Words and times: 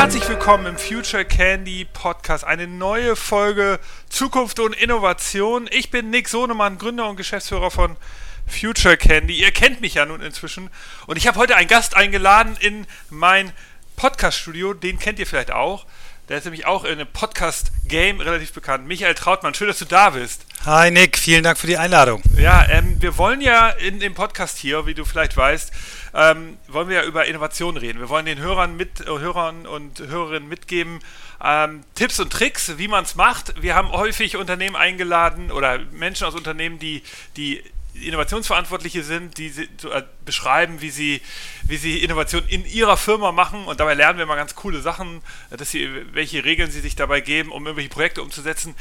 Herzlich 0.00 0.26
willkommen 0.30 0.64
im 0.64 0.78
Future 0.78 1.26
Candy 1.26 1.84
Podcast. 1.84 2.42
Eine 2.42 2.66
neue 2.66 3.16
Folge 3.16 3.78
Zukunft 4.08 4.58
und 4.58 4.72
Innovation. 4.72 5.68
Ich 5.70 5.90
bin 5.90 6.08
Nick 6.08 6.30
Sohnemann, 6.30 6.78
Gründer 6.78 7.06
und 7.06 7.16
Geschäftsführer 7.16 7.70
von 7.70 7.98
Future 8.46 8.96
Candy. 8.96 9.34
Ihr 9.34 9.52
kennt 9.52 9.82
mich 9.82 9.92
ja 9.92 10.06
nun 10.06 10.22
inzwischen. 10.22 10.70
Und 11.06 11.18
ich 11.18 11.26
habe 11.26 11.38
heute 11.38 11.54
einen 11.54 11.68
Gast 11.68 11.98
eingeladen 11.98 12.56
in 12.60 12.86
mein 13.10 13.52
Podcast-Studio. 13.96 14.72
Den 14.72 14.98
kennt 14.98 15.18
ihr 15.18 15.26
vielleicht 15.26 15.50
auch. 15.50 15.84
Der 16.30 16.38
ist 16.38 16.44
nämlich 16.44 16.64
auch 16.64 16.84
in 16.84 16.92
einem 16.92 17.08
Podcast-Game 17.08 18.20
relativ 18.20 18.52
bekannt. 18.52 18.86
Michael 18.86 19.16
Trautmann, 19.16 19.52
schön, 19.52 19.66
dass 19.66 19.80
du 19.80 19.84
da 19.84 20.10
bist. 20.10 20.46
Hi 20.64 20.88
Nick, 20.88 21.18
vielen 21.18 21.42
Dank 21.42 21.58
für 21.58 21.66
die 21.66 21.76
Einladung. 21.76 22.22
Ja, 22.38 22.68
ähm, 22.68 23.02
wir 23.02 23.18
wollen 23.18 23.40
ja 23.40 23.70
in 23.70 23.98
dem 23.98 24.14
Podcast 24.14 24.56
hier, 24.56 24.86
wie 24.86 24.94
du 24.94 25.04
vielleicht 25.04 25.36
weißt, 25.36 25.72
ähm, 26.14 26.56
wollen 26.68 26.88
wir 26.88 26.98
ja 26.98 27.02
über 27.02 27.24
Innovation 27.24 27.76
reden. 27.76 27.98
Wir 27.98 28.08
wollen 28.08 28.26
den 28.26 28.38
Hörern, 28.38 28.76
mit, 28.76 29.00
äh, 29.00 29.06
Hörern 29.06 29.66
und 29.66 29.98
Hörerinnen 29.98 30.48
mitgeben, 30.48 31.00
ähm, 31.42 31.82
Tipps 31.96 32.20
und 32.20 32.32
Tricks, 32.32 32.74
wie 32.76 32.86
man 32.86 33.02
es 33.02 33.16
macht. 33.16 33.60
Wir 33.60 33.74
haben 33.74 33.90
häufig 33.90 34.36
Unternehmen 34.36 34.76
eingeladen 34.76 35.50
oder 35.50 35.80
Menschen 35.90 36.28
aus 36.28 36.36
Unternehmen, 36.36 36.78
die, 36.78 37.02
die 37.36 37.60
Innovationsverantwortliche 37.94 39.02
sind, 39.02 39.38
die 39.38 39.48
äh, 39.48 40.02
beschreiben, 40.24 40.80
wie 40.80 40.90
sie, 40.90 41.20
wie 41.64 41.76
sie 41.76 42.02
Innovation 42.02 42.42
in 42.48 42.64
ihrer 42.64 42.96
Firma 42.96 43.32
machen 43.32 43.64
und 43.64 43.80
dabei 43.80 43.94
lernen 43.94 44.18
wir 44.18 44.26
mal 44.26 44.36
ganz 44.36 44.54
coole 44.54 44.80
Sachen, 44.80 45.22
dass 45.50 45.70
sie, 45.70 45.88
welche 46.12 46.44
Regeln 46.44 46.70
sie 46.70 46.80
sich 46.80 46.96
dabei 46.96 47.20
geben, 47.20 47.50
um 47.50 47.66
irgendwelche 47.66 47.90
Projekte 47.90 48.22
umzusetzen 48.22 48.74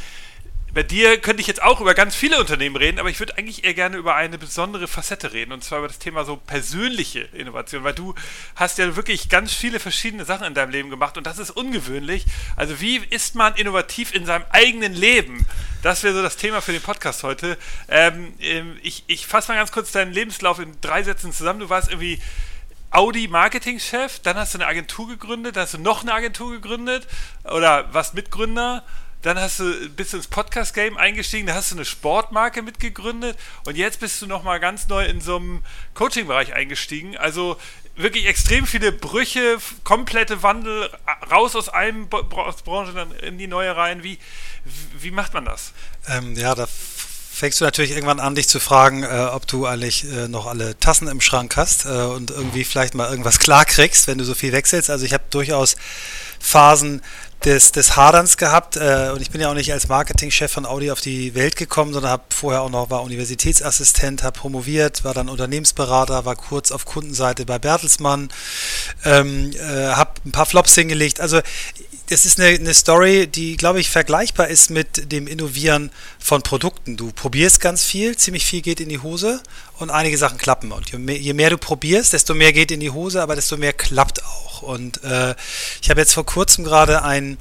bei 0.74 0.84
dir 0.84 1.18
könnte 1.18 1.42
ich 1.42 1.48
jetzt 1.48 1.62
auch 1.62 1.82
über 1.82 1.94
ganz 1.94 2.16
viele 2.16 2.40
Unternehmen 2.40 2.76
reden, 2.76 3.00
aber 3.00 3.10
ich 3.10 3.20
würde 3.20 3.38
eigentlich 3.38 3.64
eher 3.64 3.74
gerne 3.74 3.98
über 3.98 4.16
eine 4.16 4.38
besondere 4.38 4.88
Facette 4.88 5.34
reden 5.34 5.52
und 5.52 5.64
zwar 5.64 5.80
über 5.80 5.88
das 5.88 6.00
Thema 6.00 6.26
so 6.26 6.36
persönliche 6.36 7.22
Innovation, 7.34 7.84
weil 7.84 7.94
du 7.94 8.14
hast 8.56 8.78
ja 8.78 8.96
wirklich 8.96 9.30
ganz 9.30 9.54
viele 9.54 9.80
verschiedene 9.80 10.26
Sachen 10.26 10.46
in 10.46 10.54
deinem 10.54 10.70
Leben 10.72 10.90
gemacht 10.90 11.18
und 11.18 11.26
das 11.26 11.40
ist 11.40 11.52
ungewöhnlich. 11.52 12.26
Also 12.56 12.80
wie 12.82 12.98
ist 12.98 13.36
man 13.36 13.56
innovativ 13.56 14.14
in 14.14 14.26
seinem 14.26 14.46
eigenen 14.52 14.94
Leben? 14.94 15.48
Das 15.82 16.04
wäre 16.04 16.14
so 16.14 16.22
das 16.22 16.36
Thema 16.36 16.62
für 16.62 16.74
den 16.74 16.82
Podcast 16.82 17.24
heute. 17.24 17.58
Ähm, 17.88 18.34
ähm 18.42 18.78
ich 18.82 19.04
ich 19.08 19.26
fasse 19.26 19.50
mal 19.52 19.58
ganz 19.58 19.72
kurz 19.72 19.92
deinen 19.92 20.12
Lebenslauf 20.12 20.60
in 20.60 20.80
drei 20.82 21.04
Sätzen 21.04 21.32
zusammen. 21.32 21.60
Du 21.60 21.70
warst 21.70 21.90
irgendwie 21.90 22.22
Audi 22.92 23.28
Marketingchef, 23.28 24.20
dann 24.20 24.36
hast 24.36 24.54
du 24.54 24.58
eine 24.58 24.68
Agentur 24.68 25.08
gegründet, 25.08 25.56
dann 25.56 25.64
hast 25.64 25.76
du 25.76 25.78
noch 25.78 26.02
eine 26.02 26.14
Agentur 26.14 26.52
gegründet 26.52 27.08
oder 27.46 27.94
warst 27.94 28.14
Mitgründer 28.14 28.84
dann 29.22 29.38
hast 29.38 29.60
du, 29.60 29.90
bist 29.90 30.14
du 30.14 30.18
ins 30.18 30.28
Podcast-Game 30.28 30.98
eingestiegen, 30.98 31.48
da 31.48 31.54
hast 31.54 31.72
du 31.72 31.76
eine 31.76 31.84
Sportmarke 31.84 32.62
mitgegründet 32.62 33.38
und 33.66 33.76
jetzt 33.76 34.00
bist 34.00 34.22
du 34.22 34.28
nochmal 34.28 34.60
ganz 34.62 34.88
neu 34.88 35.06
in 35.06 35.20
so 35.20 35.36
einem 35.36 35.64
Coaching-Bereich 35.94 36.54
eingestiegen. 36.54 37.18
Also 37.18 37.58
wirklich 38.00 38.26
extrem 38.26 38.66
viele 38.66 38.92
Brüche, 38.92 39.58
komplette 39.84 40.42
Wandel, 40.42 40.90
raus 41.30 41.56
aus 41.56 41.70
einem 41.70 42.08
Branche 42.08 42.94
dann 42.94 43.12
in 43.12 43.38
die 43.38 43.48
neue 43.48 43.76
rein. 43.76 44.04
Wie, 44.04 44.18
wie 44.98 45.12
macht 45.12 45.34
man 45.34 45.46
das? 45.46 45.74
Ähm, 46.08 46.36
ja, 46.36 46.56
da 46.56 46.68
fängst 47.40 47.62
du 47.62 47.66
natürlich 47.66 47.92
irgendwann 47.92 48.20
an, 48.20 48.36
dich 48.36 48.50
zu 48.50 48.60
fragen, 48.60 49.04
äh, 49.04 49.30
ob 49.32 49.48
du 49.48 49.66
eigentlich 49.66 50.04
äh, 50.04 50.28
noch 50.28 50.46
alle 50.46 50.78
Tassen 50.78 51.08
im 51.08 51.22
Schrank 51.22 51.56
hast 51.56 51.86
äh, 51.86 51.90
und 51.90 52.32
irgendwie 52.32 52.66
vielleicht 52.66 52.96
mal 52.96 53.10
irgendwas 53.10 53.40
klar 53.40 53.64
kriegst, 53.64 54.08
wenn 54.08 54.18
du 54.18 54.26
so 54.26 54.34
viel 54.36 54.52
wechselst. 54.52 54.90
Also 54.90 55.06
ich 55.06 55.14
habe 55.14 55.24
durchaus 55.30 55.78
Phasen 56.42 57.02
des, 57.46 57.72
des 57.72 57.96
Haderns 57.96 58.36
gehabt 58.36 58.76
äh, 58.76 59.12
und 59.14 59.22
ich 59.22 59.32
bin 59.32 59.40
ja 59.40 59.50
auch 59.50 59.54
nicht 59.54 59.72
als 59.72 59.88
Marketingchef 59.88 60.52
von 60.52 60.66
Audi 60.66 60.92
auf 60.92 61.00
die 61.00 61.34
Welt 61.34 61.56
gekommen, 61.56 61.94
sondern 61.94 62.12
habe 62.12 62.24
vorher 62.30 62.62
auch 62.62 62.70
noch 62.70 62.90
war 62.90 63.04
Universitätsassistent, 63.04 64.24
habe 64.24 64.38
promoviert, 64.38 65.06
war 65.06 65.14
dann 65.14 65.30
Unternehmensberater, 65.30 66.26
war 66.26 66.36
kurz 66.36 66.74
auf 66.74 66.84
Kundenseite 66.84 67.46
bei 67.46 67.58
Bertelsmann, 67.58 68.28
ähm, 69.06 69.52
äh, 69.54 69.88
habe 69.92 70.12
ein 70.26 70.34
paar 70.34 70.46
Flops 70.46 70.76
hingelegt. 70.76 71.22
Also 71.22 71.40
das 72.10 72.26
ist 72.26 72.40
eine, 72.40 72.56
eine 72.56 72.74
Story, 72.74 73.28
die, 73.28 73.56
glaube 73.56 73.80
ich, 73.80 73.90
vergleichbar 73.90 74.48
ist 74.48 74.72
mit 74.72 75.12
dem 75.12 75.28
Innovieren 75.28 75.92
von 76.18 76.42
Produkten. 76.42 76.98
Du 76.98 77.12
probierst 77.12 77.62
ganz 77.62 77.84
viel, 77.84 78.18
ziemlich 78.18 78.46
viel 78.46 78.62
geht 78.62 78.80
in 78.80 78.90
die 78.90 79.00
Hose 79.00 79.42
und 79.78 79.92
einige 79.92 80.18
Sachen 80.18 80.40
klappen. 80.40 80.72
Und 80.72 80.92
je 80.92 80.98
mehr, 80.98 81.18
je 81.18 81.34
mehr 81.34 81.52
du 81.52 81.58
probierst, 81.58 82.14
desto 82.14 82.34
mehr 82.34 82.52
geht 82.52 82.72
in 82.72 82.80
die 82.80 82.90
Hose, 82.90 83.22
aber 83.22 83.36
desto 83.36 83.58
mehr 83.58 83.74
klappt 83.74 84.24
auch. 84.26 84.64
Und 84.64 85.04
äh, 85.04 85.36
ich 85.82 85.90
habe 85.92 86.02
jetzt 86.02 86.14
vor 86.14 86.26
kurzem 86.26 86.64
gerade 86.64 87.04
ein 87.04 87.38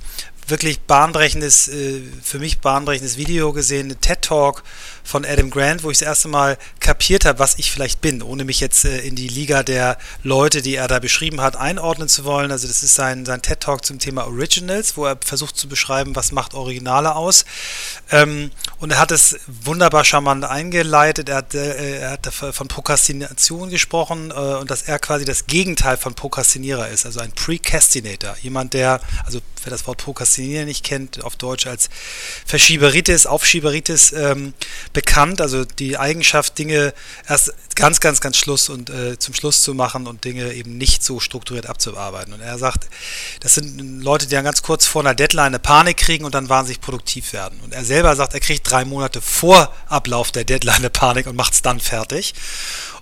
wirklich 0.48 0.80
bahnbrechendes, 0.80 1.68
äh, 1.68 2.02
für 2.22 2.38
mich 2.38 2.58
bahnbrechendes 2.58 3.16
Video 3.16 3.52
gesehen, 3.52 3.94
TED 4.00 4.22
Talk 4.22 4.62
von 5.04 5.24
Adam 5.24 5.50
Grant, 5.50 5.82
wo 5.82 5.90
ich 5.90 5.98
das 5.98 6.06
erste 6.06 6.28
Mal 6.28 6.58
kapiert 6.80 7.24
habe, 7.24 7.38
was 7.38 7.58
ich 7.58 7.70
vielleicht 7.70 8.00
bin, 8.00 8.22
ohne 8.22 8.44
mich 8.44 8.60
jetzt 8.60 8.84
äh, 8.84 8.98
in 8.98 9.14
die 9.14 9.28
Liga 9.28 9.62
der 9.62 9.98
Leute, 10.22 10.62
die 10.62 10.76
er 10.76 10.88
da 10.88 10.98
beschrieben 10.98 11.40
hat, 11.40 11.56
einordnen 11.56 12.08
zu 12.08 12.24
wollen. 12.24 12.50
Also 12.50 12.68
das 12.68 12.82
ist 12.82 12.94
sein, 12.94 13.24
sein 13.24 13.42
TED 13.42 13.60
Talk 13.60 13.84
zum 13.84 13.98
Thema 13.98 14.26
Originals, 14.26 14.96
wo 14.96 15.06
er 15.06 15.18
versucht 15.24 15.56
zu 15.56 15.68
beschreiben, 15.68 16.16
was 16.16 16.32
macht 16.32 16.54
Originale 16.54 17.14
aus. 17.14 17.44
Ähm, 18.10 18.50
und 18.78 18.92
er 18.92 18.98
hat 18.98 19.12
es 19.12 19.38
wunderbar 19.46 20.04
charmant 20.04 20.44
eingeleitet. 20.44 21.28
Er 21.28 21.36
hat, 21.36 21.54
äh, 21.54 22.00
er 22.00 22.10
hat 22.10 22.26
von 22.32 22.68
Prokrastination 22.68 23.70
gesprochen 23.70 24.30
und 24.30 24.70
dass 24.70 24.82
er 24.82 24.98
quasi 24.98 25.24
das 25.24 25.46
Gegenteil 25.46 25.96
von 25.96 26.14
Prokrastinierer 26.14 26.88
ist, 26.88 27.06
also 27.06 27.20
ein 27.20 27.32
Precastinator. 27.32 28.36
Jemand, 28.42 28.74
der, 28.74 29.00
also 29.24 29.40
wer 29.64 29.70
das 29.70 29.86
Wort 29.86 29.98
Prokrastinieren 29.98 30.66
nicht 30.66 30.84
kennt, 30.84 31.24
auf 31.24 31.36
Deutsch 31.36 31.66
als 31.66 31.88
Verschieberitis, 32.46 33.26
Aufschieberitis 33.26 34.12
ähm, 34.12 34.54
bekannt, 34.92 35.40
also 35.40 35.64
die 35.64 35.98
Eigenschaft, 35.98 36.58
Dinge 36.58 36.94
erst 37.28 37.52
ganz, 37.74 38.00
ganz, 38.00 38.20
ganz 38.20 38.36
Schluss 38.36 38.68
und 38.68 38.90
äh, 38.90 39.18
zum 39.18 39.34
Schluss 39.34 39.62
zu 39.62 39.74
machen 39.74 40.06
und 40.06 40.24
Dinge 40.24 40.52
eben 40.52 40.78
nicht 40.78 41.02
so 41.02 41.20
strukturiert 41.20 41.66
abzuarbeiten. 41.66 42.32
Und 42.32 42.40
er 42.40 42.58
sagt, 42.58 42.88
das 43.40 43.54
sind 43.54 44.02
Leute, 44.02 44.26
die 44.26 44.34
dann 44.34 44.44
ganz 44.44 44.62
kurz 44.62 44.86
vor 44.86 45.02
einer 45.02 45.14
Deadline 45.14 45.46
eine 45.46 45.58
Panik 45.58 45.96
kriegen 45.96 46.24
und 46.24 46.34
dann 46.34 46.48
wahnsinnig 46.48 46.80
produktiv 46.80 47.32
werden. 47.32 47.60
Und 47.64 47.72
er 47.72 47.84
selber 47.84 48.16
sagt, 48.16 48.34
er 48.34 48.40
kriegt 48.40 48.68
drei 48.68 48.84
Monate 48.84 49.20
vor 49.20 49.74
Ablauf 49.88 50.32
der 50.32 50.44
Deadline 50.44 50.76
eine 50.76 50.90
Panik 50.90 51.26
und 51.26 51.36
macht 51.36 51.52
es 51.52 51.62
dann 51.62 51.80
fertig. 51.80 52.34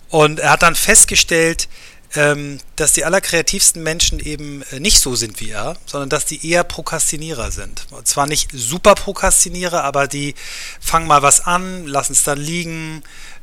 Und 0.09 0.39
er 0.41 0.51
hat 0.51 0.63
dann 0.63 0.75
festgestellt, 0.75 1.69
ähm, 2.15 2.59
dass 2.77 2.93
die 2.93 3.05
allerkreativsten 3.05 3.83
Menschen 3.83 4.21
eben 4.21 4.63
äh, 4.71 4.81
nicht 4.81 5.01
so 5.01 5.15
sind 5.15 5.41
wie 5.41 5.51
er, 5.51 5.77
sondern 5.87 6.09
dass 6.09 6.25
die 6.25 6.49
eher 6.49 6.65
Prokrastinierer 6.65 7.51
sind. 7.51 7.87
Und 7.91 8.07
zwar 8.07 8.27
nicht 8.27 8.51
super 8.53 8.95
Prokrastinierer, 8.95 9.83
aber 9.83 10.07
die 10.07 10.35
fangen 10.81 11.07
mal 11.07 11.23
was 11.23 11.41
an, 11.41 11.87
lassen 11.87 12.13
es 12.13 12.23
dann 12.23 12.39
liegen, 12.39 13.03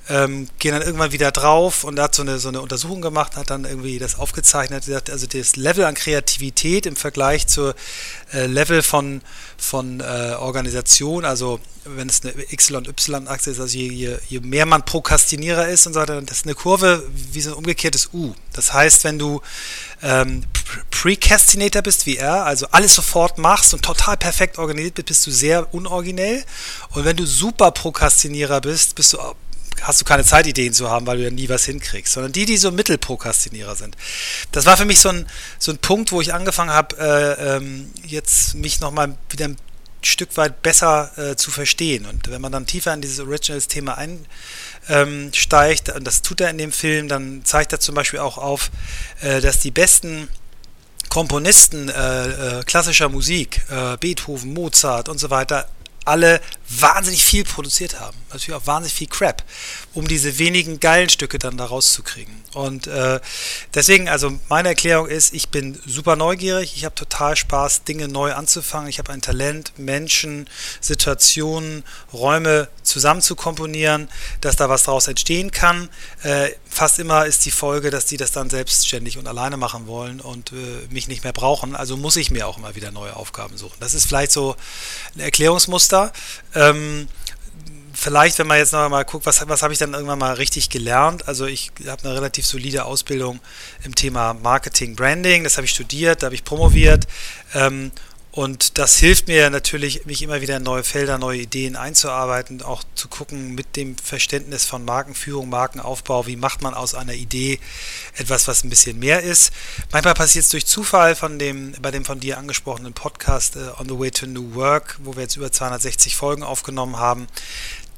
ähm, 0.10 0.50
gehen 0.60 0.74
dann 0.74 0.82
irgendwann 0.82 1.12
wieder 1.12 1.32
drauf 1.32 1.84
und 1.84 2.00
hat 2.00 2.14
so 2.14 2.24
eine, 2.24 2.40
so 2.40 2.50
eine 2.50 2.62
Untersuchung 2.62 3.02
gemacht, 3.02 3.36
hat 3.36 3.50
dann 3.50 3.66
irgendwie 3.66 4.00
das 4.00 4.20
aufgezeichnet, 4.20 4.86
also 5.10 5.28
das 5.28 5.56
Level 5.56 5.86
an 5.86 5.94
Kreativität 5.94 6.86
im 6.86 6.96
Vergleich 6.96 7.48
zur 7.48 7.76
äh, 8.34 8.46
Level 8.46 8.84
von, 8.84 9.22
von 9.58 10.02
äh, 10.02 10.36
Organisation, 10.38 11.24
also 11.24 11.60
wenn 11.86 12.10
es 12.10 12.22
eine 12.24 12.34
X- 12.50 12.72
und 12.72 12.88
Y-Achse 12.88 13.52
ist, 13.52 13.60
also 13.60 13.78
je, 13.78 13.92
je, 13.92 14.18
je, 14.28 14.40
mehr 14.40 14.66
man 14.66 14.86
Prokrastinierer 14.86 15.68
ist 15.68 15.86
und 15.88 15.94
so 15.94 16.00
weiter, 16.00 16.22
das 16.22 16.38
ist 16.38 16.46
eine 16.46 16.56
Kurve 16.56 17.08
wie 17.14 17.42
so 17.42 17.52
ein 17.52 17.56
umgekehrtes 17.56 18.10
U. 18.14 18.34
Das 18.54 18.74
heißt, 18.74 19.04
wenn 19.04 19.20
du 19.20 19.42
ähm, 20.02 20.44
Precastinator 20.92 21.82
bist 21.82 22.06
wie 22.06 22.18
er, 22.18 22.46
also 22.46 22.68
alles 22.72 22.96
sofort 22.96 23.38
machst 23.38 23.74
und 23.74 23.84
total 23.84 24.16
perfekt 24.16 24.58
organisiert 24.58 24.96
bist, 24.96 25.08
bist 25.08 25.28
du 25.28 25.32
sehr 25.32 25.74
unoriginell. 25.74 26.44
Und 26.92 27.04
wenn 27.06 27.18
du 27.18 27.26
super 27.26 27.72
Prokrastinierer 27.72 28.62
bist, 28.62 28.96
bist 28.96 29.14
du 29.14 29.20
hast 29.82 30.02
du 30.02 30.06
keine 30.06 30.24
Zeit, 30.24 30.48
Ideen 30.48 30.74
zu 30.74 30.90
haben, 30.90 31.06
weil 31.08 31.18
du 31.18 31.24
ja 31.24 31.32
nie 31.32 31.50
was 31.50 31.66
hinkriegst, 31.66 32.14
sondern 32.14 32.32
die, 32.32 32.46
die 32.46 32.58
so 32.58 32.72
Mittelprokrastinierer 32.72 33.76
sind. 33.76 33.96
Das 34.52 34.66
war 34.66 34.78
für 34.78 34.86
mich 34.86 35.00
so 35.00 35.10
ein, 35.10 35.28
so 35.60 35.72
ein 35.72 35.78
Punkt, 35.78 36.12
wo 36.12 36.22
ich 36.22 36.34
angefangen 36.34 36.72
habe, 36.72 36.98
äh, 36.98 37.56
ähm, 37.58 37.92
jetzt 38.06 38.56
mich 38.56 38.80
nochmal 38.80 39.18
wieder 39.30 39.46
ein 39.50 39.58
Stück 40.06 40.36
weit 40.38 40.62
besser 40.62 41.12
äh, 41.18 41.36
zu 41.36 41.52
verstehen. 41.52 42.06
Und 42.06 42.30
wenn 42.30 42.42
man 42.42 42.52
dann 42.52 42.66
tiefer 42.66 42.94
in 42.94 43.02
dieses 43.02 43.20
Originals-Thema 43.20 43.98
einsteigt, 43.98 45.90
ähm, 45.90 45.96
und 45.96 46.06
das 46.06 46.22
tut 46.22 46.42
er 46.42 46.50
in 46.50 46.58
dem 46.58 46.72
Film, 46.72 47.08
dann 47.08 47.46
zeigt 47.46 47.72
er 47.72 47.80
zum 47.80 47.96
Beispiel 47.96 48.20
auch 48.20 48.38
auf, 48.38 48.72
äh, 49.22 49.42
dass 49.42 49.60
die 49.60 49.72
besten 49.72 50.28
Komponisten 51.10 51.90
äh, 51.90 52.60
äh, 52.60 52.64
klassischer 52.64 53.10
Musik, 53.10 53.62
Beethoven, 54.00 54.54
Mozart 54.54 55.10
und 55.10 55.20
so 55.20 55.30
weiter, 55.30 55.68
alle 56.06 56.42
wahnsinnig 56.70 57.24
viel 57.24 57.44
produziert 57.44 58.00
haben. 58.00 58.18
Natürlich 58.30 58.54
auch 58.54 58.68
wahnsinnig 58.68 58.94
viel 58.94 59.08
Crap, 59.08 59.44
um 59.94 60.08
diese 60.08 60.40
wenigen 60.40 60.80
geilen 60.80 61.10
Stücke 61.10 61.40
dann 61.40 61.58
da 61.58 61.66
rauszukriegen. 61.66 62.44
Und 62.54 62.88
äh, 62.88 63.20
deswegen, 63.74 64.10
also 64.10 64.40
meine 64.50 64.70
Erklärung 64.70 65.08
ist, 65.08 65.34
ich 65.34 65.50
bin 65.50 65.80
super 65.86 66.16
neugierig, 66.16 66.74
ich 66.76 66.86
habe 66.86 66.96
total 66.96 67.36
Spaß, 67.36 67.84
Dinge 67.84 68.08
neu 68.08 68.34
anzufangen. 68.34 68.90
Ich 68.90 69.00
habe 69.00 69.12
ein 69.12 69.22
Talent, 69.22 69.74
Menschen, 69.78 70.50
Situationen, 70.82 71.84
Räume 72.12 72.68
zusammen 72.84 73.22
zu 73.22 73.36
komponieren, 73.36 74.10
dass 74.42 74.56
da 74.56 74.70
was 74.70 74.84
daraus 74.84 75.08
entstehen 75.08 75.52
kann. 75.52 75.90
Äh, 76.24 76.52
fast 76.74 77.00
immer 77.00 77.26
ist 77.26 77.46
die 77.46 77.52
Folge, 77.52 77.90
dass 77.90 78.06
die 78.06 78.18
das 78.18 78.32
dann 78.32 78.50
selbstständig 78.50 79.18
und 79.18 79.28
alleine 79.28 79.58
machen 79.58 79.88
wollen 79.88 80.20
und 80.20 80.52
äh, 80.52 80.56
mich 80.90 81.08
nicht 81.08 81.24
mehr 81.24 81.34
brauchen. 81.34 81.76
Also 81.76 81.98
muss 81.98 82.16
ich 82.16 82.32
mir 82.32 82.48
auch 82.48 82.58
immer 82.58 82.76
wieder 82.76 82.92
neue 82.92 83.16
Aufgaben 83.16 83.58
suchen. 83.58 83.78
Das 83.80 83.94
ist 83.94 84.08
vielleicht 84.08 84.32
so 84.32 84.56
ein 85.16 85.22
Erklärungsmuster. 85.22 86.12
Ähm, 86.56 87.08
vielleicht, 87.94 88.40
wenn 88.40 88.48
man 88.48 88.58
jetzt 88.58 88.74
noch 88.74 88.90
mal 88.90 89.04
guckt, 89.04 89.26
was, 89.26 89.48
was 89.48 89.62
habe 89.62 89.74
ich 89.74 89.80
dann 89.80 89.94
irgendwann 89.94 90.20
mal 90.20 90.34
richtig 90.34 90.70
gelernt? 90.70 91.28
Also 91.28 91.46
ich 91.46 91.72
habe 91.88 92.04
eine 92.04 92.16
relativ 92.16 92.46
solide 92.46 92.86
Ausbildung 92.86 93.40
im 93.84 93.96
Thema 93.96 94.34
Marketing, 94.34 94.96
Branding, 94.96 95.44
das 95.44 95.58
habe 95.58 95.66
ich 95.66 95.72
studiert, 95.72 96.22
da 96.22 96.26
habe 96.26 96.36
ich 96.36 96.44
promoviert. 96.44 97.08
Ähm, 97.54 97.92
und 98.36 98.80
das 98.80 98.98
hilft 98.98 99.28
mir 99.28 99.52
natürlich, 99.52 100.08
mich 100.08 100.24
immer 100.24 100.42
wieder 100.42 100.58
in 100.58 100.64
neue 100.64 100.84
Felder, 100.84 101.20
neue 101.20 101.42
Ideen 101.42 101.76
einzuarbeiten, 101.76 102.64
auch 102.64 102.84
zu 102.96 103.08
gucken 103.08 103.54
mit 103.54 103.76
dem 103.76 103.96
Verständnis 103.96 104.66
von 104.66 104.84
Markenführung, 104.84 105.50
Markenaufbau, 105.50 106.26
wie 106.26 106.36
macht 106.36 106.64
man 106.64 106.74
aus 106.74 106.96
einer 106.96 107.14
Idee 107.14 107.60
etwas, 108.16 108.48
was 108.48 108.64
ein 108.64 108.72
bisschen 108.72 108.98
mehr 108.98 109.22
ist. 109.22 109.54
Manchmal 109.92 110.16
passiert 110.16 110.46
es 110.46 110.50
durch 110.50 110.66
Zufall 110.66 111.16
von 111.16 111.38
dem, 111.38 111.74
bei 111.80 111.92
dem 111.92 112.06
von 112.06 112.20
dir 112.20 112.40
angesprochenen 112.40 112.94
Podcast 112.94 113.56
uh, 113.56 113.80
On 113.80 113.88
the 113.88 114.00
Way 114.00 114.10
to 114.10 114.26
New 114.26 114.56
Work, 114.56 114.98
wo 115.04 115.16
wir 115.16 115.22
jetzt 115.22 115.38
über 115.38 115.52
260 115.52 116.16
Folgen 116.16 116.42
aufgenommen 116.42 116.98
haben. 116.98 117.28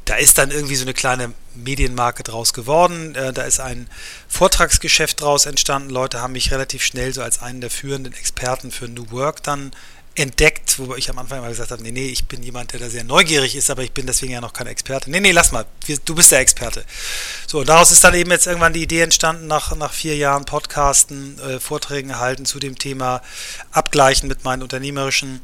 Da 0.04 0.16
ist 0.18 0.38
dann 0.38 0.52
irgendwie 0.52 0.76
so 0.76 0.84
eine 0.84 0.94
kleine 0.94 1.34
Medienmarke 1.56 2.24
draus 2.24 2.54
geworden. 2.54 3.16
Äh, 3.16 3.32
da 3.32 3.44
ist 3.44 3.60
ein 3.62 3.90
Vortragsgeschäft 4.28 5.22
draus 5.22 5.46
entstanden. 5.46 5.90
Leute 5.90 6.22
haben 6.22 6.34
mich 6.34 6.52
relativ 6.52 6.84
schnell 6.84 7.14
so 7.14 7.24
als 7.24 7.42
einen 7.42 7.62
der 7.62 7.72
führenden 7.72 8.14
Experten 8.14 8.72
für 8.72 8.90
New 8.90 9.10
Work 9.12 9.42
dann 9.44 9.72
entdeckt, 10.16 10.80
wo 10.80 10.96
ich 10.96 11.10
am 11.10 11.20
Anfang 11.20 11.42
mal 11.42 11.50
gesagt 11.50 11.72
habe, 11.72 11.84
nee, 11.84 11.92
nee, 11.92 12.08
ich 12.08 12.26
bin 12.26 12.42
jemand, 12.42 12.72
der 12.72 12.80
da 12.80 12.90
sehr 12.90 13.04
neugierig 13.04 13.56
ist, 13.56 13.70
aber 13.70 13.84
ich 13.84 13.92
bin 13.92 14.08
deswegen 14.08 14.32
ja 14.32 14.40
noch 14.40 14.54
kein 14.54 14.68
Experte. 14.68 15.12
Nee, 15.12 15.20
nee, 15.20 15.32
lass 15.32 15.52
mal, 15.52 15.66
du 16.06 16.16
bist 16.16 16.32
der 16.32 16.40
Experte. 16.40 16.86
So, 17.48 17.60
und 17.60 17.70
daraus 17.70 17.92
ist 17.92 18.02
dann 18.04 18.14
eben 18.14 18.32
jetzt 18.32 18.48
irgendwann 18.48 18.72
die 18.72 18.82
Idee 18.82 19.02
entstanden, 19.02 19.48
nach, 19.48 19.76
nach 19.76 19.92
vier 19.92 20.16
Jahren 20.16 20.46
Podcasten, 20.46 21.38
äh, 21.40 21.60
Vorträgen 21.60 22.18
halten 22.18 22.46
zu 22.46 22.60
dem 22.60 22.80
Thema, 22.80 23.22
abgleichen 23.72 24.30
mit 24.30 24.46
meinen 24.46 24.64
unternehmerischen 24.64 25.42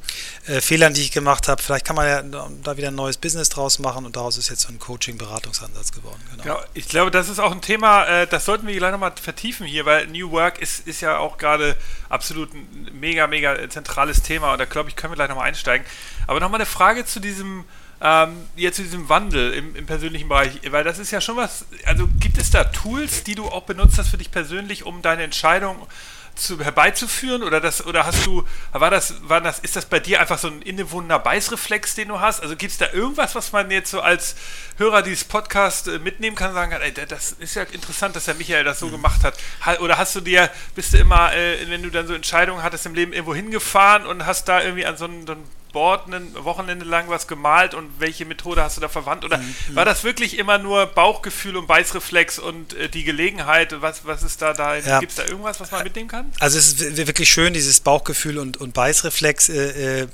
äh, 0.48 0.62
Fehlern, 0.62 0.94
die 0.94 1.02
ich 1.02 1.12
gemacht 1.12 1.50
habe. 1.50 1.62
Vielleicht 1.62 1.86
kann 1.86 1.98
man 1.98 2.08
ja 2.08 2.24
da 2.64 2.78
wieder 2.78 2.88
ein 2.88 2.96
neues 2.96 3.18
Business 3.18 3.50
draus 3.50 3.78
machen 3.80 4.06
und 4.06 4.16
daraus 4.16 4.38
ist 4.38 4.50
jetzt 4.50 4.62
so 4.62 4.70
ein 4.70 4.80
Coaching-Beratungsansatz 4.80 5.92
geworden. 5.92 6.22
Genau. 6.32 6.44
genau. 6.44 6.60
Ich 6.74 6.88
glaube, 6.88 7.12
das 7.12 7.28
ist 7.28 7.40
auch 7.40 7.52
ein 7.52 7.62
Thema, 7.62 8.06
äh, 8.06 8.28
das 8.28 8.46
sollten 8.46 8.68
wir 8.68 8.76
gleich 8.76 8.92
nochmal 8.92 9.12
vertiefen 9.22 9.66
hier, 9.68 9.86
weil 9.86 10.08
New 10.08 10.32
Work 10.32 10.60
ist, 10.60 10.88
ist 10.88 11.02
ja 11.02 11.18
auch 11.18 11.38
gerade 11.38 11.76
absolut 12.12 12.54
ein 12.54 12.90
mega, 13.00 13.28
mega 13.28 13.70
zentrales 13.70 14.22
Thema 14.22 14.52
und 14.54 14.60
da 14.60 14.66
glaube 14.66 14.90
ich, 14.90 14.96
können 14.96 15.12
wir 15.12 15.16
gleich 15.16 15.30
nochmal 15.30 15.48
einsteigen. 15.48 15.86
Aber 16.28 16.40
nochmal 16.40 16.60
eine 16.60 16.66
Frage 16.66 17.06
zu 17.06 17.20
diesem, 17.20 17.64
ähm, 18.02 18.36
ja, 18.56 18.72
zu 18.72 18.84
diesem 18.84 19.10
Wandel 19.10 19.54
im, 19.54 19.76
im, 19.76 19.86
persönlichen 19.86 20.28
Bereich, 20.28 20.60
weil 20.72 20.84
das 20.84 21.00
ist 21.00 21.12
ja 21.12 21.22
schon 21.22 21.38
was, 21.38 21.66
also 21.86 22.08
gibt 22.20 22.38
es 22.38 22.50
da 22.52 22.66
Tools, 22.66 23.24
die 23.24 23.36
du 23.36 23.46
auch 23.46 23.64
benutzt 23.64 23.98
hast 23.98 24.10
für 24.10 24.18
dich 24.18 24.32
persönlich, 24.32 24.86
um 24.86 25.02
deine 25.02 25.24
Entscheidung 25.24 25.88
zu, 26.36 26.60
herbeizuführen 26.60 27.44
oder 27.44 27.60
das 27.60 27.86
oder 27.86 28.06
hast 28.06 28.26
du 28.26 28.46
war 28.72 28.90
das 28.90 29.16
war 29.28 29.42
das 29.42 29.60
ist 29.60 29.76
das 29.76 29.86
bei 29.86 30.00
dir 30.00 30.20
einfach 30.20 30.38
so 30.38 30.48
ein 30.48 30.62
innewohnender 30.62 31.20
Beißreflex, 31.20 31.96
den 31.96 32.10
du 32.10 32.20
hast? 32.20 32.42
Also 32.42 32.56
gibt 32.56 32.72
es 32.72 32.78
da 32.78 32.92
irgendwas, 32.92 33.36
was 33.36 33.52
man 33.52 33.70
jetzt 33.72 33.92
so 33.92 34.02
als 34.02 34.36
Hörer 34.78 35.02
dieses 35.02 35.24
Podcast 35.24 35.88
äh, 35.88 36.00
mitnehmen 36.00 36.36
kann, 36.36 36.54
sagen 36.54 36.72
kann, 36.72 36.82
ey, 36.82 36.94
das 36.94 37.34
ist 37.34 37.56
ja 37.56 37.64
interessant, 37.64 38.16
dass 38.16 38.26
der 38.26 38.36
Michael 38.36 38.64
das 38.64 38.80
so 38.80 38.88
mhm. 38.88 38.94
gemacht 38.94 39.24
hat. 39.24 39.38
Oder 39.80 39.98
hast 39.98 40.16
du 40.16 40.22
dir 40.22 40.50
bist 40.76 40.94
du 40.94 40.98
immer, 40.98 41.34
äh, 41.34 41.70
wenn 41.70 41.84
du 41.84 41.90
dann 41.90 42.08
so 42.08 42.14
Entscheidungen 42.14 42.64
hattest 42.64 42.86
im 42.86 42.96
Leben 42.96 43.14
irgendwo 43.14 43.36
hingefahren 43.36 44.06
und 44.06 44.26
hast 44.26 44.48
da 44.48 44.62
irgendwie 44.62 44.86
an 44.86 44.98
so 44.98 45.06
einem 45.06 45.26
Board 45.72 46.08
ein 46.08 46.34
Wochenende 46.44 46.86
lang 46.86 47.10
was 47.10 47.28
gemalt 47.28 47.74
und 47.74 47.90
welche 48.00 48.26
Methode 48.26 48.64
hast 48.64 48.78
du 48.78 48.82
da 48.82 48.90
verwandt? 48.90 49.24
Oder 49.26 49.38
mhm. 49.38 49.56
war 49.74 49.86
das 49.86 50.04
wirklich 50.04 50.38
immer 50.38 50.58
nur 50.58 50.86
Bauchgefühl 50.86 51.58
und 51.58 51.68
Beißreflex 51.68 52.40
und 52.40 52.74
äh, 52.74 52.90
die 52.90 53.04
Gelegenheit? 53.04 53.82
Was, 53.82 54.06
was 54.06 54.24
ist 54.24 54.42
da 54.42 54.54
da? 54.54 54.76
Ja. 54.76 55.00
Gibt 55.00 55.12
es 55.12 55.18
da 55.18 55.26
irgendwas, 55.26 55.60
was 55.60 55.72
man 55.72 55.84
mitnehmen 55.84 56.10
kann? 56.10 56.32
Also 56.40 56.58
es 56.58 56.74
ist 56.74 56.98
wirklich 56.98 57.30
schön, 57.30 57.54
dieses 57.54 57.80
Bauchgefühl 57.80 58.38
und, 58.38 58.58
und 58.58 58.74
Beißreflex. 58.74 59.50
Äh, 59.50 60.02
äh, 60.02 60.08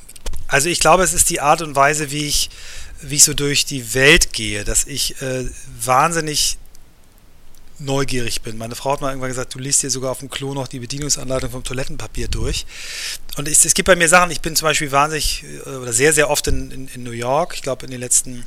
also 0.48 0.70
ich 0.70 0.80
glaube, 0.80 1.04
es 1.04 1.14
ist 1.14 1.30
die 1.30 1.42
Art 1.42 1.62
und 1.62 1.76
Weise, 1.76 2.12
wie 2.12 2.26
ich, 2.26 2.50
wie 3.02 3.16
ich 3.16 3.24
so 3.24 3.34
durch 3.34 3.66
die 3.66 3.94
Welt 3.94 4.34
gehe, 4.34 4.64
dass 4.64 4.86
ich 4.86 5.22
äh, 5.22 5.46
wahnsinnig 5.82 6.58
neugierig 7.80 8.42
bin. 8.42 8.58
Meine 8.58 8.76
Frau 8.76 8.94
hat 8.94 9.02
mal 9.02 9.10
irgendwann 9.10 9.30
gesagt, 9.30 9.54
du 9.54 9.60
liest 9.60 9.84
dir 9.84 9.90
sogar 9.90 10.12
auf 10.12 10.20
dem 10.20 10.30
Klo 10.30 10.54
noch 10.54 10.68
die 10.68 10.80
Bedienungsanleitung 10.80 11.52
vom 11.52 11.64
Toilettenpapier 11.64 12.28
durch. 12.28 12.66
Und 13.38 13.48
es, 13.48 13.66
es 13.66 13.74
gibt 13.74 13.88
bei 13.88 13.96
mir 13.96 14.10
Sachen, 14.10 14.32
ich 14.32 14.42
bin 14.42 14.56
zum 14.56 14.68
Beispiel 14.68 14.92
wahnsinnig 14.92 15.46
äh, 15.66 15.70
oder 15.70 15.94
sehr, 15.94 16.14
sehr 16.14 16.30
oft 16.30 16.48
in, 16.48 16.72
in, 16.72 16.88
in 16.88 17.04
New 17.04 17.12
York. 17.12 17.54
Ich 17.56 17.62
glaube, 17.62 17.86
in 17.86 17.92
den 17.92 18.00
letzten 18.00 18.46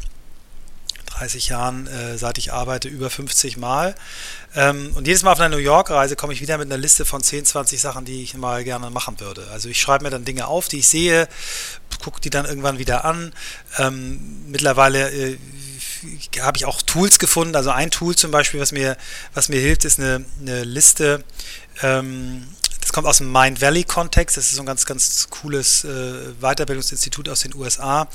30 1.20 1.48
Jahren, 1.48 1.86
äh, 1.86 2.16
seit 2.18 2.38
ich 2.38 2.52
arbeite, 2.52 2.88
über 2.88 3.10
50 3.10 3.56
Mal. 3.56 3.94
Ähm, 4.56 4.92
und 4.94 5.06
jedes 5.06 5.22
Mal 5.22 5.32
auf 5.32 5.40
einer 5.40 5.54
New 5.54 5.62
York-Reise 5.62 6.16
komme 6.16 6.32
ich 6.32 6.40
wieder 6.40 6.58
mit 6.58 6.66
einer 6.66 6.80
Liste 6.80 7.04
von 7.04 7.22
10, 7.22 7.44
20 7.44 7.80
Sachen, 7.80 8.04
die 8.04 8.22
ich 8.22 8.34
mal 8.34 8.64
gerne 8.64 8.90
machen 8.90 9.20
würde. 9.20 9.46
Also 9.52 9.68
ich 9.68 9.80
schreibe 9.80 10.04
mir 10.04 10.10
dann 10.10 10.24
Dinge 10.24 10.46
auf, 10.46 10.68
die 10.68 10.78
ich 10.78 10.88
sehe, 10.88 11.28
gucke 12.02 12.20
die 12.20 12.30
dann 12.30 12.46
irgendwann 12.46 12.78
wieder 12.78 13.04
an. 13.04 13.32
Ähm, 13.78 14.50
mittlerweile 14.50 15.10
äh, 15.10 15.38
habe 16.40 16.56
ich 16.56 16.64
auch 16.64 16.82
Tools 16.82 17.18
gefunden. 17.18 17.56
Also 17.56 17.70
ein 17.70 17.90
Tool 17.90 18.16
zum 18.16 18.30
Beispiel, 18.30 18.60
was 18.60 18.72
mir, 18.72 18.96
was 19.34 19.48
mir 19.48 19.60
hilft, 19.60 19.84
ist 19.84 19.98
eine, 19.98 20.24
eine 20.40 20.64
Liste. 20.64 21.24
Ähm, 21.82 22.46
das 22.80 22.92
kommt 22.92 23.06
aus 23.06 23.18
dem 23.18 23.30
Mind 23.30 23.60
Valley 23.60 23.84
Kontext. 23.84 24.36
Das 24.36 24.46
ist 24.46 24.56
so 24.56 24.62
ein 24.62 24.66
ganz, 24.66 24.86
ganz 24.86 25.28
cooles 25.30 25.84
äh, 25.84 26.32
Weiterbildungsinstitut 26.40 27.28
aus 27.28 27.40
den 27.40 27.54
USA. 27.54 28.08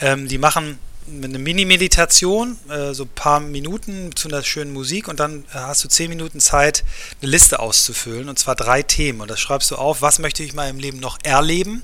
Ähm, 0.00 0.28
die 0.28 0.38
machen 0.38 0.78
eine 1.06 1.38
Mini-Meditation, 1.38 2.56
äh, 2.70 2.94
so 2.94 3.04
ein 3.04 3.10
paar 3.14 3.40
Minuten 3.40 4.16
zu 4.16 4.28
einer 4.28 4.42
schönen 4.42 4.72
Musik 4.72 5.08
und 5.08 5.20
dann 5.20 5.44
hast 5.50 5.84
du 5.84 5.88
zehn 5.88 6.08
Minuten 6.08 6.40
Zeit, 6.40 6.84
eine 7.20 7.30
Liste 7.30 7.60
auszufüllen 7.60 8.28
und 8.28 8.38
zwar 8.38 8.56
drei 8.56 8.82
Themen. 8.82 9.20
Und 9.20 9.30
das 9.30 9.40
schreibst 9.40 9.70
du 9.70 9.76
auf, 9.76 10.00
was 10.00 10.18
möchte 10.18 10.42
ich 10.42 10.50
in 10.50 10.56
meinem 10.56 10.78
Leben 10.78 11.00
noch 11.00 11.18
erleben, 11.22 11.82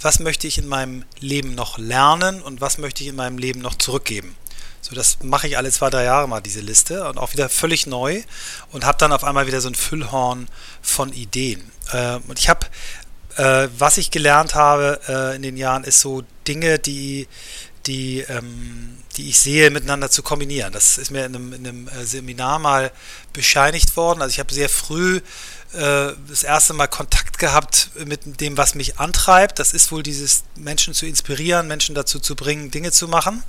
was 0.00 0.20
möchte 0.20 0.46
ich 0.46 0.58
in 0.58 0.68
meinem 0.68 1.04
Leben 1.20 1.54
noch 1.54 1.78
lernen 1.78 2.40
und 2.40 2.60
was 2.60 2.78
möchte 2.78 3.02
ich 3.02 3.10
in 3.10 3.16
meinem 3.16 3.38
Leben 3.38 3.60
noch 3.60 3.74
zurückgeben. 3.74 4.34
So, 4.88 4.94
das 4.94 5.18
mache 5.24 5.48
ich 5.48 5.58
alle 5.58 5.72
zwei, 5.72 5.90
drei 5.90 6.04
Jahre 6.04 6.28
mal, 6.28 6.40
diese 6.40 6.60
Liste. 6.60 7.08
Und 7.08 7.18
auch 7.18 7.32
wieder 7.32 7.48
völlig 7.48 7.88
neu. 7.88 8.22
Und 8.70 8.84
habe 8.84 8.98
dann 8.98 9.10
auf 9.10 9.24
einmal 9.24 9.48
wieder 9.48 9.60
so 9.60 9.68
ein 9.68 9.74
Füllhorn 9.74 10.46
von 10.80 11.12
Ideen. 11.12 11.60
Äh, 11.92 12.20
und 12.28 12.38
ich 12.38 12.48
habe, 12.48 12.66
äh, 13.36 13.68
was 13.76 13.98
ich 13.98 14.12
gelernt 14.12 14.54
habe 14.54 15.00
äh, 15.08 15.34
in 15.34 15.42
den 15.42 15.56
Jahren, 15.56 15.82
ist 15.82 15.98
so 15.98 16.22
Dinge, 16.46 16.78
die, 16.78 17.26
die, 17.86 18.20
ähm, 18.28 18.98
die 19.16 19.28
ich 19.30 19.40
sehe, 19.40 19.70
miteinander 19.70 20.08
zu 20.08 20.22
kombinieren. 20.22 20.72
Das 20.72 20.98
ist 20.98 21.10
mir 21.10 21.26
in 21.26 21.34
einem, 21.34 21.52
in 21.52 21.66
einem 21.66 21.88
äh, 21.88 22.04
Seminar 22.04 22.60
mal 22.60 22.92
bescheinigt 23.32 23.96
worden. 23.96 24.22
Also 24.22 24.34
ich 24.34 24.38
habe 24.38 24.54
sehr 24.54 24.68
früh 24.68 25.16
äh, 25.72 26.12
das 26.28 26.44
erste 26.44 26.74
Mal 26.74 26.86
Kontakt 26.86 27.40
gehabt 27.40 27.90
mit 28.04 28.40
dem, 28.40 28.56
was 28.56 28.76
mich 28.76 29.00
antreibt. 29.00 29.58
Das 29.58 29.72
ist 29.72 29.90
wohl 29.90 30.04
dieses 30.04 30.44
Menschen 30.54 30.94
zu 30.94 31.06
inspirieren, 31.06 31.66
Menschen 31.66 31.96
dazu 31.96 32.20
zu 32.20 32.36
bringen, 32.36 32.70
Dinge 32.70 32.92
zu 32.92 33.08
machen 33.08 33.42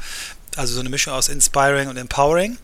also 0.58 0.74
so 0.74 0.80
eine 0.80 0.90
Mischung 0.90 1.14
aus 1.14 1.30
Inspiring 1.30 1.88
und 1.88 1.98
Empowering. 1.98 2.58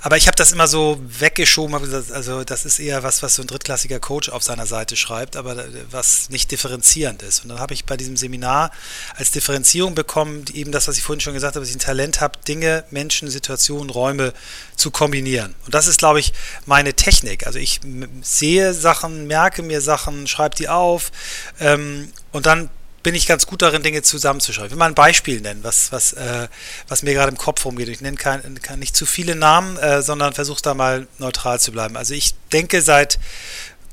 Aber 0.00 0.16
ich 0.16 0.26
habe 0.26 0.36
das 0.36 0.52
immer 0.52 0.68
so 0.68 1.00
weggeschoben, 1.02 1.74
also 1.74 2.44
das 2.44 2.64
ist 2.64 2.78
eher 2.78 3.02
was, 3.02 3.22
was 3.22 3.36
so 3.36 3.42
ein 3.42 3.46
drittklassiger 3.46 4.00
Coach 4.00 4.28
auf 4.28 4.42
seiner 4.42 4.66
Seite 4.66 4.96
schreibt, 4.96 5.36
aber 5.36 5.64
was 5.90 6.30
nicht 6.30 6.50
differenzierend 6.50 7.22
ist. 7.22 7.42
Und 7.42 7.50
dann 7.50 7.60
habe 7.60 7.74
ich 7.74 7.84
bei 7.84 7.96
diesem 7.96 8.16
Seminar 8.16 8.70
als 9.16 9.30
Differenzierung 9.30 9.94
bekommen, 9.94 10.44
eben 10.52 10.72
das, 10.72 10.88
was 10.88 10.96
ich 10.96 11.02
vorhin 11.02 11.20
schon 11.20 11.34
gesagt 11.34 11.54
habe, 11.54 11.64
dass 11.64 11.70
ich 11.70 11.76
ein 11.76 11.80
Talent 11.80 12.20
habe, 12.20 12.38
Dinge, 12.46 12.84
Menschen, 12.90 13.30
Situationen, 13.30 13.90
Räume 13.90 14.32
zu 14.76 14.90
kombinieren. 14.90 15.54
Und 15.64 15.74
das 15.74 15.86
ist, 15.86 15.98
glaube 15.98 16.20
ich, 16.20 16.32
meine 16.66 16.94
Technik. 16.94 17.46
Also 17.46 17.58
ich 17.58 17.80
sehe 18.22 18.74
Sachen, 18.74 19.26
merke 19.26 19.62
mir 19.62 19.80
Sachen, 19.80 20.26
schreibe 20.26 20.56
die 20.56 20.68
auf 20.68 21.12
ähm, 21.60 22.12
und 22.32 22.46
dann 22.46 22.70
bin 23.06 23.14
ich 23.14 23.28
ganz 23.28 23.46
gut 23.46 23.62
darin, 23.62 23.84
Dinge 23.84 24.02
zusammenzuschreiben. 24.02 24.66
Ich 24.66 24.72
will 24.72 24.80
mal 24.80 24.86
ein 24.88 24.96
Beispiel 24.96 25.40
nennen, 25.40 25.62
was, 25.62 25.92
was, 25.92 26.12
äh, 26.14 26.48
was 26.88 27.04
mir 27.04 27.14
gerade 27.14 27.30
im 27.30 27.38
Kopf 27.38 27.64
rumgeht. 27.64 27.88
Ich 27.88 28.00
nenne 28.00 28.16
kein, 28.16 28.60
kann 28.62 28.80
nicht 28.80 28.96
zu 28.96 29.06
viele 29.06 29.36
Namen, 29.36 29.76
äh, 29.76 30.02
sondern 30.02 30.32
versuche 30.32 30.60
da 30.60 30.74
mal 30.74 31.06
neutral 31.18 31.60
zu 31.60 31.70
bleiben. 31.70 31.96
Also 31.96 32.14
ich 32.14 32.34
denke 32.52 32.82
seit 32.82 33.20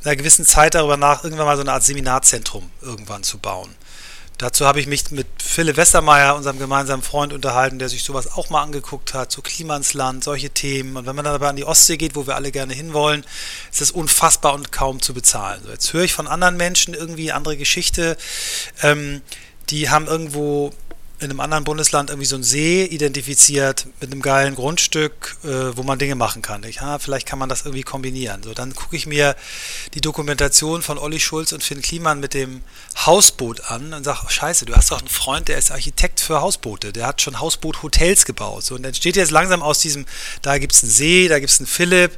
einer 0.03 0.15
gewissen 0.15 0.47
Zeit 0.47 0.73
darüber 0.73 0.97
nach, 0.97 1.23
irgendwann 1.23 1.45
mal 1.45 1.57
so 1.57 1.61
eine 1.61 1.73
Art 1.73 1.83
Seminarzentrum 1.83 2.71
irgendwann 2.81 3.21
zu 3.21 3.37
bauen. 3.37 3.75
Dazu 4.37 4.65
habe 4.65 4.79
ich 4.79 4.87
mich 4.87 5.11
mit 5.11 5.27
Philipp 5.41 5.77
Westermeier, 5.77 6.35
unserem 6.35 6.57
gemeinsamen 6.57 7.03
Freund, 7.03 7.33
unterhalten, 7.33 7.79
der 7.79 7.89
sich 7.89 8.03
sowas 8.03 8.31
auch 8.31 8.49
mal 8.49 8.61
angeguckt 8.61 9.13
hat, 9.13 9.31
so 9.31 9.41
Klima 9.41 9.79
Land, 9.93 10.23
solche 10.23 10.49
Themen. 10.49 10.97
Und 10.97 11.05
wenn 11.05 11.15
man 11.15 11.25
dann 11.25 11.35
aber 11.35 11.49
an 11.49 11.55
die 11.55 11.65
Ostsee 11.65 11.97
geht, 11.97 12.15
wo 12.15 12.25
wir 12.25 12.35
alle 12.35 12.51
gerne 12.51 12.73
hinwollen, 12.73 13.25
ist 13.71 13.81
das 13.81 13.91
unfassbar 13.91 14.53
und 14.53 14.71
kaum 14.71 15.01
zu 15.01 15.13
bezahlen. 15.13 15.61
So, 15.63 15.71
jetzt 15.71 15.93
höre 15.93 16.03
ich 16.03 16.13
von 16.13 16.27
anderen 16.27 16.57
Menschen 16.57 16.93
irgendwie 16.93 17.31
andere 17.31 17.57
Geschichte. 17.57 18.17
Ähm, 18.81 19.21
die 19.69 19.89
haben 19.89 20.07
irgendwo 20.07 20.73
in 21.23 21.31
einem 21.31 21.39
anderen 21.39 21.63
Bundesland 21.63 22.09
irgendwie 22.09 22.27
so 22.27 22.35
einen 22.35 22.43
See 22.43 22.83
identifiziert 22.85 23.87
mit 24.01 24.11
einem 24.11 24.21
geilen 24.21 24.55
Grundstück, 24.55 25.37
äh, 25.43 25.75
wo 25.75 25.83
man 25.83 25.97
Dinge 25.97 26.15
machen 26.15 26.41
kann. 26.41 26.63
Ich, 26.63 26.77
ja, 26.77 26.99
vielleicht 26.99 27.27
kann 27.27 27.39
man 27.39 27.49
das 27.49 27.61
irgendwie 27.61 27.83
kombinieren. 27.83 28.43
So, 28.43 28.53
dann 28.53 28.75
gucke 28.75 28.95
ich 28.95 29.07
mir 29.07 29.35
die 29.93 30.01
Dokumentation 30.01 30.81
von 30.81 30.97
Olli 30.97 31.19
Schulz 31.19 31.51
und 31.51 31.63
Finn 31.63 31.81
Kliman 31.81 32.19
mit 32.19 32.33
dem 32.33 32.61
Hausboot 33.05 33.71
an 33.71 33.93
und 33.93 34.03
sage, 34.03 34.19
oh, 34.25 34.29
scheiße, 34.29 34.65
du 34.65 34.75
hast 34.75 34.91
doch 34.91 34.99
einen 34.99 35.07
Freund, 35.07 35.47
der 35.47 35.57
ist 35.57 35.71
Architekt 35.71 36.19
für 36.19 36.41
Hausboote, 36.41 36.93
der 36.93 37.07
hat 37.07 37.21
schon 37.21 37.39
Hausboot-Hotels 37.39 38.25
gebaut. 38.25 38.63
So, 38.65 38.75
und 38.75 38.83
dann 38.83 38.93
steht 38.93 39.15
jetzt 39.15 39.31
langsam 39.31 39.61
aus 39.61 39.79
diesem, 39.79 40.05
da 40.41 40.57
gibt 40.57 40.73
es 40.73 40.83
einen 40.83 40.91
See, 40.91 41.27
da 41.27 41.39
gibt 41.39 41.51
es 41.51 41.59
einen 41.59 41.67
Philipp, 41.67 42.11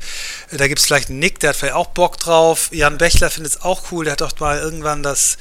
äh, 0.51 0.57
da 0.57 0.67
gibt 0.67 0.79
es 0.79 0.85
vielleicht 0.85 1.09
einen 1.09 1.19
Nick, 1.19 1.39
der 1.39 1.51
hat 1.51 1.55
vielleicht 1.55 1.75
auch 1.75 1.87
Bock 1.87 2.17
drauf. 2.17 2.69
Jan 2.71 2.97
Bechler 2.97 3.29
findet 3.29 3.53
es 3.53 3.61
auch 3.61 3.91
cool, 3.91 4.05
der 4.05 4.13
hat 4.13 4.21
doch 4.21 4.39
mal 4.39 4.59
irgendwann 4.59 5.03
das 5.03 5.37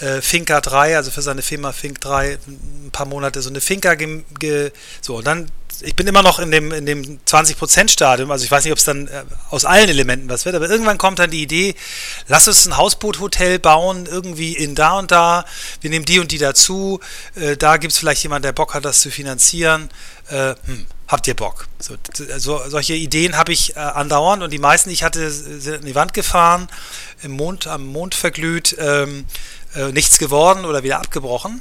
äh, 0.00 0.20
Finca 0.22 0.60
3, 0.60 0.96
also 0.96 1.10
für 1.10 1.22
seine 1.22 1.42
Firma 1.42 1.72
Fink 1.72 2.00
3, 2.00 2.38
ein 2.46 2.90
paar 2.92 3.06
Monate 3.08 3.42
so 3.42 3.50
eine 3.50 3.60
Finca 3.60 3.94
ge, 3.94 4.22
ge, 4.38 4.72
so 5.00 5.16
und 5.16 5.26
dann 5.26 5.50
ich 5.80 5.94
bin 5.94 6.06
immer 6.06 6.22
noch 6.22 6.38
in 6.38 6.50
dem 6.50 6.72
in 6.72 6.86
dem 6.86 7.20
20% 7.24 7.88
Stadium, 7.88 8.30
also 8.30 8.44
ich 8.44 8.50
weiß 8.50 8.64
nicht, 8.64 8.72
ob 8.72 8.78
es 8.78 8.84
dann 8.84 9.06
äh, 9.08 9.24
aus 9.50 9.64
allen 9.64 9.88
Elementen 9.88 10.28
was 10.28 10.44
wird, 10.44 10.54
aber 10.54 10.68
irgendwann 10.68 10.98
kommt 10.98 11.18
dann 11.18 11.30
die 11.30 11.42
Idee, 11.42 11.74
lass 12.26 12.48
uns 12.48 12.66
ein 12.66 12.76
Hausboothotel 12.76 13.58
bauen, 13.58 14.06
irgendwie 14.06 14.56
in 14.56 14.74
da 14.74 14.98
und 14.98 15.10
da, 15.10 15.44
wir 15.80 15.90
nehmen 15.90 16.04
die 16.04 16.18
und 16.18 16.32
die 16.32 16.38
dazu, 16.38 17.00
äh, 17.34 17.56
da 17.56 17.76
gibt 17.76 17.92
es 17.92 17.98
vielleicht 17.98 18.22
jemand, 18.22 18.44
der 18.44 18.52
Bock 18.52 18.74
hat, 18.74 18.84
das 18.84 19.00
zu 19.00 19.10
finanzieren. 19.10 19.88
Äh, 20.28 20.54
hm, 20.64 20.86
habt 21.06 21.26
ihr 21.26 21.34
Bock? 21.34 21.68
So, 21.78 21.94
so 22.36 22.60
solche 22.68 22.94
Ideen 22.94 23.36
habe 23.36 23.52
ich 23.52 23.76
äh, 23.76 23.78
andauernd 23.78 24.42
und 24.42 24.52
die 24.52 24.58
meisten, 24.58 24.90
die 24.90 24.94
ich 24.94 25.02
hatte, 25.02 25.30
sind 25.30 25.80
in 25.80 25.86
die 25.86 25.94
Wand 25.94 26.12
gefahren, 26.12 26.68
im 27.22 27.32
Mond, 27.32 27.66
am 27.66 27.86
Mond 27.86 28.14
verglüht, 28.14 28.76
ähm, 28.78 29.24
äh, 29.74 29.92
nichts 29.92 30.18
geworden 30.18 30.64
oder 30.64 30.82
wieder 30.82 30.98
abgebrochen. 30.98 31.60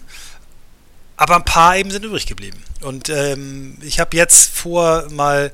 Aber 1.17 1.35
ein 1.35 1.45
paar 1.45 1.75
eben 1.77 1.91
sind 1.91 2.05
übrig 2.05 2.27
geblieben. 2.27 2.63
Und 2.81 3.09
ähm, 3.09 3.77
ich 3.81 3.99
habe 3.99 4.15
jetzt 4.15 4.55
vor, 4.55 5.07
mal 5.09 5.51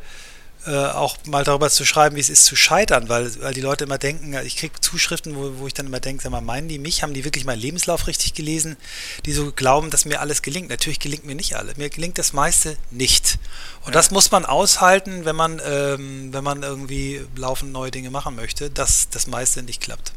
äh, 0.66 0.72
auch 0.72 1.18
mal 1.26 1.44
darüber 1.44 1.70
zu 1.70 1.84
schreiben, 1.84 2.16
wie 2.16 2.22
es 2.22 2.30
ist 2.30 2.46
zu 2.46 2.56
scheitern, 2.56 3.10
weil, 3.10 3.30
weil 3.42 3.54
die 3.54 3.62
Leute 3.62 3.84
immer 3.84 3.98
denken, 3.98 4.34
ich 4.46 4.56
kriege 4.56 4.80
Zuschriften, 4.80 5.36
wo, 5.36 5.60
wo 5.60 5.68
ich 5.68 5.74
dann 5.74 5.88
immer 5.88 6.00
denke, 6.00 6.24
sag 6.24 6.32
mal, 6.32 6.42
meinen 6.42 6.70
die 6.70 6.80
mich? 6.80 7.04
Haben 7.04 7.14
die 7.14 7.26
wirklich 7.26 7.44
meinen 7.44 7.60
Lebenslauf 7.60 8.08
richtig 8.08 8.34
gelesen? 8.34 8.78
Die 9.26 9.34
so 9.34 9.52
glauben, 9.52 9.90
dass 9.90 10.06
mir 10.06 10.22
alles 10.22 10.42
gelingt. 10.42 10.70
Natürlich 10.70 11.00
gelingt 11.00 11.26
mir 11.26 11.36
nicht 11.36 11.56
alle. 11.56 11.74
Mir 11.76 11.90
gelingt 11.90 12.18
das 12.18 12.34
meiste 12.34 12.78
nicht. 12.92 13.40
Und 13.82 13.88
ja. 13.88 13.92
das 13.94 14.12
muss 14.12 14.32
man 14.32 14.46
aushalten, 14.46 15.26
wenn 15.26 15.36
man, 15.36 15.62
ähm, 15.66 16.34
wenn 16.34 16.44
man 16.44 16.64
irgendwie 16.64 17.22
laufend 17.36 17.74
neue 17.74 17.92
Dinge 17.92 18.10
machen 18.10 18.36
möchte, 18.36 18.70
dass 18.70 19.10
das 19.10 19.28
meiste 19.28 19.64
nicht 19.64 19.82
klappt. 19.82 20.14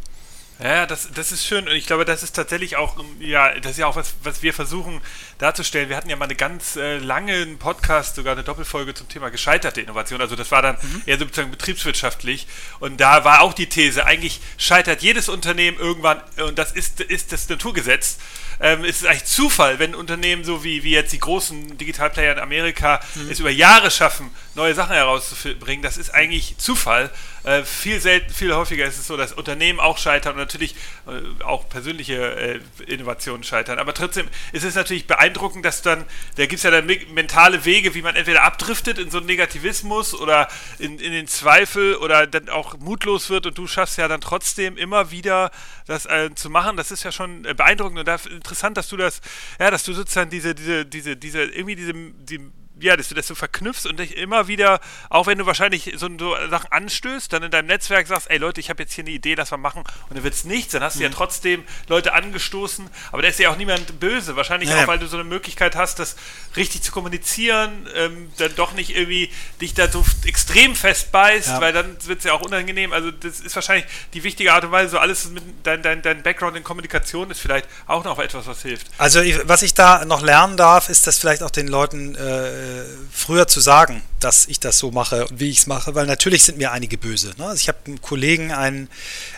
Ja, 0.59 0.87
das, 0.87 1.09
das 1.15 1.33
ist 1.33 1.45
schön 1.45 1.69
und 1.69 1.75
ich 1.75 1.87
glaube, 1.87 2.07
das 2.07 2.23
ist 2.23 2.35
tatsächlich 2.35 2.77
auch, 2.77 2.97
ja, 3.21 3.61
das 3.61 3.73
ist 3.73 3.79
ja 3.79 3.87
auch 3.89 3.97
was, 3.97 4.15
was 4.23 4.43
wir 4.43 4.55
versuchen 4.55 5.03
darzustellen. 5.39 5.89
Wir 5.89 5.97
hatten 5.97 6.09
ja 6.09 6.17
mal 6.17 6.27
einen 6.27 6.37
ganz 6.37 6.77
äh, 6.77 6.99
langen 6.99 7.59
Podcast, 7.59 8.17
sogar 8.17 8.33
eine 8.33 8.43
Doppelfolge 8.43 8.95
zum 8.95 9.09
Thema 9.09 9.31
gescheiterte 9.31 9.81
Innovation. 9.81 10.21
Also 10.21 10.37
das 10.37 10.51
war 10.51 10.63
dann 10.63 10.77
mhm. 10.81 11.03
eher 11.07 11.19
sozusagen 11.19 11.51
betriebswirtschaftlich 11.51 12.47
und 12.81 13.01
da 13.01 13.25
war 13.25 13.43
auch 13.43 13.53
die 13.53 13.67
These, 13.67 14.07
eigentlich 14.07 14.41
scheitert 14.57 15.03
jedes 15.03 15.29
Unternehmen 15.29 15.79
irgendwann 15.79 16.23
und 16.47 16.59
das 16.59 16.73
ist, 16.73 17.01
ist 17.01 17.33
das 17.33 17.49
Naturgesetz. 17.49 18.19
Ähm, 18.59 18.85
es 18.85 19.03
ist 19.03 19.07
eigentlich 19.07 19.25
Zufall, 19.25 19.79
wenn 19.79 19.95
Unternehmen 19.95 20.45
so 20.45 20.65
wie, 20.65 20.83
wie 20.83 20.93
jetzt 20.93 21.13
die 21.13 21.19
großen 21.19 21.77
Digitalplayer 21.77 22.33
in 22.33 22.39
Amerika 22.39 23.01
mhm. 23.15 23.31
es 23.31 23.41
über 23.41 23.51
Jahre 23.51 23.91
schaffen, 23.91 24.31
neue 24.55 24.75
Sachen 24.75 24.95
herauszubringen. 24.95 25.83
Das 25.83 25.99
ist 25.99 26.15
eigentlich 26.15 26.57
Zufall. 26.57 27.11
Äh, 27.45 27.65
viel 27.65 28.01
selten, 28.01 28.33
viel 28.33 28.55
häufiger 28.55 28.87
ist 28.87 28.99
es 28.99 29.07
so, 29.07 29.17
dass 29.17 29.33
Unternehmen 29.33 29.79
auch 29.79 29.99
scheitern 29.99 30.33
und 30.33 30.39
natürlich 30.39 30.75
äh, 31.07 31.45
auch 31.45 31.69
persönliche 31.69 32.15
äh, 32.17 32.61
Innovationen 32.87 33.45
scheitern. 33.45 33.79
Aber 33.79 33.95
trotzdem 33.95 34.27
ist 34.53 34.65
es 34.65 34.75
natürlich 34.75 35.07
beeindruckend, 35.07 35.26
dass 35.63 35.83
dann, 35.83 36.05
da 36.37 36.47
gibt 36.47 36.55
es 36.55 36.63
ja 36.63 36.71
dann 36.71 36.87
mentale 37.13 37.65
Wege, 37.65 37.95
wie 37.95 38.03
man 38.03 38.17
entweder 38.17 38.43
abdriftet 38.43 38.99
in 38.99 39.11
so 39.11 39.19
einen 39.19 39.27
Negativismus 39.27 40.15
oder 40.15 40.49
in, 40.79 40.99
in 40.99 41.13
den 41.13 41.27
Zweifel 41.27 41.97
oder 41.97 42.27
dann 42.27 42.49
auch 42.49 42.79
mutlos 42.79 43.31
wird 43.31 43.47
und 43.47 43.59
du 43.59 43.67
schaffst 43.67 43.99
ja 43.99 44.09
dann 44.09 44.21
trotzdem 44.21 44.77
immer 44.77 45.11
wieder 45.11 45.51
das 45.87 46.07
äh, 46.07 46.35
zu 46.35 46.51
machen. 46.51 46.77
Das 46.77 46.91
ist 46.91 47.05
ja 47.05 47.13
schon 47.13 47.45
äh, 47.45 47.55
beeindruckend 47.55 47.99
und 47.99 48.09
da, 48.09 48.17
interessant, 48.31 48.77
dass 48.77 48.89
du 48.89 48.97
das, 48.97 49.21
ja, 49.59 49.71
dass 49.71 49.85
du 49.85 49.93
sozusagen 49.93 50.31
diese, 50.31 50.55
diese, 50.55 50.85
diese, 50.87 51.17
diese, 51.17 51.43
irgendwie 51.43 51.77
diese, 51.77 51.93
die 51.95 52.41
ja, 52.79 52.97
dass 52.97 53.09
du 53.09 53.15
das 53.15 53.27
so 53.27 53.35
verknüpfst 53.35 53.87
und 53.87 53.99
dich 53.99 54.17
immer 54.17 54.49
wieder, 54.49 54.81
auch 55.09 55.27
wenn 55.27 55.39
du 55.39 55.47
wahrscheinlich 55.47 55.95
so, 55.97 56.09
so 56.19 56.37
Sachen 56.51 56.71
anstößt, 56.71 57.33
dann 57.33 57.43
in 57.43 57.51
deinem 57.51 57.67
Netzwerk 57.67 58.07
sagst, 58.07 58.31
ey 58.31 58.39
Leute, 58.39 58.61
ich 58.61 58.69
habe 58.69 58.83
jetzt 58.83 58.93
hier 58.93 59.05
eine 59.05 59.13
Idee, 59.13 59.35
lass 59.35 59.51
mal 59.51 59.57
machen 59.57 59.83
und 60.09 60.17
dann 60.17 60.23
wird 60.23 60.35
es 60.35 60.45
nichts, 60.45 60.73
dann 60.73 60.83
hast 60.83 60.97
du 60.97 60.99
mhm. 60.99 61.05
ja 61.05 61.11
trotzdem 61.11 61.65
Leute 61.89 62.13
angestoßen, 62.13 62.89
aber 63.13 63.23
da 63.23 63.29
ist 63.29 63.39
ja 63.39 63.51
auch 63.51 63.57
niemand 63.57 63.99
böse, 63.99 64.37
wahrscheinlich 64.37 64.69
ja. 64.69 64.83
auch, 64.83 64.89
weil 64.89 64.99
du 64.99 65.07
so 65.07 65.17
eine 65.17 65.25
Möglichkeit 65.25 65.75
hast, 65.75 65.99
das 65.99 66.17
richtig 66.57 66.83
zu 66.83 66.93
kommunizieren, 66.93 67.89
ähm, 67.95 68.31
dann 68.37 68.55
doch 68.57 68.73
nicht 68.73 68.95
irgendwie 68.95 69.31
dich 69.61 69.73
da 69.73 69.89
so 69.89 70.05
extrem 70.25 70.75
festbeißt, 70.75 71.49
ja. 71.49 71.61
weil 71.61 71.73
dann 71.73 71.97
wird 72.07 72.19
es 72.19 72.25
ja 72.25 72.35
auch 72.35 72.43
unangenehm, 72.43 72.93
also 72.93 73.11
das 73.11 73.41
ist 73.41 73.55
wahrscheinlich 73.55 73.87
die 74.13 74.23
wichtige 74.23 74.53
Art 74.53 74.65
und 74.65 74.73
Weise, 74.73 74.91
so 74.91 74.99
alles 74.99 75.31
mit 75.31 75.43
dein, 75.63 75.83
dein, 75.83 76.03
dein 76.03 76.23
Background 76.23 76.57
in 76.57 76.65
Kommunikation 76.65 77.31
ist 77.31 77.41
vielleicht 77.41 77.69
auch 77.87 78.05
noch 78.05 78.19
etwas, 78.19 78.47
was 78.47 78.63
hilft. 78.63 78.89
Also 78.99 79.21
was 79.45 79.63
ich 79.63 79.73
da 79.73 80.05
noch 80.05 80.21
lernen 80.21 80.57
darf, 80.59 80.91
ist, 80.91 81.07
dass 81.07 81.19
vielleicht 81.19 81.43
auch 81.43 81.51
den 81.51 81.69
Leuten 81.69 82.15
äh, 82.15 82.66
äh, 82.66 82.66
früher 83.11 83.49
zu 83.49 83.61
sagen, 83.61 84.03
dass 84.21 84.47
ich 84.47 84.61
das 84.61 84.79
so 84.79 84.91
mache 84.91 85.27
und 85.27 85.41
wie 85.41 85.51
ich 85.51 85.59
es 85.59 85.67
mache, 85.67 85.95
weil 85.95 86.07
natürlich 86.07 86.45
sind 86.45 86.59
mir 86.59 86.73
einige 86.73 86.99
böse. 86.99 87.35
Ne? 87.39 87.47
Also 87.47 87.61
ich 87.61 87.69
habe 87.69 87.79
einen 87.87 88.01
Kollegen, 88.01 88.53
einen 88.53 88.89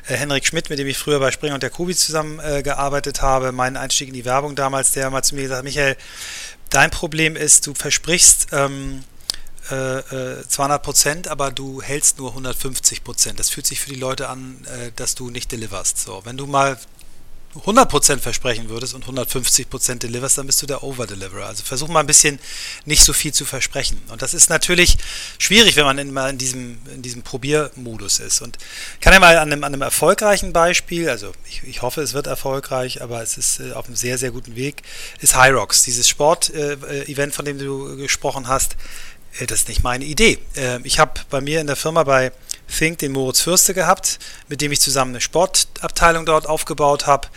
äh, 0.07 0.15
Henrik 0.15 0.47
Schmidt, 0.47 0.71
mit 0.71 0.79
dem 0.79 0.87
ich 0.87 0.99
früher 0.99 1.21
bei 1.21 1.31
Springer 1.31 1.55
und 1.55 1.63
der 1.63 1.71
Kubi 1.71 1.95
zusammen 1.95 2.39
äh, 2.41 2.63
habe, 2.65 3.53
meinen 3.53 3.77
Einstieg 3.77 4.09
in 4.09 4.15
die 4.15 4.25
Werbung 4.25 4.55
damals, 4.55 4.93
der 4.93 5.11
mal 5.11 5.23
zu 5.23 5.35
mir 5.35 5.43
gesagt 5.43 5.59
hat, 5.59 5.65
Michael, 5.65 5.97
dein 6.71 6.91
Problem 6.91 7.37
ist, 7.37 7.67
du 7.67 7.75
versprichst 7.75 8.49
ähm, 8.53 9.05
äh, 9.71 10.03
200 10.49 10.81
äh, 10.81 10.85
Prozent, 10.85 11.29
aber 11.29 11.51
du 11.51 11.83
hältst 11.83 12.19
nur 12.19 12.31
150 12.31 13.05
Prozent. 13.05 13.39
Das 13.39 13.51
fühlt 13.51 13.67
sich 13.67 13.81
für 13.81 13.91
die 13.91 13.99
Leute 13.99 14.29
an, 14.29 14.65
äh, 14.67 14.93
dass 14.97 15.15
du 15.15 15.31
nicht 15.31 15.53
deliverst. 15.53 15.99
So, 15.99 16.23
wenn 16.25 16.37
du 16.37 16.47
mal 16.47 16.79
100% 17.65 18.19
versprechen 18.19 18.69
würdest 18.69 18.95
und 18.95 19.05
150% 19.07 19.99
deliverst, 19.99 20.39
dann 20.39 20.47
bist 20.47 20.63
du 20.63 20.67
der 20.67 20.83
Over-Deliverer. 20.83 21.47
Also 21.47 21.65
versuch 21.65 21.89
mal 21.89 22.01
ein 22.01 22.07
bisschen 22.07 22.39
nicht 22.85 23.03
so 23.03 23.13
viel 23.13 23.33
zu 23.33 23.45
versprechen. 23.45 24.01
Und 24.09 24.23
das 24.23 24.35
ist 24.35 24.51
natürlich 24.51 24.99
schwierig, 25.39 25.77
wenn 25.77 25.85
man 25.85 26.13
mal 26.13 26.31
in 26.31 26.39
diesem, 26.39 26.79
in 26.95 27.03
diesem 27.03 27.23
Probiermodus 27.23 28.21
ist. 28.21 28.41
Und 28.41 28.59
ich 28.95 29.01
kann 29.01 29.13
ja 29.13 29.21
mal 29.21 29.39
an 29.39 29.53
einem, 29.53 29.65
an 29.65 29.73
einem 29.73 29.83
erfolgreichen 29.83 30.53
Beispiel, 30.53 31.09
also 31.09 31.33
ich, 31.49 31.63
ich 31.65 31.83
hoffe, 31.83 32.03
es 32.03 32.15
wird 32.15 32.27
erfolgreich, 32.27 33.03
aber 33.03 33.23
es 33.23 33.37
ist 33.37 33.61
äh, 33.61 33.73
auf 33.73 33.87
einem 33.87 33.97
sehr, 33.97 34.19
sehr 34.19 34.31
guten 34.31 34.57
Weg, 34.57 34.83
ist 35.21 35.37
High 35.37 35.55
Rocks, 35.55 35.83
dieses 35.83 36.09
Sport-Event, 36.09 37.33
äh, 37.33 37.35
von 37.35 37.45
dem 37.45 37.59
du 37.59 37.97
gesprochen 37.97 38.49
hast. 38.49 38.77
Äh, 39.39 39.47
das 39.47 39.61
ist 39.61 39.69
nicht 39.69 39.83
meine 39.83 40.05
Idee. 40.05 40.39
Äh, 40.57 40.81
ich 40.85 40.99
habe 40.99 41.21
bei 41.31 41.41
mir 41.41 41.61
in 41.61 41.67
der 41.67 41.77
Firma 41.77 42.05
bei 42.05 42.33
Think 42.69 42.99
den 42.99 43.13
Moritz 43.13 43.41
Fürste 43.41 43.75
gehabt, 43.75 44.19
mit 44.49 44.61
dem 44.61 44.73
ich 44.73 44.81
zusammen 44.81 45.13
eine 45.13 45.21
Sportabteilung 45.21 46.27
dort 46.27 46.47
aufgebaut 46.47 47.07
habe, 47.07 47.29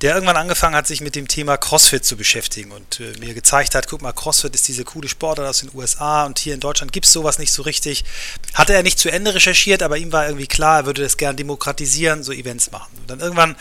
der 0.00 0.14
irgendwann 0.14 0.36
angefangen 0.36 0.74
hat, 0.74 0.86
sich 0.86 1.00
mit 1.00 1.16
dem 1.16 1.28
Thema 1.28 1.56
CrossFit 1.56 2.04
zu 2.04 2.16
beschäftigen 2.16 2.72
und 2.72 3.00
äh, 3.00 3.12
mir 3.18 3.34
gezeigt 3.34 3.74
hat, 3.74 3.88
guck 3.88 4.02
mal, 4.02 4.12
CrossFit 4.12 4.54
ist 4.54 4.68
diese 4.68 4.84
coole 4.84 5.08
Sportart 5.08 5.48
aus 5.48 5.60
den 5.60 5.70
USA 5.74 6.24
und 6.24 6.38
hier 6.38 6.54
in 6.54 6.60
Deutschland 6.60 6.92
gibt 6.92 7.06
es 7.06 7.12
sowas 7.12 7.38
nicht 7.38 7.52
so 7.52 7.62
richtig. 7.62 8.04
Hatte 8.54 8.74
er 8.74 8.82
nicht 8.82 8.98
zu 8.98 9.10
Ende 9.10 9.34
recherchiert, 9.34 9.82
aber 9.82 9.96
ihm 9.96 10.12
war 10.12 10.26
irgendwie 10.26 10.46
klar, 10.46 10.80
er 10.80 10.86
würde 10.86 11.02
das 11.02 11.16
gern 11.16 11.36
demokratisieren, 11.36 12.22
so 12.22 12.32
Events 12.32 12.70
machen. 12.70 12.90
Und 12.98 13.10
dann 13.10 13.20
irgendwann 13.20 13.56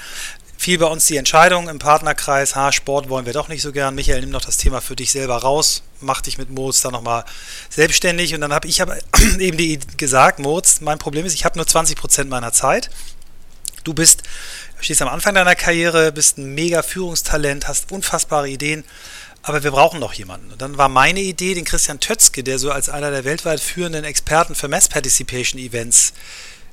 fiel 0.59 0.77
bei 0.77 0.87
uns 0.87 1.05
die 1.05 1.15
Entscheidung 1.15 1.69
im 1.69 1.79
Partnerkreis, 1.79 2.53
ha, 2.53 2.73
Sport 2.73 3.07
wollen 3.07 3.25
wir 3.25 3.31
doch 3.31 3.47
nicht 3.47 3.61
so 3.61 3.71
gern. 3.71 3.95
Michael, 3.95 4.19
nimm 4.19 4.33
doch 4.33 4.43
das 4.43 4.57
Thema 4.57 4.81
für 4.81 4.93
dich 4.93 5.09
selber 5.09 5.37
raus, 5.37 5.83
mach 6.01 6.19
dich 6.19 6.37
mit 6.37 6.49
Moritz 6.49 6.81
da 6.81 6.91
nochmal 6.91 7.23
selbstständig. 7.69 8.35
Und 8.35 8.41
dann 8.41 8.51
habe 8.51 8.67
ich 8.67 8.81
hab 8.81 8.93
eben 9.39 9.57
die 9.57 9.79
gesagt, 9.95 10.39
Moritz, 10.39 10.81
mein 10.81 10.99
Problem 10.99 11.25
ist, 11.25 11.33
ich 11.33 11.45
habe 11.45 11.57
nur 11.57 11.65
20% 11.65 12.25
meiner 12.25 12.51
Zeit. 12.51 12.89
Du 13.85 13.93
bist, 13.93 14.23
stehst 14.81 15.01
am 15.01 15.07
Anfang 15.07 15.33
deiner 15.33 15.55
Karriere, 15.55 16.11
bist 16.11 16.37
ein 16.37 16.53
mega 16.53 16.83
Führungstalent, 16.83 17.69
hast 17.69 17.93
unfassbare 17.93 18.49
Ideen, 18.49 18.83
aber 19.43 19.63
wir 19.63 19.71
brauchen 19.71 20.01
noch 20.01 20.11
jemanden. 20.11 20.51
Und 20.51 20.61
dann 20.61 20.77
war 20.77 20.89
meine 20.89 21.21
Idee, 21.21 21.53
den 21.53 21.63
Christian 21.63 22.01
Tötzke, 22.01 22.43
der 22.43 22.59
so 22.59 22.69
als 22.69 22.89
einer 22.89 23.11
der 23.11 23.23
weltweit 23.23 23.61
führenden 23.61 24.03
Experten 24.03 24.55
für 24.55 24.67
Mass 24.67 24.89
Participation 24.89 25.61
Events 25.61 26.11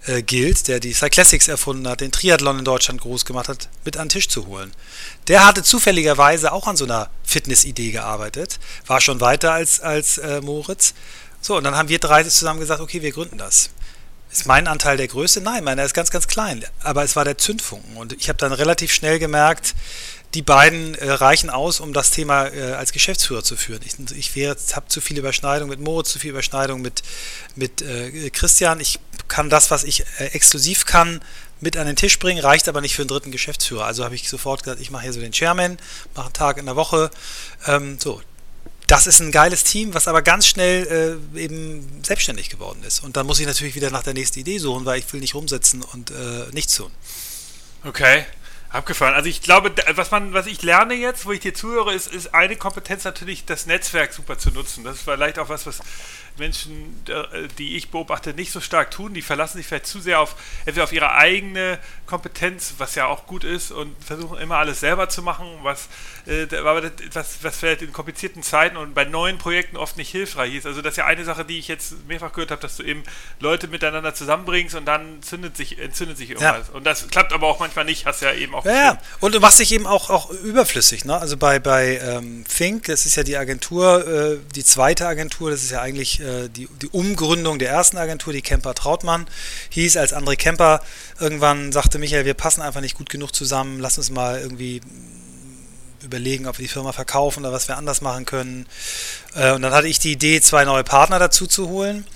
äh, 0.06 0.22
gilt, 0.22 0.68
der 0.68 0.80
die 0.80 0.92
Cyclassics 0.92 1.48
erfunden 1.48 1.88
hat, 1.88 2.00
den 2.00 2.12
Triathlon 2.12 2.58
in 2.58 2.64
Deutschland 2.64 3.00
groß 3.00 3.24
gemacht 3.24 3.48
hat, 3.48 3.68
mit 3.84 3.96
an 3.96 4.04
den 4.06 4.10
Tisch 4.10 4.28
zu 4.28 4.46
holen. 4.46 4.72
Der 5.28 5.46
hatte 5.46 5.62
zufälligerweise 5.62 6.52
auch 6.52 6.66
an 6.66 6.76
so 6.76 6.84
einer 6.84 7.10
Fitnessidee 7.24 7.90
gearbeitet, 7.90 8.58
war 8.86 9.00
schon 9.00 9.20
weiter 9.20 9.52
als, 9.52 9.80
als 9.80 10.18
äh, 10.18 10.40
Moritz. 10.40 10.94
So, 11.40 11.56
und 11.56 11.64
dann 11.64 11.76
haben 11.76 11.88
wir 11.88 11.98
drei 11.98 12.22
zusammen 12.24 12.60
gesagt, 12.60 12.80
okay, 12.80 13.02
wir 13.02 13.12
gründen 13.12 13.38
das. 13.38 13.70
Ist 14.30 14.46
mein 14.46 14.66
Anteil 14.66 14.96
der 14.96 15.08
Größe? 15.08 15.40
Nein, 15.40 15.64
meiner 15.64 15.84
ist 15.84 15.94
ganz, 15.94 16.10
ganz 16.10 16.26
klein. 16.26 16.64
Aber 16.82 17.04
es 17.04 17.16
war 17.16 17.24
der 17.24 17.38
Zündfunken. 17.38 17.96
Und 17.96 18.12
ich 18.12 18.28
habe 18.28 18.38
dann 18.38 18.52
relativ 18.52 18.92
schnell 18.92 19.18
gemerkt, 19.18 19.74
die 20.36 20.42
beiden 20.42 20.94
äh, 20.96 21.10
reichen 21.10 21.48
aus, 21.48 21.80
um 21.80 21.94
das 21.94 22.10
Thema 22.10 22.48
äh, 22.48 22.74
als 22.74 22.92
Geschäftsführer 22.92 23.42
zu 23.42 23.56
führen. 23.56 23.80
Ich, 23.86 23.96
ich 24.14 24.46
habe 24.76 24.86
zu 24.88 25.00
viel 25.00 25.16
Überschneidung 25.16 25.70
mit 25.70 25.80
Moritz, 25.80 26.12
zu 26.12 26.18
viel 26.18 26.28
Überschneidung 26.28 26.82
mit, 26.82 27.02
mit 27.54 27.80
äh, 27.80 28.28
Christian. 28.28 28.78
Ich 28.78 29.00
kann 29.28 29.48
das, 29.48 29.70
was 29.70 29.82
ich 29.82 30.04
äh, 30.18 30.26
exklusiv 30.26 30.84
kann, 30.84 31.22
mit 31.60 31.78
an 31.78 31.86
den 31.86 31.96
Tisch 31.96 32.18
bringen, 32.18 32.44
reicht 32.44 32.68
aber 32.68 32.82
nicht 32.82 32.94
für 32.94 33.00
einen 33.00 33.08
dritten 33.08 33.30
Geschäftsführer. 33.30 33.86
Also 33.86 34.04
habe 34.04 34.14
ich 34.14 34.28
sofort 34.28 34.62
gesagt, 34.62 34.78
ich 34.82 34.90
mache 34.90 35.04
hier 35.04 35.14
so 35.14 35.20
den 35.20 35.32
Chairman, 35.32 35.78
mache 36.14 36.26
einen 36.26 36.34
Tag 36.34 36.58
in 36.58 36.66
der 36.66 36.76
Woche. 36.76 37.10
Ähm, 37.66 37.96
so, 37.98 38.20
das 38.88 39.06
ist 39.06 39.20
ein 39.20 39.32
geiles 39.32 39.64
Team, 39.64 39.94
was 39.94 40.06
aber 40.06 40.20
ganz 40.20 40.46
schnell 40.46 41.18
äh, 41.34 41.40
eben 41.40 42.02
selbstständig 42.04 42.50
geworden 42.50 42.82
ist. 42.86 43.02
Und 43.02 43.16
dann 43.16 43.26
muss 43.26 43.40
ich 43.40 43.46
natürlich 43.46 43.74
wieder 43.74 43.90
nach 43.90 44.02
der 44.02 44.12
nächsten 44.12 44.38
Idee 44.38 44.58
suchen, 44.58 44.84
weil 44.84 44.98
ich 44.98 45.10
will 45.14 45.20
nicht 45.20 45.34
rumsitzen 45.34 45.80
und 45.80 46.10
äh, 46.10 46.52
nichts 46.52 46.76
tun. 46.76 46.90
Okay. 47.84 48.26
Abgefahren. 48.68 49.14
Also 49.14 49.28
ich 49.28 49.42
glaube, 49.42 49.72
was 49.94 50.10
man, 50.10 50.32
was 50.32 50.46
ich 50.46 50.62
lerne 50.62 50.94
jetzt, 50.94 51.24
wo 51.24 51.32
ich 51.32 51.40
dir 51.40 51.54
zuhöre, 51.54 51.94
ist, 51.94 52.12
ist 52.12 52.34
eine 52.34 52.56
Kompetenz 52.56 53.04
natürlich, 53.04 53.44
das 53.44 53.66
Netzwerk 53.66 54.12
super 54.12 54.38
zu 54.38 54.50
nutzen. 54.50 54.84
Das 54.84 54.96
ist 54.96 55.02
vielleicht 55.02 55.38
auch 55.38 55.48
was, 55.48 55.66
was 55.66 55.80
Menschen, 56.38 57.02
äh, 57.08 57.48
die 57.58 57.76
ich 57.76 57.90
beobachte, 57.90 58.34
nicht 58.34 58.52
so 58.52 58.60
stark 58.60 58.90
tun. 58.90 59.14
Die 59.14 59.22
verlassen 59.22 59.58
sich 59.58 59.66
vielleicht 59.66 59.86
zu 59.86 60.00
sehr 60.00 60.20
auf 60.20 60.36
entweder 60.64 60.84
auf 60.84 60.92
ihre 60.92 61.12
eigene 61.12 61.78
Kompetenz, 62.06 62.74
was 62.78 62.94
ja 62.94 63.06
auch 63.06 63.26
gut 63.26 63.44
ist, 63.44 63.70
und 63.70 63.94
versuchen 64.04 64.38
immer 64.38 64.56
alles 64.56 64.80
selber 64.80 65.08
zu 65.08 65.22
machen, 65.22 65.46
was, 65.62 65.88
äh, 66.26 66.46
was, 67.12 67.38
was 67.42 67.56
vielleicht 67.56 67.82
in 67.82 67.92
komplizierten 67.92 68.42
Zeiten 68.42 68.76
und 68.76 68.94
bei 68.94 69.04
neuen 69.04 69.38
Projekten 69.38 69.76
oft 69.76 69.96
nicht 69.96 70.10
hilfreich 70.10 70.54
ist. 70.54 70.66
Also 70.66 70.82
das 70.82 70.92
ist 70.92 70.98
ja 70.98 71.06
eine 71.06 71.24
Sache, 71.24 71.44
die 71.44 71.58
ich 71.58 71.68
jetzt 71.68 72.06
mehrfach 72.06 72.32
gehört 72.32 72.50
habe, 72.50 72.62
dass 72.62 72.76
du 72.76 72.82
eben 72.82 73.02
Leute 73.40 73.68
miteinander 73.68 74.14
zusammenbringst 74.14 74.74
und 74.74 74.84
dann 74.84 75.22
zündet 75.22 75.56
sich, 75.56 75.78
entzündet 75.78 76.18
sich 76.18 76.30
irgendwas. 76.30 76.68
Ja. 76.68 76.74
Und 76.74 76.84
das 76.84 77.08
klappt 77.08 77.32
aber 77.32 77.46
auch 77.46 77.60
manchmal 77.60 77.84
nicht, 77.84 78.06
hast 78.06 78.22
ja 78.22 78.32
eben 78.32 78.54
auch. 78.54 78.64
Ja, 78.64 78.72
ja. 78.72 78.98
und 79.20 79.34
du 79.34 79.40
machst 79.40 79.58
dich 79.58 79.72
eben 79.72 79.86
auch, 79.86 80.10
auch 80.10 80.30
überflüssig. 80.30 81.04
Ne? 81.04 81.18
Also 81.18 81.36
bei, 81.36 81.58
bei 81.58 81.98
ähm, 81.98 82.44
Think, 82.44 82.84
das 82.84 83.06
ist 83.06 83.16
ja 83.16 83.22
die 83.22 83.36
Agentur, 83.36 84.06
äh, 84.06 84.38
die 84.54 84.64
zweite 84.64 85.06
Agentur, 85.06 85.50
das 85.50 85.62
ist 85.62 85.70
ja 85.70 85.80
eigentlich 85.80 86.20
äh, 86.26 86.48
die, 86.48 86.68
die 86.82 86.88
Umgründung 86.88 87.58
der 87.58 87.70
ersten 87.70 87.96
Agentur, 87.96 88.32
die 88.32 88.42
Kemper 88.42 88.74
Trautmann, 88.74 89.26
hieß, 89.70 89.96
als 89.96 90.14
André 90.14 90.36
Kemper 90.36 90.80
irgendwann 91.20 91.72
sagte, 91.72 91.98
Michael, 91.98 92.24
wir 92.24 92.34
passen 92.34 92.62
einfach 92.62 92.80
nicht 92.80 92.96
gut 92.96 93.10
genug 93.10 93.34
zusammen, 93.34 93.80
lass 93.80 93.98
uns 93.98 94.10
mal 94.10 94.40
irgendwie 94.40 94.80
überlegen, 96.02 96.46
ob 96.46 96.58
wir 96.58 96.64
die 96.64 96.72
Firma 96.72 96.92
verkaufen 96.92 97.40
oder 97.40 97.52
was 97.52 97.68
wir 97.68 97.76
anders 97.76 98.00
machen 98.00 98.24
können. 98.26 98.66
Äh, 99.34 99.52
und 99.52 99.62
dann 99.62 99.72
hatte 99.72 99.88
ich 99.88 99.98
die 99.98 100.12
Idee, 100.12 100.40
zwei 100.40 100.64
neue 100.64 100.84
Partner 100.84 101.18
dazu 101.18 101.46
zu 101.46 101.68
holen, 101.68 102.06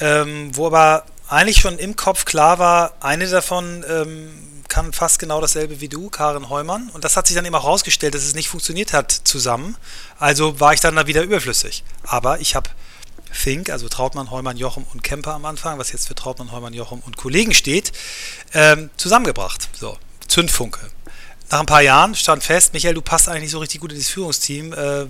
ähm, 0.00 0.50
wo 0.54 0.66
aber 0.66 1.04
eigentlich 1.28 1.58
schon 1.58 1.78
im 1.78 1.96
Kopf 1.96 2.24
klar 2.24 2.58
war, 2.58 2.94
eine 3.00 3.26
davon 3.26 3.84
ähm, 3.88 4.30
kann 4.68 4.92
fast 4.92 5.18
genau 5.18 5.40
dasselbe 5.40 5.80
wie 5.80 5.88
du, 5.88 6.08
Karin 6.08 6.48
Heumann. 6.48 6.88
Und 6.94 7.04
das 7.04 7.16
hat 7.16 7.26
sich 7.26 7.36
dann 7.36 7.44
eben 7.44 7.54
auch 7.54 7.64
herausgestellt, 7.64 8.14
dass 8.14 8.22
es 8.22 8.34
nicht 8.34 8.48
funktioniert 8.48 8.94
hat 8.94 9.12
zusammen. 9.12 9.76
Also 10.18 10.60
war 10.60 10.72
ich 10.72 10.80
dann 10.80 10.96
da 10.96 11.06
wieder 11.06 11.22
überflüssig. 11.22 11.84
Aber 12.04 12.40
ich 12.40 12.54
habe 12.54 12.70
Fink, 13.32 13.70
also 13.70 13.88
Trautmann, 13.88 14.30
Heumann, 14.30 14.56
Jochum 14.56 14.86
und 14.92 15.02
Kemper 15.02 15.34
am 15.34 15.44
Anfang, 15.44 15.78
was 15.78 15.92
jetzt 15.92 16.06
für 16.06 16.14
Trautmann, 16.14 16.52
Heumann, 16.52 16.74
Jochum 16.74 17.02
und 17.04 17.16
Kollegen 17.16 17.54
steht, 17.54 17.92
ähm, 18.54 18.90
zusammengebracht. 18.96 19.68
So, 19.72 19.98
Zündfunke 20.28 20.80
nach 21.52 21.60
ein 21.60 21.66
paar 21.66 21.82
Jahren 21.82 22.14
stand 22.14 22.42
fest, 22.42 22.72
Michael, 22.72 22.94
du 22.94 23.02
passt 23.02 23.28
eigentlich 23.28 23.42
nicht 23.42 23.50
so 23.50 23.58
richtig 23.58 23.80
gut 23.80 23.92
in 23.92 23.98
dieses 23.98 24.10
Führungsteam, 24.10 24.72
äh, 24.72 25.06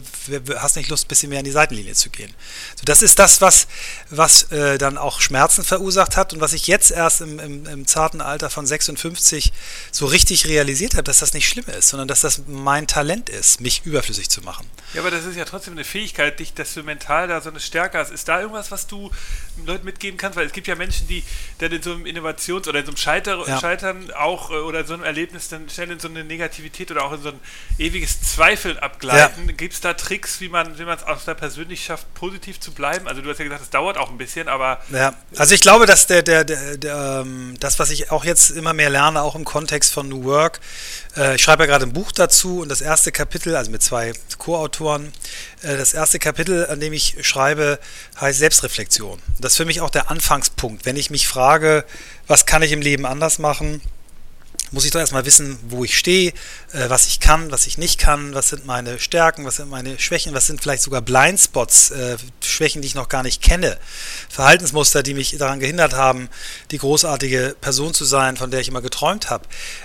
hast 0.57 0.77
nicht 0.77 0.91
Lust, 0.91 1.05
ein 1.05 1.09
bisschen 1.09 1.31
mehr 1.31 1.39
in 1.39 1.45
die 1.45 1.53
Seitenlinie 1.53 1.95
zu 1.95 2.11
gehen. 2.11 2.35
So, 2.75 2.83
das 2.85 3.01
ist 3.01 3.21
das, 3.21 3.41
was, 3.41 3.69
was 4.11 4.51
äh, 4.51 4.77
dann 4.77 4.99
auch 4.99 5.21
Schmerzen 5.21 5.63
verursacht 5.63 6.17
hat 6.17 6.33
und 6.33 6.41
was 6.41 6.53
ich 6.53 6.67
jetzt 6.67 6.91
erst 6.91 7.21
im, 7.21 7.39
im, 7.39 7.67
im 7.67 7.87
zarten 7.87 8.21
Alter 8.21 8.51
von 8.51 8.67
56 8.67 9.53
so 9.93 10.07
richtig 10.07 10.49
realisiert 10.49 10.95
habe, 10.95 11.05
dass 11.05 11.21
das 11.21 11.33
nicht 11.33 11.49
schlimm 11.49 11.67
ist, 11.79 11.89
sondern 11.89 12.09
dass 12.09 12.23
das 12.23 12.43
mein 12.49 12.89
Talent 12.89 13.29
ist, 13.29 13.61
mich 13.61 13.87
überflüssig 13.87 14.29
zu 14.29 14.43
machen. 14.43 14.67
Ja, 14.95 15.01
aber 15.01 15.13
das 15.13 15.25
ist 15.25 15.37
ja 15.37 15.45
trotzdem 15.45 15.75
eine 15.75 15.85
Fähigkeit, 15.85 16.41
dich, 16.41 16.55
dass 16.55 16.75
du 16.75 16.83
mental 16.83 17.29
da 17.29 17.41
so 17.41 17.51
eine 17.51 17.61
Stärke 17.61 17.99
hast. 17.99 18.11
Ist 18.11 18.29
da 18.29 18.41
irgendwas, 18.41 18.71
was 18.73 18.89
du 18.89 19.11
Leuten 19.65 19.85
mitgeben 19.85 20.19
kannst? 20.19 20.37
Weil 20.37 20.47
es 20.47 20.53
gibt 20.53 20.67
ja 20.67 20.75
Menschen, 20.75 21.07
die 21.07 21.23
dann 21.59 21.71
in 21.71 21.83
so 21.83 21.93
einem 21.93 22.05
Innovations- 22.05 22.69
oder 22.69 22.81
in 22.81 22.85
so 22.85 22.91
einem 22.91 22.97
Scheiter 22.99 23.43
ja. 23.47 23.61
Scheitern 23.61 24.11
auch 24.11 24.51
äh, 24.51 24.55
oder 24.55 24.85
so 24.85 24.95
einem 24.95 25.05
Erlebnis 25.05 25.49
dann 25.49 25.71
schnell 25.71 25.93
in 25.93 26.01
so 26.01 26.09
eine 26.09 26.25
Negativität 26.33 26.91
oder 26.91 27.05
auch 27.05 27.13
in 27.13 27.23
so 27.23 27.29
ein 27.29 27.41
ewiges 27.79 28.21
Zweifeln 28.23 28.79
abgleiten. 28.79 29.47
Ja. 29.47 29.53
Gibt 29.53 29.75
es 29.75 29.81
da 29.81 29.95
Tricks, 29.95 30.41
wie 30.41 30.49
man 30.49 30.79
wie 30.79 30.83
es 30.83 31.03
aus 31.05 31.25
der 31.25 31.35
persönlich 31.35 31.85
schafft, 31.85 32.13
positiv 32.15 32.59
zu 32.59 32.73
bleiben? 32.73 33.07
Also 33.07 33.23
du 33.23 33.31
hast 33.31 33.39
ja 33.39 33.45
gesagt, 33.45 33.63
es 33.63 33.71
dauert 33.71 33.97
auch 33.99 34.11
ein 34.11 34.19
bisschen, 34.19 34.49
aber... 34.49 34.81
Ja, 34.91 35.15
also 35.37 35.55
ich 35.55 35.61
glaube, 35.61 35.87
dass 35.87 36.07
der, 36.07 36.23
der, 36.23 36.45
der, 36.45 36.77
der 36.77 37.23
ähm, 37.23 37.55
das, 37.61 37.79
was 37.79 37.91
ich 37.91 38.11
auch 38.11 38.25
jetzt 38.25 38.51
immer 38.51 38.73
mehr 38.73 38.91
lerne, 38.91 39.23
auch 39.23 39.35
im 39.35 39.45
Kontext 39.45 39.93
von 39.93 40.09
New 40.09 40.25
Work, 40.25 40.61
äh, 41.17 41.37
ich 41.37 41.43
schreibe 41.43 41.65
ja 41.65 41.67
gerade 41.67 41.87
ein 41.87 41.93
Buch 41.93 42.13
dazu 42.13 42.61
und 42.61 42.69
das 42.69 42.81
erste 42.81 43.13
Kapitel, 43.13 43.57
also 43.57 43.71
mit 43.71 43.83
zwei 43.83 44.13
Co-Autoren, 44.39 45.13
äh, 45.63 45.77
das 45.77 45.95
erste 45.95 46.19
Kapitel, 46.19 46.67
an 46.67 46.81
dem 46.81 46.93
ich 46.93 47.17
schreibe, 47.21 47.79
heißt 48.21 48.39
Selbstreflexion. 48.39 49.21
Das 49.41 49.53
ist 49.53 49.57
für 49.57 49.65
mich 49.65 49.81
auch 49.81 49.91
der 49.91 50.11
Anfangspunkt. 50.11 50.85
Wenn 50.85 50.97
ich 50.97 51.11
mich 51.11 51.29
frage, 51.29 51.85
was 52.27 52.47
kann 52.47 52.63
ich 52.63 52.73
im 52.73 52.81
Leben 52.81 53.07
anders 53.07 53.39
machen, 53.39 53.81
muss 54.73 54.85
ich 54.85 54.91
doch 54.91 55.01
erstmal 55.01 55.27
wissen, 55.27 55.59
wo 55.69 55.85
ich 55.85 55.97
stehe, 55.97 56.31
äh, 56.73 56.89
was 56.89 57.07
ich 57.07 57.21
kann, 57.21 57.51
was 57.51 57.67
ich 57.67 57.79
nicht 57.79 57.99
kann, 57.99 58.35
was 58.35 58.49
sind 58.49 58.67
meine 58.67 58.99
Stärken, 58.99 59.45
was 59.45 59.57
sind 59.57 59.71
meine 59.71 59.99
Schwächen, 59.99 60.35
was 60.35 60.47
sind 60.47 60.61
vielleicht 60.63 60.83
sogar 60.83 61.03
Blindspots, 61.03 61.91
äh, 61.91 62.17
Schwächen, 62.43 62.83
die 62.83 62.89
ich 62.89 62.95
noch 62.95 63.09
gar 63.09 63.23
nicht 63.23 63.43
kenne, 63.43 63.79
Verhaltensmuster, 64.29 65.03
die 65.03 65.15
mich 65.15 65.37
daran 65.37 65.61
gehindert 65.61 65.93
haben, 65.93 66.29
die 66.71 66.79
großartige 66.79 67.55
Person 67.61 67.95
zu 67.95 68.05
sein, 68.05 68.37
von 68.37 68.51
der 68.51 68.61
ich 68.61 68.69
immer 68.69 68.83
geträumt 68.83 69.31
habe. 69.31 69.45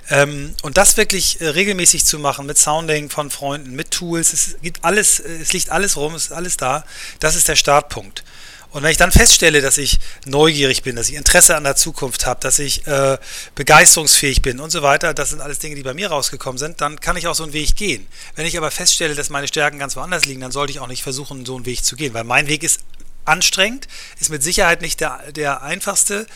Ähm, 0.09 0.55
und 0.63 0.77
das 0.77 0.97
wirklich 0.97 1.41
äh, 1.41 1.49
regelmäßig 1.49 2.05
zu 2.05 2.17
machen 2.17 2.45
mit 2.45 2.57
Sounding 2.57 3.09
von 3.09 3.29
Freunden, 3.29 3.75
mit 3.75 3.91
Tools, 3.91 4.33
es 4.33 4.55
gibt 4.61 4.83
alles, 4.85 5.19
es 5.19 5.51
liegt 5.53 5.69
alles 5.69 5.97
rum, 5.97 6.15
es 6.15 6.25
ist 6.25 6.31
alles 6.31 6.57
da, 6.57 6.85
das 7.19 7.35
ist 7.35 7.47
der 7.47 7.55
Startpunkt. 7.55 8.23
Und 8.71 8.83
wenn 8.83 8.91
ich 8.91 8.97
dann 8.97 9.11
feststelle, 9.11 9.61
dass 9.61 9.77
ich 9.77 9.99
neugierig 10.25 10.83
bin, 10.83 10.95
dass 10.95 11.09
ich 11.09 11.15
Interesse 11.15 11.55
an 11.55 11.63
der 11.63 11.75
Zukunft 11.75 12.25
habe, 12.25 12.39
dass 12.41 12.59
ich 12.59 12.85
äh, 12.85 13.17
begeisterungsfähig 13.55 14.41
bin 14.41 14.59
und 14.59 14.71
so 14.71 14.81
weiter, 14.83 15.13
das 15.13 15.29
sind 15.29 15.41
alles 15.41 15.59
Dinge, 15.59 15.75
die 15.75 15.83
bei 15.83 15.93
mir 15.93 16.09
rausgekommen 16.09 16.57
sind, 16.57 16.81
dann 16.81 16.99
kann 16.99 17.15
ich 17.17 17.27
auch 17.27 17.35
so 17.35 17.43
einen 17.43 17.53
Weg 17.53 17.75
gehen. 17.75 18.05
Wenn 18.35 18.45
ich 18.45 18.57
aber 18.57 18.69
feststelle, 18.69 19.15
dass 19.15 19.29
meine 19.29 19.47
Stärken 19.47 19.79
ganz 19.79 19.95
woanders 19.95 20.25
liegen, 20.25 20.41
dann 20.41 20.51
sollte 20.51 20.71
ich 20.71 20.79
auch 20.79 20.87
nicht 20.87 21.03
versuchen, 21.03 21.45
so 21.45 21.55
einen 21.55 21.65
Weg 21.65 21.83
zu 21.85 21.95
gehen, 21.95 22.13
weil 22.13 22.23
mein 22.25 22.47
Weg 22.47 22.63
ist 22.63 22.81
anstrengend, 23.27 23.87
ist 24.19 24.29
mit 24.29 24.43
Sicherheit 24.43 24.81
nicht 24.81 24.99
der, 24.99 25.31
der 25.31 25.61
einfachste. 25.61 26.27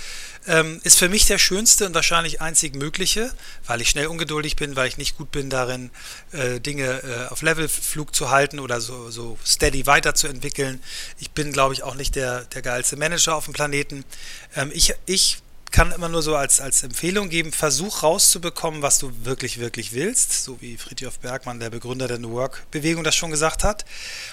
Ähm, 0.48 0.82
ist 0.84 0.98
für 0.98 1.08
mich 1.08 1.26
der 1.26 1.38
schönste 1.38 1.86
und 1.86 1.94
wahrscheinlich 1.94 2.42
einzig 2.42 2.76
mögliche, 2.76 3.32
weil 3.68 3.80
ich 3.80 3.90
schnell 3.90 4.08
ungeduldig 4.08 4.56
bin, 4.56 4.76
weil 4.76 4.88
ich 4.88 4.98
nicht 4.98 5.16
gut 5.16 5.30
bin 5.30 5.52
darin, 5.52 5.92
äh, 6.32 6.60
Dinge 6.60 7.04
äh, 7.04 7.32
auf 7.32 7.44
Levelflug 7.44 8.16
zu 8.16 8.32
halten 8.32 8.60
oder 8.60 8.82
so, 8.82 9.12
so 9.12 9.38
steady 9.46 9.86
weiterzuentwickeln. 9.86 10.82
Ich 11.20 11.30
bin, 11.30 11.52
glaube 11.52 11.76
ich, 11.76 11.84
auch 11.84 11.94
nicht 11.94 12.16
der, 12.16 12.46
der 12.46 12.64
geilste 12.64 12.98
Manager 12.98 13.36
auf 13.36 13.46
dem 13.46 13.54
Planeten. 13.54 14.04
Ähm, 14.56 14.72
ich, 14.74 14.96
ich 15.06 15.44
kann 15.72 15.92
immer 15.92 16.10
nur 16.10 16.22
so 16.22 16.36
als, 16.36 16.60
als 16.60 16.84
Empfehlung 16.84 17.30
geben, 17.30 17.52
versuch 17.52 18.04
rauszubekommen, 18.04 18.82
was 18.82 19.00
du 19.00 19.12
wirklich, 19.24 19.60
wirklich 19.60 19.94
willst, 19.94 20.44
so 20.44 20.60
wie 20.60 20.78
Friedrich 20.78 21.20
Bergmann, 21.20 21.60
der 21.60 21.70
Begründer 21.70 22.08
der 22.08 22.20
New 22.20 22.32
Work-Bewegung, 22.32 23.04
das 23.04 23.16
schon 23.16 23.32
gesagt 23.32 23.64
hat. 23.64 23.86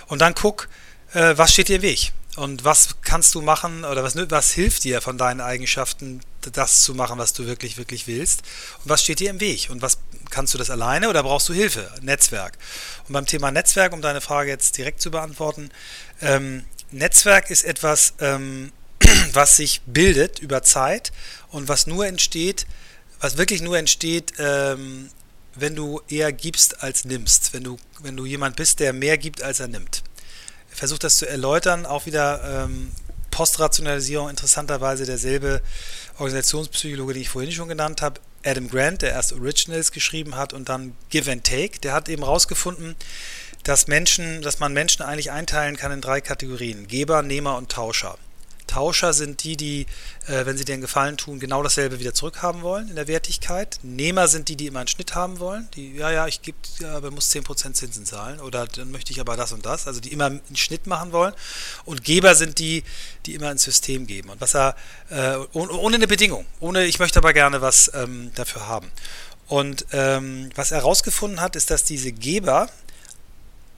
Und 0.07 0.21
dann 0.21 0.35
guck, 0.35 0.69
äh, 1.13 1.37
was 1.37 1.53
steht 1.53 1.69
dir 1.69 1.77
im 1.77 1.83
Weg? 1.83 2.13
Und 2.39 2.63
was 2.63 3.01
kannst 3.03 3.35
du 3.35 3.43
machen 3.43 3.85
oder 3.85 4.05
was, 4.05 4.15
was 4.31 4.53
hilft 4.53 4.85
dir 4.85 5.01
von 5.01 5.19
deinen 5.19 5.41
Eigenschaften, 5.41 6.21
das 6.53 6.83
zu 6.83 6.95
machen, 6.95 7.19
was 7.19 7.33
du 7.33 7.47
wirklich, 7.47 7.79
wirklich 7.79 8.07
willst? 8.07 8.43
Und 8.85 8.91
was 8.91 9.03
steht 9.03 9.19
dir 9.19 9.31
im 9.31 9.41
Weg? 9.41 9.71
Und 9.71 9.83
was 9.83 9.99
kannst 10.31 10.55
du 10.55 10.59
das 10.59 10.71
alleine 10.71 11.09
oder 11.09 11.25
brauchst 11.25 11.49
du 11.49 11.53
Hilfe? 11.53 11.93
Netzwerk. 12.01 12.57
Und 13.09 13.15
beim 13.15 13.27
Thema 13.27 13.51
Netzwerk, 13.51 13.93
um 13.93 14.03
deine 14.03 14.21
Frage 14.21 14.51
jetzt 14.51 14.79
direkt 14.79 15.03
zu 15.03 15.11
beantworten, 15.11 15.71
ähm, 16.21 16.65
Netzwerk 16.93 17.51
ist 17.51 17.65
etwas, 17.65 18.15
ähm, 18.21 18.71
was 19.33 19.57
sich 19.57 19.81
bildet 19.87 20.39
über 20.39 20.63
Zeit 20.63 21.11
und 21.51 21.67
was 21.67 21.89
nur 21.89 22.07
entsteht, 22.07 22.69
was 23.19 23.37
wirklich 23.37 23.63
nur 23.63 23.79
entsteht, 23.79 24.35
ähm, 24.39 25.11
wenn 25.57 25.75
du 25.75 26.01
eher 26.09 26.33
gibst 26.33 26.85
als 26.85 27.05
nimmst, 27.05 27.53
wenn 27.53 27.65
du, 27.65 27.79
wenn 27.99 28.17
du 28.17 28.27
jemand 28.27 28.55
bist, 28.55 28.79
der 28.79 28.93
mehr 28.93 29.19
gibt, 29.19 29.43
als 29.43 29.59
er 29.59 29.67
nimmt 29.67 30.05
versuche 30.79 31.01
das 31.01 31.19
zu 31.19 31.29
erläutern. 31.29 31.87
Auch 31.87 32.07
wieder 32.07 32.65
ähm, 32.65 32.93
Postrationalisierung, 33.31 34.31
interessanterweise 34.31 35.05
derselbe 35.07 35.61
Organisationspsychologe, 36.15 37.15
den 37.15 37.23
ich 37.23 37.29
vorhin 37.29 37.53
schon 37.53 37.69
genannt 37.69 38.03
habe, 38.03 38.21
Adam 38.45 38.69
Grant, 38.69 39.03
der 39.03 39.11
erst 39.11 39.33
Originals 39.33 39.93
geschrieben 39.93 40.37
hat 40.37 40.53
und 40.53 40.69
dann 40.69 40.97
Give 41.11 41.31
and 41.31 41.45
Take, 41.45 41.81
der 41.81 41.93
hat 41.93 42.09
eben 42.09 42.23
rausgefunden, 42.23 42.95
dass 43.65 43.89
Menschen, 43.89 44.43
dass 44.43 44.61
man 44.61 44.73
Menschen 44.73 45.03
eigentlich 45.03 45.33
einteilen 45.33 45.77
kann 45.77 45.93
in 45.93 46.01
drei 46.01 46.21
Kategorien: 46.21 46.87
Geber, 46.87 47.23
Nehmer 47.23 47.57
und 47.57 47.71
Tauscher. 47.71 48.17
Tauscher 48.69 49.13
sind 49.13 49.43
die, 49.43 49.57
die, 49.57 49.87
äh, 50.27 50.47
wenn 50.47 50.57
sie 50.57 50.65
dir 50.65 50.75
einen 50.75 50.83
Gefallen 50.83 51.17
tun, 51.17 51.41
genau 51.41 51.63
dasselbe 51.63 51.99
wieder 51.99 52.15
zurückhaben 52.15 52.63
wollen 52.63 52.89
in 52.89 52.95
der 52.95 53.09
Wertigkeit. 53.09 53.81
Nehmer 53.83 54.29
sind 54.29 54.49
die, 54.49 54.57
die 54.57 54.69
immer 54.69 54.79
einen 54.79 54.89
Schnitt 54.89 55.17
haben 55.17 55.41
wollen. 55.41 55.69
Die, 55.75 55.97
ja, 55.97 56.11
ja, 56.11 56.27
ich 56.29 56.43
gebe, 56.43 56.57
aber 56.87 57.11
muss 57.11 57.33
10% 57.33 57.73
Zinsen 57.73 58.07
zahlen 58.07 58.39
oder 58.41 58.67
dann 58.67 58.93
möchte 58.93 59.13
ich 59.13 59.21
aber 59.21 59.37
das 59.37 59.53
und 59.53 59.67
das. 59.67 59.87
Also 59.87 60.01
die 60.01 60.13
immer 60.13 60.27
einen 60.27 60.57
Schnitt 60.57 60.87
machen 60.87 61.13
wollen. 61.13 61.35
Und 61.85 62.05
Geber 62.05 62.35
sind 62.37 62.59
die, 62.59 62.85
die 63.27 63.35
immer 63.35 63.49
ein 63.49 63.59
System 63.59 64.07
geben. 64.07 64.31
Und 64.31 64.41
was 64.41 64.55
er, 64.55 64.77
äh, 65.11 65.37
ohne 65.53 65.97
eine 65.97 66.07
Bedingung, 66.07 66.47
ohne, 66.61 66.85
ich 66.85 66.99
möchte 66.99 67.19
aber 67.19 67.33
gerne 67.33 67.61
was 67.61 67.91
ähm, 67.95 68.31
dafür 68.35 68.69
haben. 68.69 68.91
Und 69.49 69.87
ähm, 69.93 70.51
was 70.55 70.71
er 70.71 70.79
herausgefunden 70.79 71.41
hat, 71.41 71.57
ist, 71.57 71.71
dass 71.71 71.85
diese 71.85 72.13
Geber, 72.13 72.69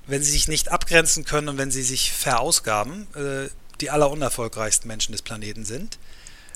wenn 0.06 0.22
sie 0.22 0.32
sich 0.32 0.48
nicht 0.48 0.72
abgrenzen 0.72 1.24
können 1.24 1.48
und 1.48 1.58
wenn 1.58 1.70
sie 1.70 1.84
sich 1.84 2.12
verausgaben, 2.12 3.06
äh, 3.14 3.48
die 3.80 3.90
allerunerfolgreichsten 3.90 4.88
Menschen 4.88 5.12
des 5.12 5.22
Planeten 5.22 5.64
sind, 5.64 5.98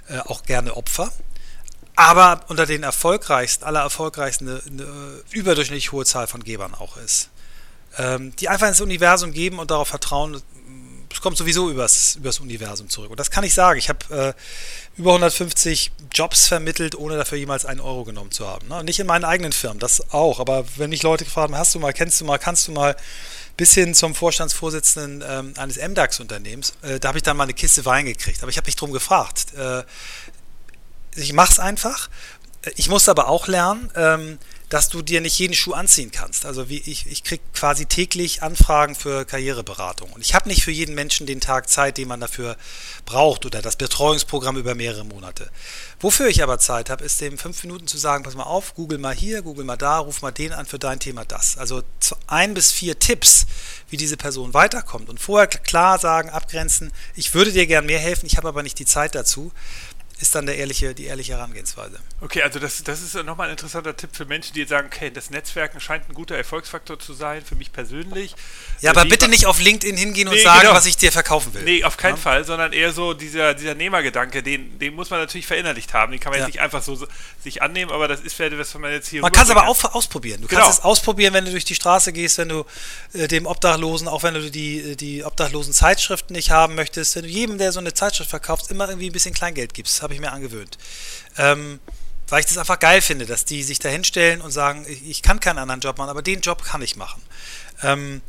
äh, 0.08 0.18
auch 0.18 0.42
gerne 0.42 0.76
Opfer, 0.76 1.12
aber 1.96 2.40
unter 2.48 2.66
den 2.66 2.82
erfolgreichsten, 2.82 3.64
aller 3.64 3.80
erfolgreichsten 3.80 4.48
eine, 4.48 4.62
eine 4.66 5.22
überdurchschnittlich 5.30 5.92
hohe 5.92 6.04
Zahl 6.04 6.26
von 6.26 6.42
Gebern 6.42 6.74
auch 6.74 6.96
ist. 6.96 7.30
Ähm, 7.96 8.34
die 8.36 8.48
einfach 8.48 8.66
ins 8.66 8.80
Universum 8.80 9.32
geben 9.32 9.60
und 9.60 9.70
darauf 9.70 9.88
vertrauen, 9.88 10.42
es 11.14 11.20
kommt 11.20 11.36
sowieso 11.36 11.70
übers, 11.70 12.16
übers 12.16 12.40
Universum 12.40 12.88
zurück. 12.88 13.10
Und 13.10 13.20
das 13.20 13.30
kann 13.30 13.44
ich 13.44 13.54
sagen. 13.54 13.78
Ich 13.78 13.88
habe 13.88 14.34
äh, 14.36 14.98
über 15.00 15.10
150 15.10 15.92
Jobs 16.12 16.48
vermittelt, 16.48 16.96
ohne 16.96 17.16
dafür 17.16 17.38
jemals 17.38 17.64
einen 17.64 17.80
Euro 17.80 18.04
genommen 18.04 18.32
zu 18.32 18.48
haben. 18.48 18.66
Ne? 18.68 18.82
Nicht 18.82 18.98
in 18.98 19.06
meinen 19.06 19.24
eigenen 19.24 19.52
Firmen, 19.52 19.78
das 19.78 20.12
auch. 20.12 20.40
Aber 20.40 20.64
wenn 20.76 20.90
mich 20.90 21.04
Leute 21.04 21.24
gefragt 21.24 21.52
haben, 21.52 21.58
hast 21.58 21.74
du 21.74 21.78
mal, 21.78 21.92
kennst 21.92 22.20
du 22.20 22.24
mal, 22.24 22.38
kannst 22.38 22.66
du 22.66 22.72
mal, 22.72 22.96
bis 23.56 23.74
hin 23.74 23.94
zum 23.94 24.14
Vorstandsvorsitzenden 24.14 25.24
ähm, 25.26 25.54
eines 25.56 25.76
MDAX-Unternehmens, 25.76 26.74
äh, 26.82 26.98
da 26.98 27.08
habe 27.08 27.18
ich 27.18 27.22
dann 27.22 27.36
mal 27.36 27.44
eine 27.44 27.54
Kiste 27.54 27.84
Wein 27.84 28.04
gekriegt. 28.06 28.42
Aber 28.42 28.50
ich 28.50 28.56
habe 28.56 28.66
mich 28.66 28.76
drum 28.76 28.92
gefragt. 28.92 29.54
Äh, 29.54 29.84
ich 31.16 31.32
mache 31.32 31.52
es 31.52 31.58
einfach. 31.58 32.08
Ich 32.76 32.88
musste 32.88 33.10
aber 33.10 33.28
auch 33.28 33.46
lernen, 33.46 33.90
ähm, 33.94 34.38
dass 34.74 34.88
du 34.88 35.02
dir 35.02 35.20
nicht 35.20 35.38
jeden 35.38 35.54
Schuh 35.54 35.74
anziehen 35.74 36.10
kannst. 36.10 36.46
Also 36.46 36.68
wie 36.68 36.78
ich, 36.78 37.06
ich 37.06 37.22
kriege 37.22 37.42
quasi 37.52 37.86
täglich 37.86 38.42
Anfragen 38.42 38.94
für 38.94 39.24
Karriereberatung. 39.24 40.10
Und 40.12 40.20
ich 40.20 40.34
habe 40.34 40.48
nicht 40.48 40.64
für 40.64 40.70
jeden 40.70 40.94
Menschen 40.94 41.26
den 41.26 41.40
Tag 41.40 41.68
Zeit, 41.68 41.98
den 41.98 42.08
man 42.08 42.18
dafür 42.18 42.56
braucht 43.04 43.46
oder 43.46 43.62
das 43.62 43.76
Betreuungsprogramm 43.76 44.56
über 44.56 44.74
mehrere 44.74 45.04
Monate. 45.04 45.50
Wofür 46.00 46.28
ich 46.28 46.42
aber 46.42 46.58
Zeit 46.58 46.90
habe, 46.90 47.04
ist 47.04 47.20
dem 47.20 47.38
fünf 47.38 47.62
Minuten 47.62 47.86
zu 47.86 47.98
sagen, 47.98 48.24
pass 48.24 48.34
mal 48.34 48.44
auf, 48.44 48.74
google 48.74 48.98
mal 48.98 49.14
hier, 49.14 49.42
google 49.42 49.64
mal 49.64 49.76
da, 49.76 49.98
ruf 49.98 50.22
mal 50.22 50.32
den 50.32 50.52
an 50.52 50.66
für 50.66 50.78
dein 50.78 50.98
Thema 50.98 51.24
das. 51.24 51.58
Also 51.58 51.82
ein 52.26 52.54
bis 52.54 52.72
vier 52.72 52.98
Tipps, 52.98 53.46
wie 53.90 53.96
diese 53.96 54.16
Person 54.16 54.54
weiterkommt. 54.54 55.08
Und 55.08 55.20
vorher 55.20 55.46
klar 55.46 55.98
sagen, 55.98 56.30
abgrenzen, 56.30 56.90
ich 57.14 57.34
würde 57.34 57.52
dir 57.52 57.66
gern 57.66 57.86
mehr 57.86 58.00
helfen, 58.00 58.26
ich 58.26 58.38
habe 58.38 58.48
aber 58.48 58.62
nicht 58.62 58.78
die 58.78 58.86
Zeit 58.86 59.14
dazu 59.14 59.52
ist 60.20 60.34
dann 60.34 60.46
der 60.46 60.56
ehrliche, 60.56 60.94
die 60.94 61.06
ehrliche 61.06 61.32
Herangehensweise. 61.32 61.98
Okay, 62.20 62.42
also 62.42 62.60
das, 62.60 62.82
das 62.84 63.02
ist 63.02 63.14
nochmal 63.24 63.48
ein 63.48 63.52
interessanter 63.52 63.96
Tipp 63.96 64.10
für 64.12 64.24
Menschen, 64.24 64.54
die 64.54 64.60
jetzt 64.60 64.70
sagen, 64.70 64.88
okay, 64.92 65.10
das 65.10 65.30
Netzwerken 65.30 65.80
scheint 65.80 66.08
ein 66.08 66.14
guter 66.14 66.36
Erfolgsfaktor 66.36 66.98
zu 66.98 67.14
sein, 67.14 67.44
für 67.44 67.56
mich 67.56 67.72
persönlich. 67.72 68.34
Ja, 68.80 68.90
aber 68.90 69.04
bitte 69.06 69.28
nicht 69.28 69.46
auf 69.46 69.60
LinkedIn 69.60 69.96
hingehen 69.96 70.28
und 70.28 70.34
nee, 70.34 70.42
sagen, 70.42 70.62
genau. 70.62 70.74
was 70.74 70.86
ich 70.86 70.96
dir 70.96 71.10
verkaufen 71.10 71.52
will. 71.54 71.62
Nee, 71.62 71.82
auf 71.82 71.96
keinen 71.96 72.14
ja? 72.14 72.22
Fall, 72.22 72.44
sondern 72.44 72.72
eher 72.72 72.92
so 72.92 73.12
dieser, 73.12 73.54
dieser 73.54 73.74
Nehmergedanke, 73.74 74.42
den, 74.42 74.78
den 74.78 74.94
muss 74.94 75.10
man 75.10 75.18
natürlich 75.18 75.46
verinnerlicht 75.46 75.92
haben. 75.94 76.12
Den 76.12 76.20
kann 76.20 76.30
man 76.30 76.38
ja. 76.38 76.46
jetzt 76.46 76.54
nicht 76.54 76.62
einfach 76.62 76.82
so, 76.82 76.94
so 76.94 77.08
sich 77.42 77.60
annehmen, 77.60 77.90
aber 77.90 78.06
das 78.06 78.20
ist 78.20 78.34
vielleicht, 78.34 78.56
was 78.56 78.72
man 78.74 78.92
jetzt 78.92 79.08
hier. 79.08 79.20
Man 79.20 79.32
kann 79.32 79.44
es 79.44 79.50
aber 79.50 79.66
auch 79.66 79.94
ausprobieren. 79.94 80.42
Du 80.42 80.48
genau. 80.48 80.62
kannst 80.62 80.78
es 80.78 80.84
ausprobieren, 80.84 81.34
wenn 81.34 81.44
du 81.44 81.50
durch 81.50 81.64
die 81.64 81.74
Straße 81.74 82.12
gehst, 82.12 82.38
wenn 82.38 82.48
du 82.48 82.64
äh, 83.14 83.26
dem 83.26 83.46
Obdachlosen, 83.46 84.06
auch 84.06 84.22
wenn 84.22 84.34
du 84.34 84.48
die, 84.48 84.96
die 84.96 85.24
obdachlosen 85.24 85.72
Zeitschriften 85.72 86.34
nicht 86.34 86.52
haben 86.52 86.76
möchtest, 86.76 87.16
wenn 87.16 87.24
du 87.24 87.28
jedem, 87.28 87.58
der 87.58 87.72
so 87.72 87.80
eine 87.80 87.94
Zeitschrift 87.94 88.30
verkauft, 88.30 88.70
immer 88.70 88.88
irgendwie 88.88 89.10
ein 89.10 89.12
bisschen 89.12 89.34
Kleingeld 89.34 89.74
gibst. 89.74 90.03
Habe 90.04 90.14
ich 90.14 90.20
mir 90.20 90.32
angewöhnt. 90.32 90.78
Ähm, 91.36 91.80
weil 92.28 92.40
ich 92.40 92.46
das 92.46 92.58
einfach 92.58 92.78
geil 92.78 93.02
finde, 93.02 93.26
dass 93.26 93.44
die 93.44 93.62
sich 93.62 93.78
da 93.78 93.88
hinstellen 93.88 94.40
und 94.40 94.50
sagen, 94.50 94.86
ich, 94.88 95.22
kann 95.22 95.40
keinen 95.40 95.58
anderen 95.58 95.80
Job 95.80 95.98
machen, 95.98 96.08
aber 96.10 96.22
den 96.22 96.40
Job 96.40 96.62
kann 96.64 96.80
ich 96.80 96.96
machen. 96.96 97.22
Ähm, 97.82 98.22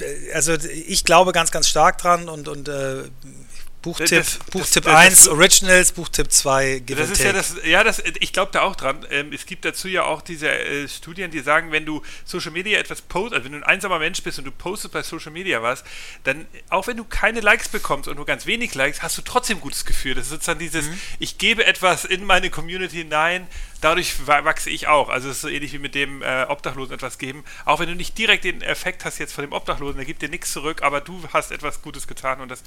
äh, 0.00 0.32
also 0.32 0.52
ich 0.54 1.04
glaube 1.04 1.32
ganz, 1.32 1.50
ganz 1.50 1.68
stark 1.68 1.98
dran 1.98 2.28
und, 2.28 2.48
und 2.48 2.68
äh, 2.68 3.04
Buchtipp, 3.82 4.08
das, 4.08 4.38
Buchtipp 4.50 4.84
das, 4.84 4.94
1 4.94 5.16
das, 5.16 5.28
Originals, 5.28 5.92
Buchtipp 5.92 6.30
2 6.30 6.78
Give 6.86 7.00
Das 7.00 7.10
ist 7.10 7.22
ja 7.22 7.32
das, 7.32 7.56
ja, 7.64 7.82
das, 7.82 8.00
ich 8.20 8.32
glaube 8.32 8.52
da 8.52 8.62
auch 8.62 8.76
dran. 8.76 9.04
Ähm, 9.10 9.32
es 9.32 9.44
gibt 9.44 9.64
dazu 9.64 9.88
ja 9.88 10.04
auch 10.04 10.22
diese 10.22 10.48
äh, 10.48 10.88
Studien, 10.88 11.32
die 11.32 11.40
sagen, 11.40 11.72
wenn 11.72 11.84
du 11.84 12.00
Social 12.24 12.52
Media 12.52 12.78
etwas 12.78 13.02
postest, 13.02 13.34
also 13.34 13.44
wenn 13.44 13.52
du 13.52 13.58
ein 13.58 13.64
einsamer 13.64 13.98
Mensch 13.98 14.22
bist 14.22 14.38
und 14.38 14.44
du 14.44 14.52
postest 14.52 14.94
bei 14.94 15.02
Social 15.02 15.32
Media 15.32 15.62
was, 15.62 15.82
dann, 16.22 16.46
auch 16.68 16.86
wenn 16.86 16.96
du 16.96 17.04
keine 17.04 17.40
Likes 17.40 17.68
bekommst 17.68 18.08
und 18.08 18.16
nur 18.16 18.26
ganz 18.26 18.46
wenig 18.46 18.74
Likes, 18.74 19.02
hast 19.02 19.18
du 19.18 19.22
trotzdem 19.22 19.58
ein 19.58 19.60
gutes 19.60 19.84
Gefühl. 19.84 20.14
Das 20.14 20.26
ist 20.26 20.30
sozusagen 20.30 20.60
dieses, 20.60 20.86
mhm. 20.86 20.98
ich 21.18 21.38
gebe 21.38 21.66
etwas 21.66 22.04
in 22.04 22.24
meine 22.24 22.50
Community 22.50 22.98
hinein, 22.98 23.48
dadurch 23.82 24.26
wachse 24.26 24.70
ich 24.70 24.86
auch. 24.86 25.10
Also 25.10 25.28
es 25.28 25.36
ist 25.36 25.42
so 25.42 25.48
ähnlich 25.48 25.72
wie 25.72 25.78
mit 25.78 25.94
dem 25.94 26.22
äh, 26.22 26.44
Obdachlosen 26.44 26.94
etwas 26.94 27.18
geben. 27.18 27.44
Auch 27.66 27.80
wenn 27.80 27.88
du 27.88 27.94
nicht 27.94 28.16
direkt 28.16 28.44
den 28.44 28.62
Effekt 28.62 29.04
hast 29.04 29.18
jetzt 29.18 29.34
von 29.34 29.44
dem 29.44 29.52
Obdachlosen, 29.52 29.96
der 29.96 30.06
gibt 30.06 30.22
dir 30.22 30.28
nichts 30.28 30.52
zurück, 30.52 30.82
aber 30.82 31.00
du 31.00 31.20
hast 31.32 31.50
etwas 31.50 31.82
Gutes 31.82 32.06
getan 32.06 32.40
und 32.40 32.48
das 32.48 32.62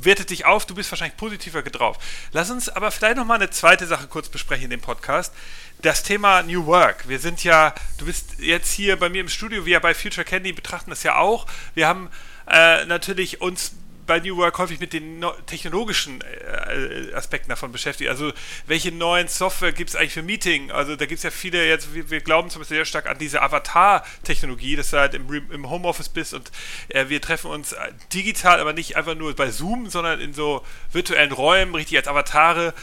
wertet 0.00 0.30
dich 0.30 0.44
auf. 0.44 0.66
Du 0.66 0.74
bist 0.74 0.92
wahrscheinlich 0.92 1.16
positiver 1.16 1.62
drauf. 1.62 1.98
Lass 2.32 2.50
uns 2.50 2.68
aber 2.68 2.90
vielleicht 2.90 3.16
nochmal 3.16 3.38
eine 3.38 3.50
zweite 3.50 3.86
Sache 3.86 4.06
kurz 4.06 4.28
besprechen 4.28 4.64
in 4.64 4.70
dem 4.70 4.80
Podcast. 4.80 5.32
Das 5.80 6.02
Thema 6.02 6.42
New 6.42 6.66
Work. 6.66 7.08
Wir 7.08 7.18
sind 7.18 7.42
ja, 7.42 7.74
du 7.98 8.04
bist 8.04 8.38
jetzt 8.38 8.72
hier 8.72 8.96
bei 8.98 9.08
mir 9.08 9.22
im 9.22 9.28
Studio, 9.28 9.66
wir 9.66 9.80
bei 9.80 9.94
Future 9.94 10.24
Candy 10.24 10.52
betrachten 10.52 10.90
das 10.90 11.02
ja 11.02 11.16
auch. 11.16 11.46
Wir 11.74 11.88
haben 11.88 12.10
äh, 12.46 12.84
natürlich 12.84 13.40
uns 13.40 13.72
bei 14.06 14.20
New 14.20 14.36
Work 14.36 14.58
häufig 14.58 14.80
mit 14.80 14.92
den 14.92 15.18
no 15.18 15.32
technologischen 15.46 16.20
äh, 16.20 17.12
Aspekten 17.14 17.48
davon 17.48 17.72
beschäftigt. 17.72 18.10
Also 18.10 18.32
welche 18.66 18.92
neuen 18.92 19.28
Software 19.28 19.72
gibt 19.72 19.90
es 19.90 19.96
eigentlich 19.96 20.12
für 20.12 20.22
Meeting? 20.22 20.70
Also 20.70 20.96
da 20.96 21.06
gibt 21.06 21.18
es 21.18 21.22
ja 21.22 21.30
viele 21.30 21.66
jetzt, 21.66 21.94
wir, 21.94 22.10
wir, 22.10 22.20
glauben 22.20 22.50
zum 22.50 22.60
Beispiel 22.60 22.78
sehr 22.78 22.84
stark 22.84 23.06
an 23.06 23.18
diese 23.18 23.42
Avatar-Technologie, 23.42 24.76
dass 24.76 24.90
du 24.90 24.98
halt 24.98 25.14
im, 25.14 25.50
im 25.50 25.70
Homeoffice 25.70 26.08
bist 26.08 26.34
und 26.34 26.50
äh, 26.88 27.08
wir 27.08 27.20
treffen 27.20 27.50
uns 27.50 27.72
äh, 27.72 27.92
digital, 28.12 28.60
aber 28.60 28.72
nicht 28.72 28.96
einfach 28.96 29.14
nur 29.14 29.34
bei 29.34 29.50
Zoom, 29.50 29.88
sondern 29.88 30.20
in 30.20 30.32
so 30.32 30.64
virtuellen 30.92 31.32
Räumen, 31.32 31.74
richtig 31.74 31.96
als 31.96 32.08
Avatare 32.08 32.74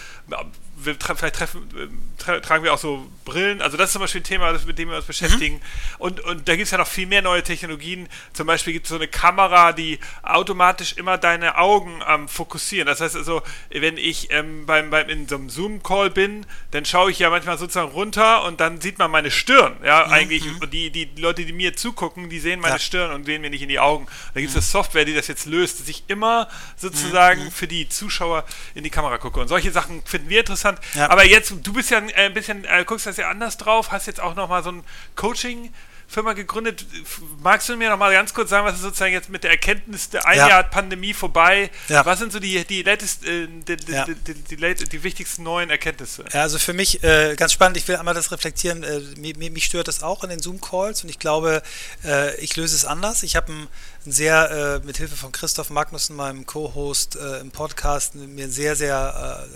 wir 0.85 0.97
tra 0.97 1.15
vielleicht 1.15 1.35
treffen, 1.35 1.69
tra 2.17 2.39
tragen 2.39 2.63
wir 2.63 2.73
auch 2.73 2.77
so 2.77 3.07
Brillen. 3.25 3.61
Also 3.61 3.77
das 3.77 3.89
ist 3.89 3.93
zum 3.93 4.01
Beispiel 4.01 4.21
ein 4.21 4.25
Thema, 4.25 4.51
mit 4.65 4.77
dem 4.77 4.89
wir 4.89 4.97
uns 4.97 5.05
beschäftigen. 5.05 5.55
Mhm. 5.55 5.61
Und, 5.99 6.19
und 6.21 6.47
da 6.47 6.55
gibt 6.55 6.65
es 6.65 6.71
ja 6.71 6.77
noch 6.77 6.87
viel 6.87 7.07
mehr 7.07 7.21
neue 7.21 7.43
Technologien. 7.43 8.07
Zum 8.33 8.47
Beispiel 8.47 8.73
gibt 8.73 8.85
es 8.85 8.89
so 8.89 8.95
eine 8.95 9.07
Kamera, 9.07 9.73
die 9.73 9.99
automatisch 10.23 10.93
immer 10.93 11.17
deine 11.17 11.57
Augen 11.57 12.01
ähm, 12.07 12.27
fokussieren. 12.27 12.87
Das 12.87 13.01
heißt 13.01 13.15
also, 13.15 13.41
wenn 13.69 13.97
ich 13.97 14.31
ähm, 14.31 14.65
beim, 14.65 14.89
beim, 14.89 15.09
in 15.09 15.27
so 15.27 15.35
einem 15.35 15.49
Zoom-Call 15.49 16.09
bin, 16.09 16.45
dann 16.71 16.85
schaue 16.85 17.11
ich 17.11 17.19
ja 17.19 17.29
manchmal 17.29 17.57
sozusagen 17.57 17.91
runter 17.91 18.43
und 18.45 18.59
dann 18.59 18.81
sieht 18.81 18.97
man 18.97 19.11
meine 19.11 19.31
Stirn. 19.31 19.75
Ja, 19.83 20.05
mhm. 20.07 20.13
eigentlich. 20.13 20.45
Und 20.45 20.61
mhm. 20.61 20.69
die, 20.71 20.89
die 20.89 21.09
Leute, 21.17 21.45
die 21.45 21.53
mir 21.53 21.75
zugucken, 21.75 22.29
die 22.29 22.39
sehen 22.39 22.59
meine 22.59 22.75
ja. 22.75 22.79
Stirn 22.79 23.11
und 23.11 23.25
sehen 23.25 23.41
mir 23.41 23.49
nicht 23.49 23.61
in 23.61 23.69
die 23.69 23.79
Augen. 23.79 24.07
Da 24.33 24.39
gibt 24.39 24.49
es 24.49 24.55
mhm. 24.55 24.59
eine 24.59 24.65
Software, 24.65 25.05
die 25.05 25.13
das 25.13 25.27
jetzt 25.27 25.45
löst, 25.45 25.79
dass 25.79 25.87
ich 25.87 26.03
immer 26.07 26.47
sozusagen 26.77 27.45
mhm. 27.45 27.51
für 27.51 27.67
die 27.67 27.87
Zuschauer 27.87 28.45
in 28.73 28.83
die 28.83 28.89
Kamera 28.89 29.17
gucke. 29.17 29.39
Und 29.39 29.47
solche 29.47 29.71
Sachen 29.71 30.01
finden 30.05 30.29
wir 30.29 30.39
interessant 30.39 30.70
interessant. 30.71 30.95
Ja. 30.95 31.10
Aber 31.10 31.25
jetzt, 31.25 31.53
du 31.63 31.73
bist 31.73 31.91
ja 31.91 31.97
ein 31.97 32.10
äh, 32.10 32.29
bisschen, 32.34 32.65
äh, 32.65 32.84
guckst 32.86 33.05
das 33.05 33.17
ja 33.17 33.29
anders 33.29 33.57
drauf, 33.57 33.91
hast 33.91 34.07
jetzt 34.07 34.19
auch 34.19 34.36
nochmal 34.36 34.63
so 34.63 34.71
ein 34.71 34.84
Coaching. 35.15 35.71
Firma 36.12 36.34
gegründet. 36.34 36.86
Magst 37.41 37.69
du 37.69 37.77
mir 37.77 37.89
noch 37.89 37.97
mal 37.97 38.12
ganz 38.12 38.34
kurz 38.34 38.49
sagen, 38.49 38.65
was 38.65 38.75
ist 38.75 38.81
sozusagen 38.81 39.13
jetzt 39.13 39.29
mit 39.29 39.45
der 39.45 39.51
Erkenntnis 39.51 40.10
der 40.10 40.27
ein 40.27 40.38
ja. 40.38 40.49
Jahr 40.49 40.63
Pandemie 40.63 41.13
vorbei? 41.13 41.71
Ja. 41.88 42.05
Was 42.05 42.19
sind 42.19 42.34
so 42.34 42.41
die 42.41 42.65
die, 42.65 42.84
latest, 42.84 43.25
äh, 43.25 43.47
die, 43.47 43.77
ja. 43.89 44.05
die, 44.05 44.73
die, 44.89 45.03
wichtigsten 45.03 45.43
neuen 45.43 45.69
Erkenntnisse? 45.69 46.25
Ja, 46.34 46.41
also 46.41 46.60
für 46.60 46.73
mich 46.73 47.01
äh, 47.01 47.36
ganz 47.38 47.53
spannend. 47.53 47.77
Ich 47.77 47.88
will 47.88 47.95
einmal 47.95 48.13
das 48.13 48.34
reflektieren. 48.34 48.84
Äh, 48.84 48.99
mich, 49.17 49.38
mich, 49.38 49.63
stört 49.63 49.88
das 49.88 50.03
auch 50.03 50.25
in 50.25 50.31
den 50.31 50.39
Zoom 50.39 50.60
Calls 50.60 51.01
und 51.01 51.10
ich 51.10 51.17
glaube, 51.17 51.63
äh, 52.03 52.36
ich 52.41 52.57
löse 52.57 52.75
es 52.75 52.84
anders. 52.84 53.23
Ich 53.23 53.38
habe 53.38 53.53
ein, 53.53 53.67
ein, 54.05 54.12
sehr 54.12 54.81
mit 54.84 54.97
Hilfe 54.97 55.15
von 55.15 55.31
Christoph 55.31 55.69
Magnussen, 55.69 56.17
meinem 56.17 56.45
Co-Host 56.45 57.15
im 57.15 57.51
Podcast, 57.51 58.15
mir 58.15 58.49
sehr 58.49 58.75
sehr 58.75 59.47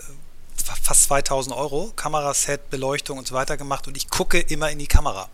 fast 0.74 1.04
2000 1.04 1.54
Euro, 1.54 1.92
Kameraset, 1.96 2.70
Beleuchtung 2.70 3.18
und 3.18 3.26
so 3.26 3.34
weiter 3.34 3.56
gemacht 3.56 3.86
und 3.86 3.96
ich 3.96 4.08
gucke 4.08 4.40
immer 4.40 4.70
in 4.70 4.78
die 4.78 4.86
Kamera. 4.86 5.28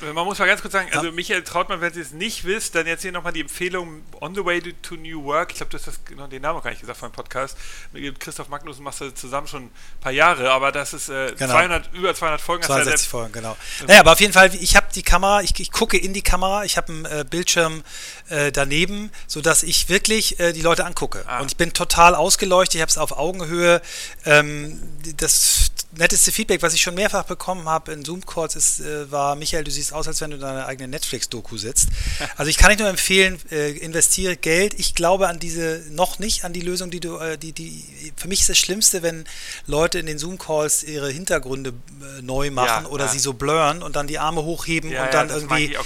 Man 0.00 0.24
muss 0.24 0.38
mal 0.38 0.46
ganz 0.46 0.62
kurz 0.62 0.72
sagen, 0.72 0.88
also 0.92 1.12
Michael 1.12 1.42
Trautmann, 1.42 1.80
wenn 1.80 1.92
Sie 1.92 2.00
es 2.00 2.12
nicht 2.12 2.44
wisst, 2.44 2.74
dann 2.74 2.86
jetzt 2.86 3.02
hier 3.02 3.12
nochmal 3.12 3.32
die 3.32 3.42
Empfehlung 3.42 4.02
On 4.20 4.34
the 4.34 4.44
Way 4.44 4.74
to 4.82 4.96
New 4.96 5.24
Work. 5.24 5.52
Ich 5.52 5.56
glaube, 5.58 5.70
du 5.70 5.78
hast 5.78 5.86
das, 5.86 6.00
den 6.30 6.42
Namen 6.42 6.62
gar 6.62 6.70
nicht 6.70 6.80
gesagt 6.80 6.98
von 6.98 7.10
dem 7.10 7.14
Podcast. 7.14 7.56
Mit 7.92 8.18
Christoph 8.18 8.48
Magnussen 8.48 8.82
machst 8.82 9.00
du 9.00 9.12
zusammen 9.14 9.46
schon 9.46 9.64
ein 9.64 9.70
paar 10.00 10.12
Jahre, 10.12 10.50
aber 10.50 10.72
das 10.72 10.94
ist 10.94 11.08
äh, 11.08 11.32
genau. 11.36 11.52
200, 11.52 11.92
über 11.92 12.14
200 12.14 12.40
Folgen. 12.40 12.62
62 12.62 13.08
Folgen, 13.08 13.32
genau. 13.32 13.56
Naja, 13.86 14.00
aber 14.00 14.12
auf 14.12 14.20
jeden 14.20 14.32
Fall, 14.32 14.54
ich 14.54 14.76
habe 14.76 14.86
die 14.94 15.02
Kamera, 15.02 15.42
ich, 15.42 15.58
ich, 15.60 15.72
gucke 15.72 15.98
in 15.98 16.14
die 16.14 16.22
Kamera, 16.22 16.64
ich 16.64 16.76
habe 16.76 16.92
einen 16.92 17.04
äh, 17.04 17.24
Bildschirm 17.28 17.82
äh, 18.28 18.52
daneben, 18.52 19.10
sodass 19.26 19.62
ich 19.62 19.88
wirklich 19.88 20.40
äh, 20.40 20.52
die 20.52 20.62
Leute 20.62 20.84
angucke. 20.84 21.24
Ah. 21.26 21.40
Und 21.40 21.50
ich 21.50 21.56
bin 21.56 21.72
total 21.72 22.14
ausgeleuchtet, 22.14 22.76
ich 22.76 22.80
habe 22.80 22.90
es 22.90 22.98
auf 22.98 23.12
Augenhöhe. 23.12 23.82
Ähm, 24.24 24.80
das 25.16 25.70
netteste 25.96 26.32
Feedback, 26.32 26.62
was 26.62 26.74
ich 26.74 26.82
schon 26.82 26.94
mehrfach 26.94 27.24
bekommen 27.24 27.68
habe 27.68 27.92
in 27.92 28.04
Zoom-Calls, 28.04 28.80
äh, 28.80 29.10
war, 29.10 29.36
Michael, 29.36 29.64
du 29.64 29.70
siehst 29.70 29.92
aus, 29.92 30.06
als 30.06 30.20
wenn 30.20 30.30
du 30.30 30.36
in 30.36 30.42
deiner 30.42 30.66
eigenen 30.66 30.90
Netflix-Doku 30.90 31.56
sitzt. 31.56 31.88
Also 32.36 32.50
ich 32.50 32.58
kann 32.58 32.68
nicht 32.68 32.80
nur 32.80 32.88
empfehlen, 32.88 33.38
äh, 33.50 33.70
investiere 33.72 34.36
Geld. 34.36 34.74
Ich 34.78 34.94
glaube 34.94 35.28
an 35.28 35.38
diese, 35.38 35.82
noch 35.90 36.18
nicht 36.18 36.44
an 36.44 36.52
die 36.52 36.60
Lösung, 36.60 36.90
die 36.90 37.00
du, 37.00 37.16
äh, 37.18 37.38
die, 37.38 37.52
die, 37.52 38.12
für 38.16 38.28
mich 38.28 38.40
ist 38.40 38.48
das 38.48 38.58
Schlimmste, 38.58 39.02
wenn 39.02 39.24
Leute 39.66 39.98
in 39.98 40.06
den 40.06 40.18
Zoom-Calls 40.18 40.82
ihre 40.82 41.10
Hintergründe 41.10 41.70
äh, 41.70 42.22
neu 42.22 42.50
machen 42.50 42.84
ja, 42.84 42.90
oder 42.90 43.06
ja. 43.06 43.10
sie 43.10 43.18
so 43.18 43.32
blurren 43.32 43.82
und 43.82 43.96
dann 43.96 44.06
die 44.06 44.18
Arme 44.18 44.42
hochheben 44.42 44.90
ja, 44.90 45.04
und 45.04 45.14
dann 45.14 45.30
irgendwie. 45.30 45.76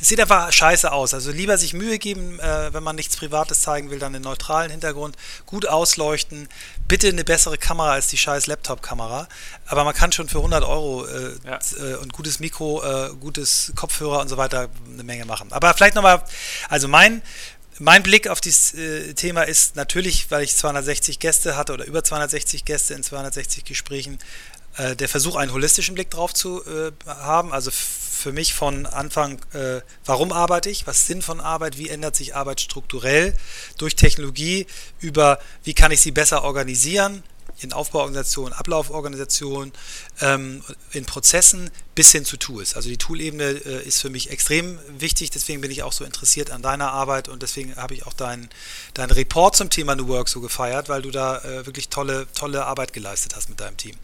Es 0.00 0.08
sieht 0.08 0.20
einfach 0.20 0.50
scheiße 0.50 0.90
aus. 0.90 1.14
Also 1.14 1.30
lieber 1.30 1.58
sich 1.58 1.74
Mühe 1.74 1.98
geben, 1.98 2.40
äh, 2.40 2.72
wenn 2.72 2.82
man 2.82 2.96
nichts 2.96 3.16
Privates 3.16 3.60
zeigen 3.60 3.90
will, 3.90 3.98
dann 3.98 4.14
einen 4.14 4.24
neutralen 4.24 4.70
Hintergrund, 4.70 5.16
gut 5.46 5.66
ausleuchten, 5.66 6.48
bitte 6.90 7.06
eine 7.06 7.22
bessere 7.22 7.56
Kamera 7.56 7.92
als 7.92 8.08
die 8.08 8.18
scheiß 8.18 8.48
Laptop-Kamera. 8.48 9.28
Aber 9.66 9.84
man 9.84 9.94
kann 9.94 10.10
schon 10.10 10.28
für 10.28 10.38
100 10.38 10.64
Euro 10.64 11.06
äh, 11.06 11.36
ja. 11.46 11.58
äh, 11.78 11.94
und 11.94 12.12
gutes 12.12 12.40
Mikro, 12.40 12.82
äh, 12.82 13.10
gutes 13.14 13.72
Kopfhörer 13.76 14.20
und 14.20 14.28
so 14.28 14.36
weiter 14.36 14.68
eine 14.92 15.04
Menge 15.04 15.24
machen. 15.24 15.52
Aber 15.52 15.72
vielleicht 15.72 15.94
nochmal, 15.94 16.20
also 16.68 16.88
mein, 16.88 17.22
mein 17.78 18.02
Blick 18.02 18.26
auf 18.26 18.40
dieses 18.40 18.74
äh, 18.74 19.14
Thema 19.14 19.44
ist 19.44 19.76
natürlich, 19.76 20.32
weil 20.32 20.42
ich 20.42 20.56
260 20.56 21.20
Gäste 21.20 21.56
hatte 21.56 21.74
oder 21.74 21.84
über 21.86 22.02
260 22.02 22.64
Gäste 22.64 22.94
in 22.94 23.04
260 23.04 23.64
Gesprächen, 23.64 24.18
äh, 24.76 24.96
der 24.96 25.08
Versuch, 25.08 25.36
einen 25.36 25.52
holistischen 25.52 25.94
Blick 25.94 26.10
drauf 26.10 26.34
zu 26.34 26.62
äh, 26.64 26.92
haben. 27.06 27.52
Also 27.52 27.70
für 27.70 28.32
mich 28.32 28.54
von 28.54 28.86
Anfang, 28.86 29.40
äh, 29.52 29.80
warum 30.04 30.32
arbeite 30.32 30.70
ich, 30.70 30.86
was 30.86 31.00
ist 31.00 31.06
Sinn 31.06 31.22
von 31.22 31.40
Arbeit, 31.40 31.78
wie 31.78 31.88
ändert 31.88 32.16
sich 32.16 32.34
Arbeit 32.34 32.60
strukturell 32.60 33.34
durch 33.78 33.96
Technologie, 33.96 34.66
über 35.00 35.38
wie 35.64 35.74
kann 35.74 35.90
ich 35.90 36.00
sie 36.00 36.10
besser 36.10 36.44
organisieren, 36.44 37.22
in 37.60 37.72
Aufbauorganisationen, 37.72 38.52
Ablauforganisationen, 38.52 39.72
ähm, 40.20 40.62
in 40.92 41.04
Prozessen 41.04 41.70
bis 41.94 42.12
hin 42.12 42.24
zu 42.24 42.36
Tools. 42.36 42.74
Also 42.74 42.88
die 42.88 42.96
Tool-Ebene 42.96 43.44
äh, 43.44 43.86
ist 43.86 44.00
für 44.00 44.10
mich 44.10 44.30
extrem 44.30 44.78
wichtig, 44.88 45.30
deswegen 45.30 45.60
bin 45.60 45.70
ich 45.70 45.82
auch 45.82 45.92
so 45.92 46.04
interessiert 46.04 46.50
an 46.50 46.62
deiner 46.62 46.92
Arbeit 46.92 47.28
und 47.28 47.42
deswegen 47.42 47.76
habe 47.76 47.94
ich 47.94 48.06
auch 48.06 48.12
deinen 48.12 48.48
dein 48.94 49.10
Report 49.10 49.54
zum 49.54 49.70
Thema 49.70 49.94
New 49.94 50.08
Work 50.08 50.28
so 50.28 50.40
gefeiert, 50.40 50.88
weil 50.88 51.02
du 51.02 51.10
da 51.10 51.38
äh, 51.38 51.66
wirklich 51.66 51.88
tolle, 51.88 52.26
tolle 52.34 52.64
Arbeit 52.64 52.92
geleistet 52.92 53.36
hast 53.36 53.48
mit 53.48 53.60
deinem 53.60 53.76
Team. 53.76 53.96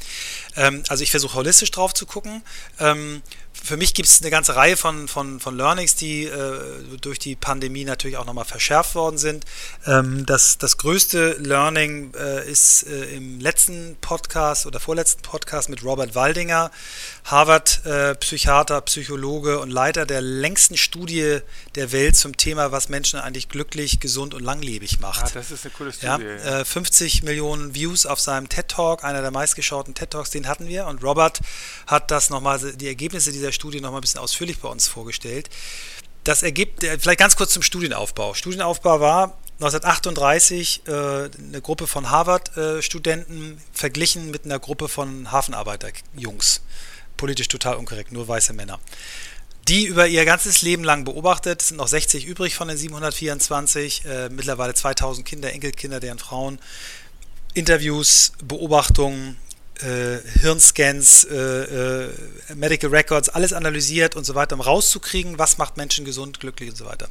Ähm, 0.56 0.82
also 0.88 1.02
ich 1.02 1.10
versuche 1.10 1.34
holistisch 1.34 1.70
drauf 1.70 1.94
zu 1.94 2.06
gucken. 2.06 2.42
Ähm, 2.78 3.22
für 3.66 3.76
mich 3.76 3.94
gibt 3.94 4.08
es 4.08 4.20
eine 4.22 4.30
ganze 4.30 4.56
Reihe 4.56 4.76
von, 4.76 5.08
von, 5.08 5.40
von 5.40 5.56
Learnings, 5.56 5.96
die 5.96 6.24
äh, 6.24 6.60
durch 7.00 7.18
die 7.18 7.34
Pandemie 7.34 7.84
natürlich 7.84 8.16
auch 8.16 8.24
nochmal 8.24 8.44
verschärft 8.44 8.94
worden 8.94 9.18
sind. 9.18 9.44
Ähm, 9.86 10.24
das, 10.24 10.58
das 10.58 10.78
größte 10.78 11.36
Learning 11.40 12.14
äh, 12.14 12.48
ist 12.48 12.84
äh, 12.84 13.16
im 13.16 13.40
letzten 13.40 13.96
Podcast 14.00 14.66
oder 14.66 14.80
vorletzten 14.80 15.22
Podcast 15.22 15.68
mit 15.68 15.84
Robert 15.84 16.14
Waldinger, 16.14 16.70
Harvard-Psychiater, 17.26 18.80
Psychologe 18.82 19.58
und 19.58 19.70
Leiter 19.70 20.06
der 20.06 20.20
längsten 20.20 20.76
Studie 20.76 21.40
der 21.74 21.90
Welt 21.90 22.16
zum 22.16 22.36
Thema, 22.36 22.70
was 22.70 22.88
Menschen 22.88 23.18
eigentlich 23.18 23.48
glücklich, 23.48 23.98
gesund 23.98 24.32
und 24.32 24.44
langlebig 24.44 25.00
macht. 25.00 25.24
Ah, 25.24 25.30
das 25.34 25.50
ist 25.50 25.64
eine 25.64 25.74
coole 25.74 25.92
Studie. 25.92 26.24
Ja, 26.24 26.64
50 26.64 27.22
äh, 27.22 27.24
Millionen 27.24 27.74
Views 27.74 28.06
auf 28.06 28.20
seinem 28.20 28.48
TED-Talk, 28.48 29.02
einer 29.02 29.22
der 29.22 29.32
meistgeschauten 29.32 29.94
TED-Talks, 29.94 30.30
den 30.30 30.46
hatten 30.46 30.68
wir. 30.68 30.86
Und 30.86 31.02
Robert 31.02 31.40
hat 31.88 32.12
das 32.12 32.30
nochmal, 32.30 32.60
die 32.60 32.86
Ergebnisse 32.86 33.32
dieser 33.32 33.50
Studie 33.50 33.80
nochmal 33.80 33.98
ein 33.98 34.02
bisschen 34.02 34.20
ausführlich 34.20 34.60
bei 34.60 34.68
uns 34.68 34.86
vorgestellt. 34.86 35.50
Das 36.22 36.44
ergibt, 36.44 36.84
äh, 36.84 36.96
vielleicht 36.98 37.18
ganz 37.18 37.34
kurz 37.34 37.52
zum 37.52 37.62
Studienaufbau. 37.62 38.34
Studienaufbau 38.34 39.00
war 39.00 39.36
1938 39.58 40.82
äh, 40.86 40.90
eine 40.90 41.60
Gruppe 41.60 41.88
von 41.88 42.10
Harvard-Studenten 42.10 43.54
äh, 43.54 43.76
verglichen 43.76 44.30
mit 44.30 44.44
einer 44.44 44.60
Gruppe 44.60 44.88
von 44.88 45.32
Hafenarbeiter-Jungs. 45.32 46.60
Politisch 47.16 47.48
total 47.48 47.76
unkorrekt, 47.76 48.12
nur 48.12 48.28
weiße 48.28 48.52
Männer. 48.52 48.78
Die 49.68 49.86
über 49.86 50.06
ihr 50.06 50.24
ganzes 50.24 50.62
Leben 50.62 50.84
lang 50.84 51.04
beobachtet, 51.04 51.60
sind 51.60 51.78
noch 51.78 51.88
60 51.88 52.24
übrig 52.24 52.54
von 52.54 52.68
den 52.68 52.76
724, 52.76 54.04
äh, 54.04 54.28
mittlerweile 54.28 54.74
2000 54.74 55.26
Kinder, 55.26 55.52
Enkelkinder, 55.52 55.98
deren 55.98 56.20
Frauen. 56.20 56.60
Interviews, 57.54 58.32
Beobachtungen, 58.44 59.36
äh, 59.80 60.18
Hirnscans, 60.40 61.24
äh, 61.24 61.34
äh, 61.34 62.08
Medical 62.54 62.90
Records, 62.90 63.28
alles 63.28 63.52
analysiert 63.52 64.14
und 64.14 64.24
so 64.24 64.34
weiter, 64.34 64.54
um 64.54 64.60
rauszukriegen, 64.60 65.38
was 65.38 65.58
macht 65.58 65.76
Menschen 65.76 66.04
gesund, 66.04 66.38
glücklich 66.38 66.70
und 66.70 66.76
so 66.76 66.86
weiter. 66.86 67.08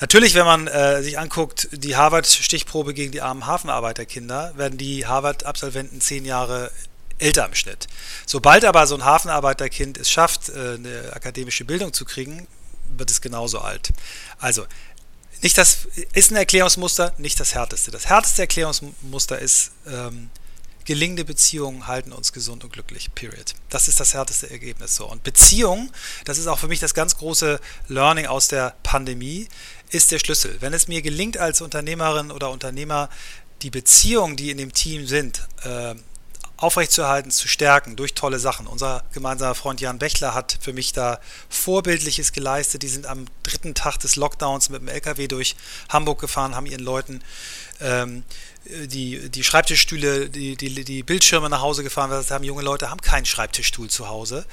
Natürlich, 0.00 0.34
wenn 0.34 0.46
man 0.46 0.66
äh, 0.66 1.02
sich 1.02 1.18
anguckt, 1.18 1.68
die 1.72 1.94
Harvard-Stichprobe 1.94 2.94
gegen 2.94 3.12
die 3.12 3.20
armen 3.20 3.46
Hafenarbeiterkinder, 3.46 4.54
werden 4.56 4.78
die 4.78 5.06
Harvard-Absolventen 5.06 6.00
zehn 6.00 6.24
Jahre 6.24 6.70
älter 7.20 7.46
im 7.46 7.54
Schnitt. 7.54 7.86
Sobald 8.26 8.64
aber 8.64 8.86
so 8.86 8.94
ein 8.94 9.04
Hafenarbeiterkind 9.04 9.98
es 9.98 10.10
schafft, 10.10 10.48
äh, 10.48 10.74
eine 10.74 11.12
akademische 11.12 11.64
Bildung 11.64 11.92
zu 11.92 12.04
kriegen, 12.04 12.46
wird 12.96 13.10
es 13.10 13.20
genauso 13.20 13.60
alt. 13.60 13.90
Also, 14.38 14.66
nicht 15.42 15.56
das 15.56 15.86
ist 16.12 16.30
ein 16.30 16.36
Erklärungsmuster, 16.36 17.14
nicht 17.18 17.40
das 17.40 17.54
härteste. 17.54 17.90
Das 17.90 18.06
härteste 18.06 18.42
Erklärungsmuster 18.42 19.38
ist, 19.38 19.70
ähm, 19.86 20.30
gelingende 20.84 21.24
Beziehungen 21.24 21.86
halten 21.86 22.12
uns 22.12 22.32
gesund 22.32 22.64
und 22.64 22.72
glücklich. 22.72 23.14
Period. 23.14 23.54
Das 23.68 23.88
ist 23.88 24.00
das 24.00 24.12
härteste 24.12 24.50
Ergebnis 24.50 24.96
so. 24.96 25.06
Und 25.06 25.22
Beziehung, 25.22 25.90
das 26.24 26.36
ist 26.36 26.46
auch 26.46 26.58
für 26.58 26.68
mich 26.68 26.80
das 26.80 26.94
ganz 26.94 27.16
große 27.16 27.60
Learning 27.88 28.26
aus 28.26 28.48
der 28.48 28.74
Pandemie, 28.82 29.48
ist 29.90 30.10
der 30.10 30.18
Schlüssel. 30.18 30.56
Wenn 30.60 30.72
es 30.72 30.88
mir 30.88 31.00
gelingt 31.00 31.38
als 31.38 31.60
Unternehmerin 31.60 32.30
oder 32.30 32.50
Unternehmer, 32.50 33.08
die 33.62 33.70
Beziehungen, 33.70 34.36
die 34.36 34.50
in 34.50 34.58
dem 34.58 34.72
Team 34.72 35.06
sind, 35.06 35.46
äh, 35.62 35.94
aufrechtzuerhalten, 36.60 37.30
zu 37.30 37.48
stärken 37.48 37.96
durch 37.96 38.14
tolle 38.14 38.38
Sachen. 38.38 38.66
Unser 38.66 39.02
gemeinsamer 39.12 39.54
Freund 39.54 39.80
Jan 39.80 39.98
Bechler 39.98 40.34
hat 40.34 40.58
für 40.60 40.72
mich 40.72 40.92
da 40.92 41.18
Vorbildliches 41.48 42.32
geleistet. 42.32 42.82
Die 42.82 42.88
sind 42.88 43.06
am 43.06 43.26
dritten 43.42 43.74
Tag 43.74 43.98
des 43.98 44.16
Lockdowns 44.16 44.68
mit 44.68 44.82
dem 44.82 44.88
LKW 44.88 45.26
durch 45.26 45.56
Hamburg 45.88 46.20
gefahren, 46.20 46.54
haben 46.54 46.66
ihren 46.66 46.84
Leuten 46.84 47.22
ähm, 47.80 48.24
die, 48.86 49.28
die 49.28 49.44
Schreibtischstühle, 49.44 50.28
die, 50.28 50.56
die, 50.56 50.84
die 50.84 51.02
Bildschirme 51.02 51.48
nach 51.48 51.60
Hause 51.60 51.82
gefahren, 51.82 52.10
weil 52.10 52.24
haben 52.30 52.44
junge 52.44 52.62
Leute 52.62 52.90
haben 52.90 53.00
keinen 53.00 53.26
Schreibtischstuhl 53.26 53.88
zu 53.88 54.08
Hause 54.08 54.44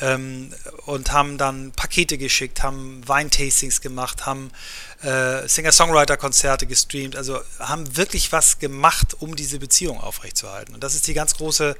ähm, 0.00 0.52
und 0.86 1.12
haben 1.12 1.38
dann 1.38 1.72
Pakete 1.72 2.18
geschickt, 2.18 2.62
haben 2.62 3.06
Weintastings 3.06 3.80
gemacht, 3.80 4.26
haben 4.26 4.50
äh, 5.02 5.46
Singer-Songwriter-Konzerte 5.46 6.66
gestreamt, 6.66 7.16
also 7.16 7.40
haben 7.58 7.96
wirklich 7.96 8.32
was 8.32 8.58
gemacht, 8.58 9.16
um 9.20 9.36
diese 9.36 9.58
Beziehung 9.58 10.00
aufrechtzuerhalten. 10.00 10.74
Und 10.74 10.82
das 10.82 10.94
ist 10.94 11.06
die 11.06 11.14
ganz 11.14 11.34
große 11.34 11.76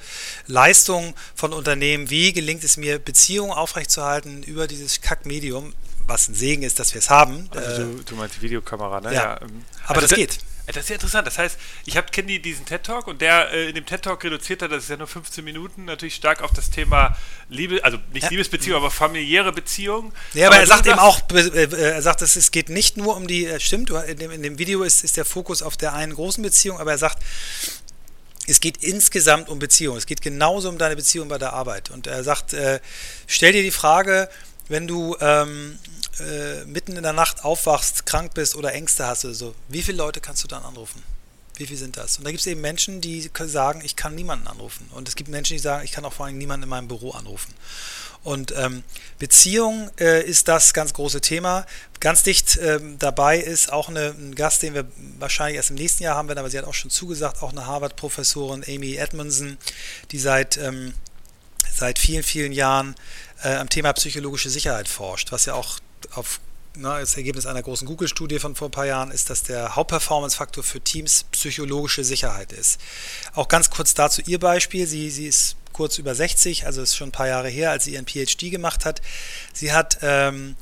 Leistung 0.47 1.15
von 1.35 1.53
Unternehmen. 1.53 2.11
Wie 2.11 2.33
gelingt 2.33 2.65
es 2.65 2.77
mir, 2.77 2.99
Beziehungen 2.99 3.53
aufrechtzuerhalten 3.53 4.43
über 4.43 4.67
dieses 4.67 5.01
Kack-Medium, 5.01 5.73
was 6.07 6.29
ein 6.29 6.35
Segen 6.35 6.63
ist, 6.63 6.79
dass 6.79 6.95
wir 6.95 7.01
es 7.01 7.11
haben. 7.11 7.49
Also 7.55 7.85
du, 7.85 8.03
du 8.05 8.15
meinst 8.15 8.37
die 8.37 8.43
Videokamera, 8.43 9.01
ne? 9.01 9.13
Ja. 9.13 9.23
ja 9.23 9.43
ähm, 9.43 9.65
Aber 9.87 9.97
also 9.97 10.09
das 10.09 10.17
geht. 10.17 10.39
Das 10.67 10.77
ist 10.77 10.89
ja 10.89 10.95
interessant. 10.95 11.27
Das 11.27 11.39
heißt, 11.39 11.59
ich 11.85 11.97
habe 11.97 12.09
kenne 12.11 12.41
diesen 12.41 12.67
TED 12.67 12.83
Talk 12.83 13.07
und 13.07 13.21
der 13.21 13.53
äh, 13.53 13.69
in 13.69 13.75
dem 13.75 13.87
TED 13.87 14.03
Talk 14.03 14.25
reduziert 14.25 14.63
hat, 14.63 14.73
das 14.73 14.85
ist 14.85 14.91
ja 14.91 14.97
nur 14.97 15.07
15 15.07 15.45
Minuten, 15.45 15.85
natürlich 15.85 16.17
stark 16.17 16.43
auf 16.43 16.51
das 16.51 16.71
Thema 16.71 17.17
Liebe, 17.49 17.85
also 17.85 17.99
nicht 18.13 18.25
ja. 18.25 18.31
Liebesbeziehung, 18.31 18.77
aber 18.77 18.91
familiäre 18.91 19.53
Beziehung. 19.53 20.13
Ja, 20.35 20.49
aber, 20.49 20.57
aber 20.57 20.63
er 20.63 20.67
sagt 20.67 20.87
eben 20.87 20.99
auch, 20.99 21.21
äh, 21.33 21.69
er 21.71 22.03
sagt, 22.03 22.23
es 22.23 22.51
geht 22.51 22.69
nicht 22.69 22.97
nur 22.97 23.17
um 23.17 23.27
die, 23.27 23.47
äh, 23.47 23.61
stimmt, 23.61 23.91
in 23.91 24.19
dem, 24.19 24.31
in 24.31 24.43
dem 24.43 24.59
Video 24.59 24.83
ist, 24.83 25.05
ist 25.05 25.17
der 25.17 25.25
Fokus 25.25 25.63
auf 25.63 25.77
der 25.77 25.93
einen 25.93 26.15
großen 26.15 26.43
Beziehung, 26.43 26.81
aber 26.81 26.91
er 26.91 26.99
sagt, 26.99 27.23
es 28.49 28.61
geht 28.61 28.79
insgesamt 28.79 29.49
um 29.49 29.59
Beziehung. 29.59 29.97
Es 29.97 30.07
geht 30.07 30.23
genauso 30.23 30.69
um 30.69 30.79
deine 30.79 30.97
Beziehung 30.97 31.29
bei 31.29 31.39
der 31.39 31.53
Arbeit. 31.53 31.91
Und 31.91 32.07
er 32.07 32.23
sagt, 32.23 32.53
äh, 32.53 32.81
stell 33.27 33.53
dir 33.53 33.63
die 33.63 33.73
Frage, 33.73 34.29
wenn 34.69 34.87
du 34.87 35.17
ähm, 35.21 35.79
äh, 36.21 36.65
mitten 36.65 36.97
in 36.97 37.03
der 37.03 37.13
Nacht 37.13 37.45
aufwachst, 37.45 38.07
krank 38.07 38.35
bist 38.35 38.57
oder 38.57 38.73
Ängste 38.73 39.07
hast 39.07 39.25
oder 39.25 39.35
so, 39.35 39.55
wie 39.69 39.83
viele 39.83 39.99
Leute 39.99 40.21
kannst 40.21 40.43
du 40.45 40.49
dann 40.49 40.63
anrufen? 40.63 41.03
Wie 41.57 41.67
viele 41.67 41.79
sind 41.79 41.97
das? 41.97 42.19
Und 42.19 42.25
da 42.25 42.31
gibt 42.31 42.41
es 42.41 42.47
eben 42.47 42.61
Menschen, 42.61 43.01
die 43.01 43.31
sagen, 43.47 43.81
ich 43.83 43.97
kann 43.97 44.15
niemanden 44.15 44.47
anrufen. 44.47 44.89
Und 44.93 45.09
es 45.09 45.17
gibt 45.17 45.31
Menschen, 45.31 45.55
die 45.55 45.59
sagen, 45.59 45.85
ich 45.85 45.93
kann 45.93 46.05
auch 46.05 46.13
vor 46.13 46.27
allem 46.27 46.37
niemanden 46.37 46.65
in 46.65 46.69
meinem 46.69 46.89
Büro 46.89 47.13
anrufen. 47.13 47.55
Und 48.27 48.53
ähm, 48.57 48.83
Beziehung 49.21 49.89
äh, 50.01 50.23
ist 50.25 50.49
das 50.49 50.75
ganz 50.75 50.93
große 50.93 51.21
Thema. 51.21 51.65
Ganz 52.01 52.25
dicht 52.25 52.59
ähm, 52.61 52.99
dabei 52.99 53.39
ist 53.39 53.73
auch 53.73 53.89
eine, 53.89 54.17
ein 54.19 54.35
Gast, 54.35 54.65
den 54.65 54.75
wir 54.75 54.85
wahrscheinlich 55.19 55.57
erst 55.57 55.71
im 55.71 55.77
nächsten 55.77 56.03
Jahr 56.03 56.17
haben 56.17 56.27
werden, 56.27 56.41
aber 56.41 56.51
sie 56.51 56.59
hat 56.59 56.65
auch 56.65 56.75
schon 56.75 56.91
zugesagt, 56.91 57.41
auch 57.41 57.53
eine 57.53 57.67
Harvard-Professorin, 57.67 58.65
Amy 58.67 58.97
Edmondson, 58.97 59.59
die 60.11 60.19
seit, 60.19 60.57
ähm, 60.57 60.93
seit 61.77 61.99
vielen, 61.99 62.23
vielen 62.23 62.53
Jahren 62.53 62.95
äh, 63.43 63.55
am 63.55 63.69
Thema 63.69 63.93
psychologische 63.93 64.51
Sicherheit 64.51 64.89
forscht, 64.89 65.33
was 65.33 65.45
ja 65.45 65.55
auch 65.55 65.79
auf 66.15 66.41
na, 66.79 67.01
das 67.01 67.17
Ergebnis 67.17 67.47
einer 67.47 67.63
großen 67.63 67.87
Google-Studie 67.87 68.39
von 68.39 68.55
vor 68.55 68.69
ein 68.69 68.73
paar 68.73 68.87
Jahren 68.87 69.11
ist, 69.11 69.31
dass 69.31 69.43
der 69.43 69.77
Hauptperformance-Faktor 69.77 70.63
für 70.63 70.81
Teams 70.81 71.25
psychologische 71.33 72.05
Sicherheit 72.05 72.53
ist. 72.53 72.81
Auch 73.35 73.49
ganz 73.49 73.71
kurz 73.71 73.95
dazu 73.95 74.23
ihr 74.27 74.39
Beispiel. 74.39 74.87
Sie, 74.87 75.11
sie 75.11 75.27
ist 75.27 75.57
kurz 75.73 75.99
über 75.99 76.15
60, 76.15 76.67
also 76.67 76.83
ist 76.83 76.97
schon 76.97 77.09
ein 77.09 77.13
paar 77.13 77.29
Jahre 77.29 77.49
her, 77.49 77.71
als 77.71 77.85
sie 77.85 77.95
ihren 77.95 78.07
PhD 78.07 78.51
gemacht 78.51 78.85
hat. 78.85 79.01
Sie 79.53 79.73
hat 79.73 79.99
ähm, 80.03 80.57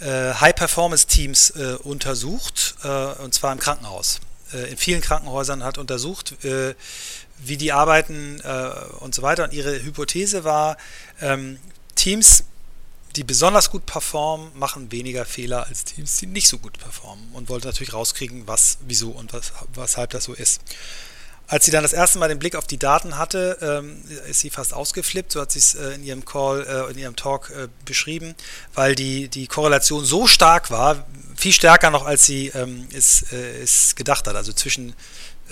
äh, 0.00 0.34
High-Performance-Teams 0.34 1.50
äh, 1.50 1.76
untersucht, 1.82 2.76
äh, 2.82 2.88
und 2.88 3.34
zwar 3.34 3.52
im 3.52 3.58
Krankenhaus. 3.58 4.20
Äh, 4.52 4.70
in 4.70 4.76
vielen 4.76 5.00
Krankenhäusern 5.00 5.64
hat 5.64 5.78
untersucht, 5.78 6.44
äh, 6.44 6.74
wie 7.44 7.56
die 7.56 7.72
arbeiten 7.72 8.40
äh, 8.42 8.70
und 9.00 9.14
so 9.14 9.22
weiter. 9.22 9.44
Und 9.44 9.52
ihre 9.52 9.82
Hypothese 9.82 10.44
war, 10.44 10.76
ähm, 11.20 11.58
Teams 11.94 12.44
die 13.16 13.24
besonders 13.24 13.70
gut 13.70 13.86
performen, 13.86 14.50
machen 14.54 14.90
weniger 14.90 15.24
Fehler 15.24 15.66
als 15.66 15.84
Teams, 15.84 16.16
die 16.16 16.26
nicht 16.26 16.48
so 16.48 16.58
gut 16.58 16.78
performen 16.78 17.28
und 17.32 17.48
wollte 17.48 17.66
natürlich 17.66 17.92
rauskriegen, 17.92 18.46
was, 18.46 18.78
wieso 18.86 19.10
und 19.10 19.32
was, 19.32 19.52
weshalb 19.74 20.10
das 20.10 20.24
so 20.24 20.32
ist. 20.32 20.62
Als 21.48 21.66
sie 21.66 21.70
dann 21.70 21.82
das 21.82 21.92
erste 21.92 22.18
Mal 22.18 22.28
den 22.28 22.38
Blick 22.38 22.56
auf 22.56 22.66
die 22.66 22.78
Daten 22.78 23.18
hatte, 23.18 23.58
ähm, 23.60 24.02
ist 24.30 24.40
sie 24.40 24.48
fast 24.48 24.72
ausgeflippt, 24.72 25.32
so 25.32 25.40
hat 25.40 25.52
sie 25.52 25.58
es 25.58 25.74
äh, 25.74 25.96
in 25.96 26.04
ihrem 26.04 26.24
Call, 26.24 26.64
äh, 26.66 26.90
in 26.90 26.98
ihrem 26.98 27.16
Talk 27.16 27.50
äh, 27.50 27.68
beschrieben, 27.84 28.34
weil 28.72 28.94
die, 28.94 29.28
die 29.28 29.46
Korrelation 29.48 30.04
so 30.04 30.26
stark 30.26 30.70
war, 30.70 31.04
viel 31.36 31.52
stärker 31.52 31.90
noch 31.90 32.06
als 32.06 32.24
sie 32.24 32.48
ähm, 32.54 32.88
es, 32.94 33.32
äh, 33.32 33.62
es 33.62 33.94
gedacht 33.96 34.26
hat, 34.26 34.36
also 34.36 34.54
zwischen 34.54 34.94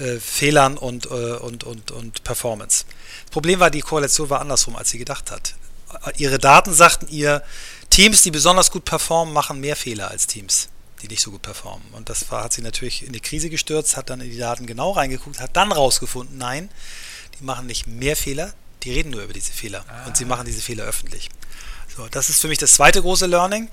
äh, 0.01 0.19
Fehlern 0.19 0.77
und, 0.77 1.07
äh, 1.07 1.09
und, 1.09 1.65
und, 1.65 1.91
und 1.91 2.25
Performance. 2.25 2.85
Das 3.25 3.31
Problem 3.31 3.61
war, 3.61 3.71
die 3.71 3.81
Korrelation 3.81 4.31
war 4.31 4.41
andersrum, 4.41 4.77
als 4.77 4.91
sie 4.91 4.99
gedacht 4.99 5.31
hat 5.31 5.55
ihre 6.17 6.39
Daten 6.39 6.73
sagten 6.73 7.09
ihr, 7.09 7.43
Teams, 7.91 8.23
die 8.23 8.31
besonders 8.31 8.71
gut 8.71 8.85
performen, 8.85 9.35
machen 9.35 9.61
mehr 9.61 9.77
Fehler 9.77 10.11
als 10.11 10.27
Teams, 10.27 10.69
die 11.03 11.09
nicht 11.09 11.23
so 11.23 11.31
gut 11.31 11.43
performen. 11.43 11.87
Und 11.93 12.09
das 12.09 12.31
war, 12.31 12.45
hat 12.45 12.53
sie 12.53 12.63
natürlich 12.63 13.05
in 13.07 13.13
die 13.13 13.21
Krise 13.21 13.51
gestürzt, 13.51 13.97
hat 13.97 14.11
dann 14.11 14.21
in 14.21 14.31
die 14.31 14.39
Daten 14.39 14.67
genau 14.67 14.93
reingeguckt, 14.93 15.41
hat 15.41 15.57
dann 15.57 15.73
rausgefunden, 15.73 16.39
nein, 16.39 16.71
die 17.39 17.45
machen 17.45 17.67
nicht 17.67 17.87
mehr 17.87 18.17
Fehler, 18.17 18.53
die 18.83 18.93
reden 18.93 19.11
nur 19.11 19.23
über 19.23 19.33
diese 19.33 19.53
Fehler 19.53 19.85
ah. 19.89 20.07
und 20.07 20.17
sie 20.17 20.25
machen 20.25 20.47
diese 20.47 20.63
Fehler 20.63 20.85
öffentlich. 20.85 21.29
So, 21.89 22.03
So, 22.03 22.09
das 22.09 22.31
ist 22.31 22.41
für 22.41 22.49
mich 22.49 22.59
das 22.59 22.75
zweite 22.75 23.03
große 23.03 23.27
Learning. 23.27 23.69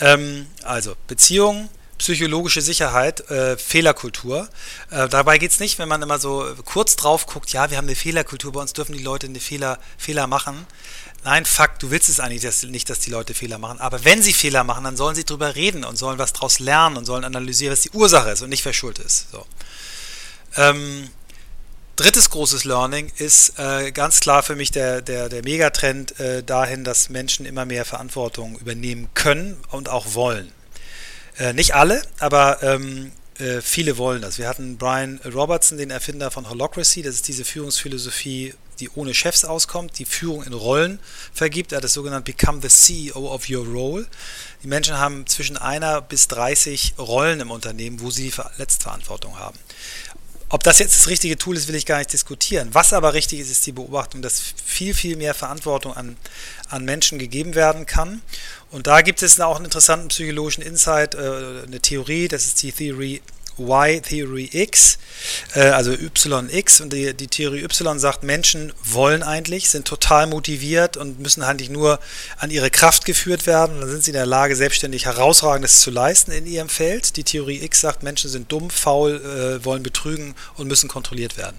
Ähm, 0.00 0.46
also 0.62 0.96
Beziehungen, 1.08 1.68
psychologische 1.98 2.60
Sicherheit, 2.60 3.28
äh, 3.30 3.56
Fehlerkultur. 3.56 4.48
Äh, 4.90 5.08
dabei 5.08 5.38
geht 5.38 5.50
es 5.50 5.60
nicht, 5.60 5.78
wenn 5.78 5.88
man 5.88 6.02
immer 6.02 6.18
so 6.18 6.46
kurz 6.64 6.96
drauf 6.96 7.26
guckt, 7.26 7.52
ja, 7.52 7.70
wir 7.70 7.76
haben 7.76 7.86
eine 7.86 7.96
Fehlerkultur, 7.96 8.52
bei 8.52 8.60
uns 8.60 8.72
dürfen 8.72 8.92
die 8.92 9.02
Leute 9.02 9.26
eine 9.26 9.40
Fehler, 9.40 9.78
Fehler 9.98 10.26
machen. 10.26 10.66
Nein, 11.24 11.44
Fakt, 11.44 11.82
du 11.82 11.90
willst 11.90 12.08
es 12.08 12.20
eigentlich 12.20 12.42
dass, 12.42 12.62
nicht, 12.62 12.88
dass 12.88 13.00
die 13.00 13.10
Leute 13.10 13.34
Fehler 13.34 13.58
machen. 13.58 13.80
Aber 13.80 14.04
wenn 14.04 14.22
sie 14.22 14.32
Fehler 14.32 14.62
machen, 14.62 14.84
dann 14.84 14.96
sollen 14.96 15.16
sie 15.16 15.24
drüber 15.24 15.56
reden 15.56 15.84
und 15.84 15.96
sollen 15.96 16.18
was 16.18 16.32
draus 16.32 16.60
lernen 16.60 16.96
und 16.96 17.04
sollen 17.04 17.24
analysieren, 17.24 17.72
was 17.72 17.80
die 17.80 17.90
Ursache 17.90 18.30
ist 18.30 18.42
und 18.42 18.50
nicht 18.50 18.64
wer 18.64 18.72
schuld 18.72 18.98
ist. 19.00 19.30
So. 19.32 19.44
Ähm, 20.56 21.10
drittes 21.96 22.30
großes 22.30 22.64
Learning 22.64 23.10
ist 23.16 23.58
äh, 23.58 23.90
ganz 23.90 24.20
klar 24.20 24.42
für 24.42 24.54
mich 24.54 24.70
der, 24.70 25.02
der, 25.02 25.28
der 25.28 25.42
Megatrend 25.42 26.18
äh, 26.20 26.44
dahin, 26.44 26.84
dass 26.84 27.08
Menschen 27.08 27.44
immer 27.44 27.64
mehr 27.64 27.84
Verantwortung 27.84 28.56
übernehmen 28.58 29.08
können 29.14 29.56
und 29.70 29.88
auch 29.88 30.14
wollen. 30.14 30.52
Äh, 31.38 31.52
nicht 31.52 31.74
alle, 31.74 32.02
aber 32.18 32.62
ähm, 32.62 33.12
äh, 33.38 33.60
viele 33.60 33.98
wollen 33.98 34.22
das. 34.22 34.38
Wir 34.38 34.48
hatten 34.48 34.78
Brian 34.78 35.20
Robertson, 35.24 35.76
den 35.76 35.90
Erfinder 35.90 36.30
von 36.30 36.48
Holocracy, 36.48 37.02
das 37.02 37.16
ist 37.16 37.28
diese 37.28 37.44
Führungsphilosophie, 37.44 38.54
die 38.80 38.90
ohne 38.94 39.14
Chefs 39.14 39.44
auskommt, 39.44 39.98
die 39.98 40.04
Führung 40.04 40.42
in 40.44 40.52
Rollen 40.52 40.98
vergibt. 41.32 41.72
Er 41.72 41.76
hat 41.76 41.84
das 41.84 41.94
sogenannte 41.94 42.32
Become 42.32 42.60
the 42.62 42.68
CEO 42.68 43.32
of 43.32 43.48
your 43.48 43.66
role. 43.66 44.06
Die 44.62 44.68
Menschen 44.68 44.98
haben 44.98 45.26
zwischen 45.26 45.56
einer 45.56 46.00
bis 46.00 46.28
30 46.28 46.94
Rollen 46.98 47.40
im 47.40 47.50
Unternehmen, 47.50 48.00
wo 48.00 48.10
sie 48.10 48.32
Letztverantwortung 48.58 49.38
haben. 49.38 49.58
Ob 50.48 50.62
das 50.62 50.78
jetzt 50.78 50.94
das 50.94 51.08
richtige 51.08 51.36
Tool 51.36 51.56
ist, 51.56 51.66
will 51.66 51.74
ich 51.74 51.86
gar 51.86 51.98
nicht 51.98 52.12
diskutieren. 52.12 52.68
Was 52.72 52.92
aber 52.92 53.14
richtig 53.14 53.40
ist, 53.40 53.50
ist 53.50 53.66
die 53.66 53.72
Beobachtung, 53.72 54.22
dass 54.22 54.40
viel, 54.64 54.94
viel 54.94 55.16
mehr 55.16 55.34
Verantwortung 55.34 55.94
an, 55.94 56.16
an 56.68 56.84
Menschen 56.84 57.18
gegeben 57.18 57.56
werden 57.56 57.84
kann. 57.84 58.22
Und 58.70 58.86
da 58.86 59.00
gibt 59.00 59.22
es 59.22 59.40
auch 59.40 59.56
einen 59.56 59.64
interessanten 59.64 60.08
psychologischen 60.08 60.62
Insight, 60.62 61.14
äh, 61.14 61.62
eine 61.66 61.80
Theorie, 61.80 62.28
das 62.28 62.46
ist 62.46 62.62
die 62.62 62.70
Theory 62.70 63.22
Y-Theory 63.58 64.50
X, 64.52 64.98
äh, 65.54 65.60
also 65.60 65.92
YX. 65.92 66.80
Und 66.80 66.92
die, 66.92 67.14
die 67.14 67.28
Theorie 67.28 67.62
Y 67.62 67.98
sagt, 67.98 68.22
Menschen 68.22 68.72
wollen 68.82 69.22
eigentlich, 69.22 69.70
sind 69.70 69.86
total 69.86 70.26
motiviert 70.26 70.96
und 70.96 71.20
müssen 71.20 71.42
eigentlich 71.42 71.70
nur 71.70 71.98
an 72.38 72.50
ihre 72.50 72.70
Kraft 72.70 73.04
geführt 73.04 73.46
werden. 73.46 73.80
Dann 73.80 73.88
sind 73.88 74.04
sie 74.04 74.10
in 74.10 74.16
der 74.16 74.26
Lage, 74.26 74.56
selbstständig 74.56 75.06
Herausragendes 75.06 75.80
zu 75.80 75.90
leisten 75.90 76.32
in 76.32 76.46
ihrem 76.46 76.68
Feld. 76.68 77.16
Die 77.16 77.24
Theorie 77.24 77.62
X 77.62 77.80
sagt, 77.80 78.02
Menschen 78.02 78.30
sind 78.30 78.50
dumm, 78.52 78.70
faul, 78.70 79.60
äh, 79.60 79.64
wollen 79.64 79.82
betrügen 79.82 80.34
und 80.56 80.68
müssen 80.68 80.88
kontrolliert 80.88 81.36
werden. 81.36 81.56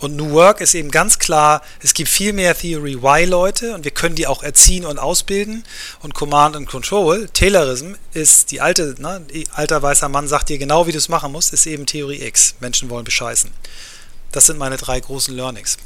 Und 0.00 0.16
New 0.16 0.30
Work 0.30 0.60
ist 0.60 0.74
eben 0.74 0.90
ganz 0.90 1.18
klar, 1.18 1.62
es 1.82 1.94
gibt 1.94 2.08
viel 2.08 2.32
mehr 2.32 2.56
Theory 2.56 2.94
Y-Leute 2.94 3.74
und 3.74 3.84
wir 3.84 3.90
können 3.90 4.14
die 4.14 4.26
auch 4.26 4.42
erziehen 4.42 4.84
und 4.84 4.98
ausbilden. 4.98 5.64
Und 6.00 6.14
Command 6.14 6.56
and 6.56 6.68
Control, 6.68 7.28
Taylorism, 7.32 7.94
ist 8.12 8.50
die 8.50 8.60
alte, 8.60 8.94
ne, 8.98 9.22
alter 9.52 9.82
weißer 9.82 10.08
Mann 10.08 10.28
sagt 10.28 10.48
dir 10.48 10.58
genau, 10.58 10.86
wie 10.86 10.92
du 10.92 10.98
es 10.98 11.08
machen 11.08 11.27
musst, 11.28 11.52
ist 11.52 11.66
eben 11.66 11.86
Theorie 11.86 12.22
X. 12.22 12.54
Menschen 12.60 12.90
wollen 12.90 13.04
bescheißen. 13.04 13.50
Das 14.32 14.46
sind 14.46 14.58
meine 14.58 14.76
drei 14.76 15.00
großen 15.00 15.34
Learnings. 15.34 15.78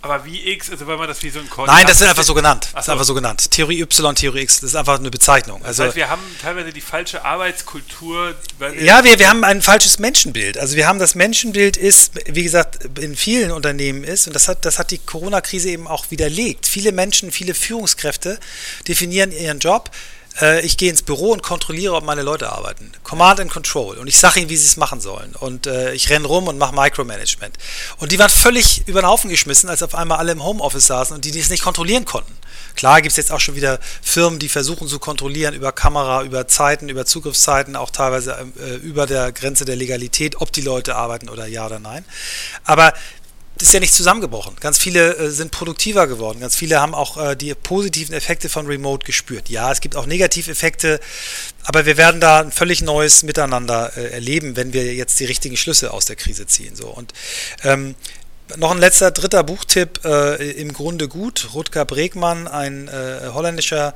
Aber 0.00 0.24
wie 0.24 0.52
X, 0.52 0.70
also 0.70 0.86
wenn 0.86 0.96
man 0.96 1.08
das 1.08 1.20
wie 1.24 1.30
so 1.30 1.40
ein 1.40 1.50
Koordinat 1.50 1.78
Nein, 1.78 1.86
das 1.88 2.00
ist 2.00 2.06
einfach 2.06 2.22
so 2.22 2.34
genannt. 2.34 2.68
Das 2.72 2.84
ist 2.84 2.88
einfach 2.88 3.04
so 3.04 3.14
genannt. 3.14 3.50
Theorie 3.50 3.80
Y, 3.80 4.14
Theorie 4.14 4.42
X, 4.42 4.60
das 4.60 4.70
ist 4.70 4.76
einfach 4.76 4.98
eine 4.98 5.10
Bezeichnung. 5.10 5.64
Also, 5.64 5.82
das 5.82 5.88
heißt, 5.88 5.96
wir 5.96 6.08
haben 6.08 6.22
teilweise 6.40 6.72
die 6.72 6.80
falsche 6.80 7.24
Arbeitskultur. 7.24 8.36
ja, 8.78 9.02
wir, 9.02 9.18
wir 9.18 9.28
haben 9.28 9.42
ein 9.42 9.60
falsches 9.60 9.98
Menschenbild. 9.98 10.56
Also 10.56 10.76
wir 10.76 10.86
haben 10.86 11.00
das 11.00 11.16
Menschenbild 11.16 11.76
ist, 11.76 12.12
wie 12.26 12.44
gesagt, 12.44 12.98
in 13.00 13.16
vielen 13.16 13.50
Unternehmen 13.50 14.04
ist, 14.04 14.28
und 14.28 14.34
das 14.34 14.46
hat, 14.46 14.64
das 14.64 14.78
hat 14.78 14.92
die 14.92 14.98
Corona-Krise 14.98 15.70
eben 15.70 15.88
auch 15.88 16.10
widerlegt. 16.10 16.66
Viele 16.66 16.92
Menschen, 16.92 17.32
viele 17.32 17.54
Führungskräfte 17.54 18.38
definieren 18.86 19.32
ihren 19.32 19.58
Job 19.58 19.90
ich 20.62 20.76
gehe 20.76 20.90
ins 20.90 21.02
Büro 21.02 21.32
und 21.32 21.42
kontrolliere, 21.42 21.94
ob 21.94 22.04
meine 22.04 22.22
Leute 22.22 22.52
arbeiten. 22.52 22.92
Command 23.02 23.40
and 23.40 23.50
Control. 23.50 23.98
Und 23.98 24.06
ich 24.06 24.18
sage 24.18 24.40
ihnen, 24.40 24.48
wie 24.48 24.56
sie 24.56 24.66
es 24.66 24.76
machen 24.76 25.00
sollen. 25.00 25.34
Und 25.34 25.66
äh, 25.66 25.92
ich 25.94 26.10
renne 26.10 26.26
rum 26.26 26.46
und 26.46 26.58
mache 26.58 26.74
Micromanagement. 26.74 27.56
Und 27.98 28.12
die 28.12 28.18
waren 28.18 28.30
völlig 28.30 28.86
über 28.86 29.00
den 29.02 29.08
Haufen 29.08 29.30
geschmissen, 29.30 29.68
als 29.68 29.82
auf 29.82 29.94
einmal 29.94 30.18
alle 30.18 30.32
im 30.32 30.44
Homeoffice 30.44 30.86
saßen 30.86 31.14
und 31.14 31.24
die 31.24 31.32
das 31.32 31.50
nicht 31.50 31.62
kontrollieren 31.62 32.04
konnten. 32.04 32.32
Klar 32.76 33.02
gibt 33.02 33.10
es 33.10 33.16
jetzt 33.16 33.32
auch 33.32 33.40
schon 33.40 33.56
wieder 33.56 33.80
Firmen, 34.02 34.38
die 34.38 34.48
versuchen 34.48 34.86
zu 34.86 35.00
kontrollieren 35.00 35.54
über 35.54 35.72
Kamera, 35.72 36.22
über 36.22 36.46
Zeiten, 36.46 36.88
über 36.88 37.04
Zugriffszeiten, 37.04 37.74
auch 37.74 37.90
teilweise 37.90 38.36
äh, 38.60 38.74
über 38.76 39.06
der 39.06 39.32
Grenze 39.32 39.64
der 39.64 39.74
Legalität, 39.74 40.40
ob 40.40 40.52
die 40.52 40.60
Leute 40.60 40.94
arbeiten 40.94 41.28
oder 41.28 41.46
ja 41.46 41.66
oder 41.66 41.80
nein. 41.80 42.04
Aber 42.64 42.94
ist 43.62 43.72
ja 43.72 43.80
nicht 43.80 43.94
zusammengebrochen. 43.94 44.56
Ganz 44.60 44.78
viele 44.78 45.16
äh, 45.16 45.30
sind 45.30 45.50
produktiver 45.50 46.06
geworden. 46.06 46.40
Ganz 46.40 46.56
viele 46.56 46.80
haben 46.80 46.94
auch 46.94 47.16
äh, 47.16 47.36
die 47.36 47.54
positiven 47.54 48.14
Effekte 48.14 48.48
von 48.48 48.66
Remote 48.66 49.04
gespürt. 49.04 49.48
Ja, 49.48 49.70
es 49.72 49.80
gibt 49.80 49.96
auch 49.96 50.06
Negativeffekte, 50.06 51.00
aber 51.64 51.86
wir 51.86 51.96
werden 51.96 52.20
da 52.20 52.40
ein 52.40 52.52
völlig 52.52 52.82
neues 52.82 53.22
Miteinander 53.22 53.96
äh, 53.96 54.12
erleben, 54.12 54.56
wenn 54.56 54.72
wir 54.72 54.94
jetzt 54.94 55.18
die 55.20 55.24
richtigen 55.24 55.56
Schlüsse 55.56 55.92
aus 55.92 56.06
der 56.06 56.16
Krise 56.16 56.46
ziehen. 56.46 56.76
So 56.76 56.88
und 56.88 57.12
ähm, 57.64 57.94
noch 58.56 58.70
ein 58.70 58.78
letzter, 58.78 59.10
dritter 59.10 59.44
Buchtipp, 59.44 60.04
äh, 60.04 60.50
im 60.52 60.72
Grunde 60.72 61.08
gut. 61.08 61.50
Rutger 61.54 61.84
Bregmann, 61.84 62.48
ein 62.48 62.88
äh, 62.88 63.28
holländischer 63.32 63.94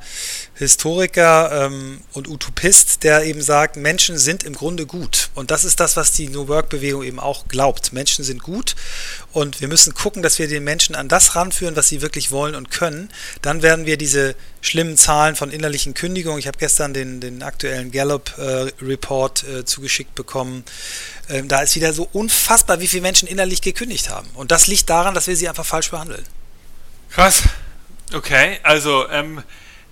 Historiker 0.55 1.65
ähm, 1.65 2.01
und 2.13 2.27
Utopist, 2.27 3.03
der 3.03 3.23
eben 3.23 3.41
sagt, 3.41 3.75
Menschen 3.75 4.17
sind 4.17 4.43
im 4.43 4.53
Grunde 4.53 4.85
gut. 4.85 5.29
Und 5.35 5.51
das 5.51 5.65
ist 5.65 5.79
das, 5.79 5.97
was 5.97 6.11
die 6.11 6.29
New 6.29 6.47
Work-Bewegung 6.47 7.03
eben 7.03 7.19
auch 7.19 7.47
glaubt. 7.47 7.93
Menschen 7.93 8.23
sind 8.23 8.43
gut 8.43 8.75
und 9.31 9.61
wir 9.61 9.67
müssen 9.67 9.93
gucken, 9.93 10.21
dass 10.21 10.37
wir 10.39 10.47
den 10.47 10.63
Menschen 10.63 10.95
an 10.95 11.07
das 11.07 11.35
ranführen, 11.35 11.75
was 11.75 11.87
sie 11.87 12.01
wirklich 12.01 12.31
wollen 12.31 12.55
und 12.55 12.69
können. 12.69 13.09
Dann 13.41 13.61
werden 13.61 13.85
wir 13.85 13.97
diese 13.97 14.35
schlimmen 14.63 14.97
Zahlen 14.97 15.35
von 15.35 15.51
innerlichen 15.51 15.93
Kündigungen, 15.93 16.39
ich 16.39 16.47
habe 16.47 16.57
gestern 16.57 16.93
den, 16.93 17.19
den 17.19 17.43
aktuellen 17.43 17.91
Gallup-Report 17.91 19.43
äh, 19.43 19.59
äh, 19.59 19.65
zugeschickt 19.65 20.15
bekommen, 20.15 20.63
ähm, 21.29 21.49
da 21.49 21.61
ist 21.61 21.75
wieder 21.75 21.91
so 21.91 22.07
unfassbar, 22.13 22.79
wie 22.79 22.87
viele 22.87 23.01
Menschen 23.01 23.27
innerlich 23.27 23.61
gekündigt 23.61 24.09
haben. 24.09 24.27
Und 24.35 24.51
das 24.51 24.67
liegt 24.67 24.89
daran, 24.89 25.13
dass 25.13 25.27
wir 25.27 25.35
sie 25.35 25.49
einfach 25.49 25.65
falsch 25.65 25.91
behandeln. 25.91 26.23
Krass. 27.11 27.43
Okay, 28.13 28.59
also 28.63 29.09
ähm, 29.09 29.43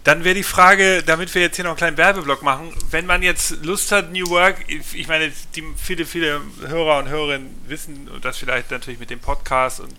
dann 0.06 0.24
wäre 0.24 0.36
die 0.36 0.44
Frage, 0.44 1.04
damit 1.04 1.36
wir 1.36 1.42
jetzt 1.42 1.58
hier 1.58 1.66
noch 1.66 1.72
einen 1.72 1.78
kleinen 1.78 1.98
Werbeblock 1.98 2.42
machen, 2.42 2.74
wenn 2.90 3.06
man 3.06 3.24
jetzt 3.24 3.64
Lust 3.64 3.92
hat, 3.92 4.12
New 4.12 4.30
Work, 4.30 4.56
ich 4.68 5.08
meine, 5.08 5.34
die, 5.56 5.64
viele, 5.76 6.06
viele 6.06 6.42
Hörer 6.66 7.00
und 7.00 7.10
Hörerinnen 7.10 7.50
wissen 7.68 8.10
das 8.22 8.38
vielleicht 8.38 8.72
natürlich 8.72 9.00
mit 9.02 9.10
dem 9.10 9.20
Podcast 9.20 9.82
und 9.82 9.94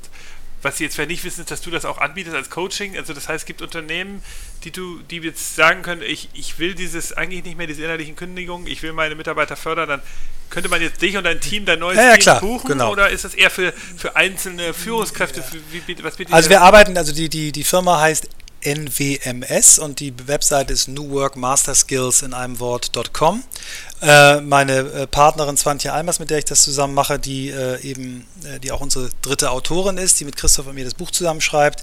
was 0.63 0.79
sie 0.79 0.85
jetzt 0.85 0.95
vielleicht 0.95 1.11
nicht 1.11 1.25
wissen, 1.25 1.41
ist, 1.41 1.51
dass 1.51 1.61
du 1.61 1.71
das 1.71 1.85
auch 1.85 1.99
anbietest 1.99 2.37
als 2.37 2.49
Coaching. 2.49 2.97
Also 2.97 3.13
das 3.13 3.29
heißt, 3.29 3.43
es 3.43 3.47
gibt 3.47 3.63
Unternehmen, 3.63 4.23
die 4.65 4.71
du, 4.71 5.01
die 5.11 5.19
jetzt 5.19 5.57
sagen 5.57 5.83
können, 5.83 6.03
ich, 6.03 6.29
ich 6.35 6.59
will 6.59 6.75
dieses 6.75 7.13
eigentlich 7.13 7.45
nicht 7.45 7.59
mehr 7.59 7.67
diese 7.67 7.83
innerlichen 7.83 8.17
Kündigungen, 8.17 8.67
ich 8.67 8.83
will 8.83 8.93
meine 8.93 9.15
Mitarbeiter 9.15 9.57
fördern, 9.57 9.89
dann 9.89 10.03
könnte 10.51 10.69
man 10.69 10.83
jetzt 10.83 11.01
dich 11.01 11.17
und 11.17 11.25
dein 11.25 11.41
Team 11.41 11.65
dein 11.65 11.79
neues 11.79 11.97
ja, 11.97 12.05
ja, 12.05 12.13
Team 12.13 12.21
klar, 12.21 12.41
buchen 12.41 12.69
genau. 12.69 12.93
oder 12.93 13.09
ist 13.09 13.25
das 13.25 13.35
eher 13.35 13.51
für, 13.51 13.73
für 13.73 14.17
einzelne 14.17 14.75
Führungskräfte? 14.75 15.41
Ja. 15.41 15.47
Für, 15.47 15.59
wie, 15.87 16.05
was 16.05 16.15
also 16.31 16.51
wir 16.51 16.61
arbeiten, 16.61 16.97
also 16.97 17.13
die, 17.13 17.29
die, 17.29 17.53
die 17.53 17.65
Firma 17.65 18.01
heißt 18.01 18.29
NWMS 18.65 19.79
und 19.79 20.01
die 20.01 20.15
Website 20.27 20.71
ist 20.71 20.89
New 20.89 21.11
Work 21.11 21.37
Master 21.37 21.75
Skills 21.75 22.23
in 22.23 22.35
einem 22.35 22.61
Wort.com. 22.61 23.43
Äh, 24.01 24.41
meine 24.41 24.79
äh, 24.79 25.07
Partnerin 25.07 25.57
Swantje 25.57 25.93
Almers, 25.93 26.19
mit 26.19 26.31
der 26.31 26.39
ich 26.39 26.45
das 26.45 26.63
zusammen 26.63 26.95
mache, 26.95 27.19
die 27.19 27.51
äh, 27.51 27.81
eben, 27.83 28.27
äh, 28.45 28.59
die 28.59 28.73
auch 28.73 28.81
unsere 28.81 29.11
dritte 29.23 29.51
Autorin 29.51 29.97
ist, 29.99 30.19
die 30.21 30.25
mit 30.25 30.37
Christoph 30.37 30.67
und 30.67 30.75
mir 30.75 30.85
das 30.85 30.95
Buch 30.95 31.11
zusammenschreibt, 31.11 31.83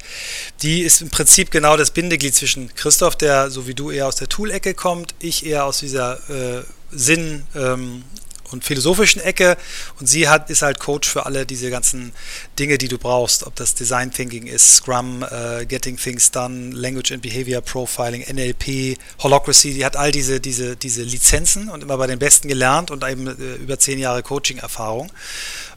die 0.62 0.82
ist 0.82 1.02
im 1.02 1.10
Prinzip 1.10 1.52
genau 1.52 1.78
das 1.78 1.92
Bindeglied 1.92 2.36
zwischen 2.36 2.74
Christoph, 2.76 3.16
der 3.16 3.50
so 3.50 3.68
wie 3.68 3.74
du 3.74 3.92
eher 3.92 4.08
aus 4.08 4.16
der 4.16 4.28
Tool-Ecke 4.28 4.74
kommt, 4.74 5.16
ich 5.20 5.46
eher 5.46 5.66
aus 5.66 5.80
dieser 5.80 6.20
äh, 6.30 6.64
Sinn- 6.92 7.44
ähm, 7.56 8.04
und 8.52 8.64
philosophischen 8.64 9.22
Ecke 9.22 9.58
und 10.00 10.08
sie 10.08 10.28
hat, 10.28 10.50
ist 10.50 10.62
halt 10.62 10.80
Coach 10.80 11.10
für 11.10 11.26
alle 11.26 11.46
diese 11.46 11.70
ganzen 11.70 12.12
Dinge, 12.58 12.78
die 12.78 12.88
du 12.88 12.98
brauchst, 12.98 13.46
ob 13.46 13.56
das 13.56 13.76
Design 13.76 14.12
Thinking 14.12 14.48
ist, 14.48 14.76
Scrum, 14.76 15.24
uh, 15.24 15.66
Getting 15.66 15.98
Things 15.98 16.32
Done, 16.32 16.72
Language 16.74 17.12
and 17.12 17.22
Behavior 17.22 17.62
Profiling, 17.62 18.22
NLP, 18.22 18.98
Holocracy, 19.20 19.74
die 19.74 19.86
hat 19.86 19.96
all 19.96 20.12
diese, 20.12 20.40
diese, 20.40 20.76
diese 20.76 21.04
Lizenzen 21.04 21.70
und 21.70 21.84
immer 21.84 21.98
bei 21.98 22.08
den 22.08 22.20
Besten 22.20 22.48
gelernt 22.48 22.92
und 22.92 23.04
eben 23.04 23.28
äh, 23.28 23.56
über 23.56 23.80
zehn 23.80 24.00
Jahre 24.00 24.24
Coaching-Erfahrung. 24.24 25.12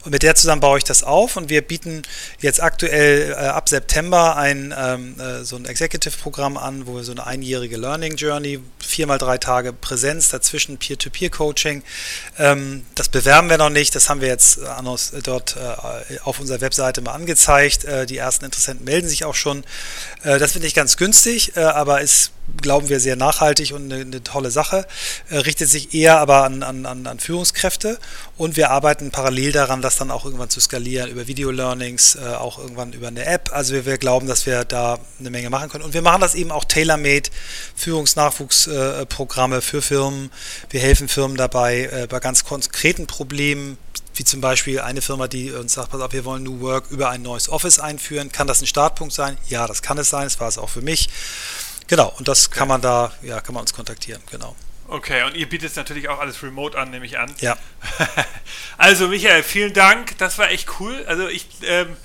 Und 0.03 0.11
mit 0.11 0.23
der 0.23 0.35
zusammen 0.35 0.59
baue 0.59 0.77
ich 0.77 0.83
das 0.83 1.03
auf 1.03 1.37
und 1.37 1.49
wir 1.49 1.61
bieten 1.61 2.01
jetzt 2.39 2.61
aktuell 2.61 3.31
äh, 3.31 3.35
ab 3.35 3.69
September 3.69 4.35
ein 4.35 4.73
ähm, 4.77 5.19
äh, 5.19 5.43
so 5.43 5.55
ein 5.55 5.65
Executive-Programm 5.65 6.57
an, 6.57 6.87
wo 6.87 6.95
wir 6.95 7.03
so 7.03 7.13
eine 7.13 7.25
einjährige 7.25 7.77
Learning 7.77 8.17
Journey, 8.17 8.59
viermal 8.79 9.17
drei 9.17 9.37
Tage 9.37 9.71
Präsenz, 9.71 10.29
dazwischen 10.29 10.77
Peer-to-Peer-Coaching. 10.77 11.83
Ähm, 12.37 12.62
das 12.95 13.09
bewerben 13.09 13.49
wir 13.49 13.57
noch 13.57 13.69
nicht, 13.69 13.95
das 13.95 14.09
haben 14.09 14.21
wir 14.21 14.27
jetzt 14.27 14.57
äh, 14.57 14.61
äh 14.61 15.21
dort 15.21 15.55
äh, 15.55 16.19
auf 16.23 16.39
unserer 16.39 16.61
Webseite 16.61 17.01
mal 17.01 17.13
angezeigt. 17.13 17.85
Die 18.09 18.17
ersten 18.17 18.45
Interessenten 18.45 18.85
melden 18.85 19.07
sich 19.07 19.25
auch 19.25 19.35
schon. 19.35 19.63
das 20.23 20.53
finde 20.53 20.67
ich 20.67 20.73
ganz 20.73 20.97
günstig, 20.97 21.57
aber 21.57 22.01
ist 22.01 22.31
glauben 22.61 22.89
wir, 22.89 22.99
sehr 22.99 23.15
nachhaltig 23.15 23.73
und 23.73 23.91
eine, 23.91 24.01
eine 24.01 24.23
tolle 24.23 24.51
Sache, 24.51 24.85
äh, 25.29 25.37
richtet 25.37 25.69
sich 25.69 25.93
eher 25.93 26.19
aber 26.19 26.43
an, 26.43 26.63
an, 26.63 26.85
an 26.85 27.19
Führungskräfte 27.19 27.99
und 28.37 28.57
wir 28.57 28.71
arbeiten 28.71 29.11
parallel 29.11 29.51
daran, 29.51 29.81
das 29.81 29.97
dann 29.97 30.11
auch 30.11 30.25
irgendwann 30.25 30.49
zu 30.49 30.59
skalieren 30.59 31.09
über 31.09 31.27
Video-Learnings, 31.27 32.15
äh, 32.15 32.35
auch 32.35 32.59
irgendwann 32.59 32.93
über 32.93 33.07
eine 33.07 33.25
App. 33.25 33.51
Also 33.53 33.73
wir, 33.73 33.85
wir, 33.85 33.97
glauben, 33.97 34.27
dass 34.27 34.45
wir 34.45 34.65
da 34.65 34.99
eine 35.19 35.29
Menge 35.29 35.49
machen 35.49 35.69
können. 35.69 35.83
Und 35.83 35.93
wir 35.93 36.01
machen 36.01 36.21
das 36.21 36.35
eben 36.35 36.51
auch 36.51 36.65
tailor-made, 36.65 37.29
Führungsnachwuchsprogramme 37.75 39.57
äh, 39.57 39.61
für 39.61 39.81
Firmen. 39.81 40.31
Wir 40.69 40.79
helfen 40.79 41.07
Firmen 41.07 41.37
dabei 41.37 41.89
äh, 41.91 42.07
bei 42.07 42.19
ganz 42.19 42.43
konkreten 42.43 43.07
Problemen, 43.07 43.77
wie 44.15 44.23
zum 44.23 44.41
Beispiel 44.41 44.79
eine 44.79 45.01
Firma, 45.01 45.27
die 45.27 45.51
uns 45.51 45.73
sagt, 45.73 45.91
pass 45.91 46.01
auf, 46.01 46.13
wir 46.13 46.25
wollen 46.25 46.43
New 46.43 46.61
Work 46.61 46.91
über 46.91 47.09
ein 47.09 47.21
neues 47.21 47.49
Office 47.49 47.79
einführen. 47.79 48.31
Kann 48.31 48.47
das 48.47 48.61
ein 48.61 48.67
Startpunkt 48.67 49.13
sein? 49.13 49.37
Ja, 49.49 49.67
das 49.67 49.81
kann 49.81 49.97
es 49.97 50.09
sein. 50.09 50.25
Das 50.25 50.39
war 50.39 50.47
es 50.47 50.57
auch 50.57 50.69
für 50.69 50.81
mich. 50.81 51.09
Genau, 51.87 52.13
und 52.17 52.27
das 52.27 52.47
okay. 52.47 52.59
kann 52.59 52.67
man 52.67 52.81
da, 52.81 53.11
ja, 53.21 53.41
kann 53.41 53.53
man 53.53 53.61
uns 53.61 53.73
kontaktieren, 53.73 54.21
genau. 54.31 54.55
Okay, 54.87 55.23
und 55.23 55.35
ihr 55.35 55.47
bietet 55.47 55.75
natürlich 55.75 56.09
auch 56.09 56.19
alles 56.19 56.43
remote 56.43 56.77
an, 56.77 56.91
nehme 56.91 57.05
ich 57.05 57.17
an. 57.17 57.33
Ja. 57.39 57.57
also 58.77 59.07
Michael, 59.07 59.41
vielen 59.41 59.73
Dank. 59.73 60.17
Das 60.17 60.37
war 60.37 60.51
echt 60.51 60.79
cool. 60.79 61.03
Also 61.07 61.27
ich 61.29 61.47
ähm, 61.63 61.95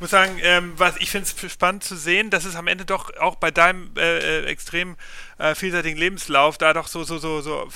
muss 0.00 0.10
sagen, 0.10 0.38
ähm, 0.42 0.74
was 0.76 0.96
ich 0.98 1.10
finde 1.10 1.28
es 1.28 1.52
spannend 1.52 1.84
zu 1.84 1.96
sehen, 1.96 2.30
dass 2.30 2.44
es 2.44 2.56
am 2.56 2.66
Ende 2.66 2.84
doch 2.84 3.16
auch 3.16 3.36
bei 3.36 3.50
deinem 3.50 3.90
äh, 3.96 4.18
äh 4.18 4.44
extrem 4.46 4.96
äh, 5.38 5.54
vielseitigen 5.54 5.96
Lebenslauf 5.96 6.58
da 6.58 6.72
doch 6.72 6.88
so, 6.88 7.04
so, 7.04 7.18
so, 7.18 7.40
so 7.40 7.68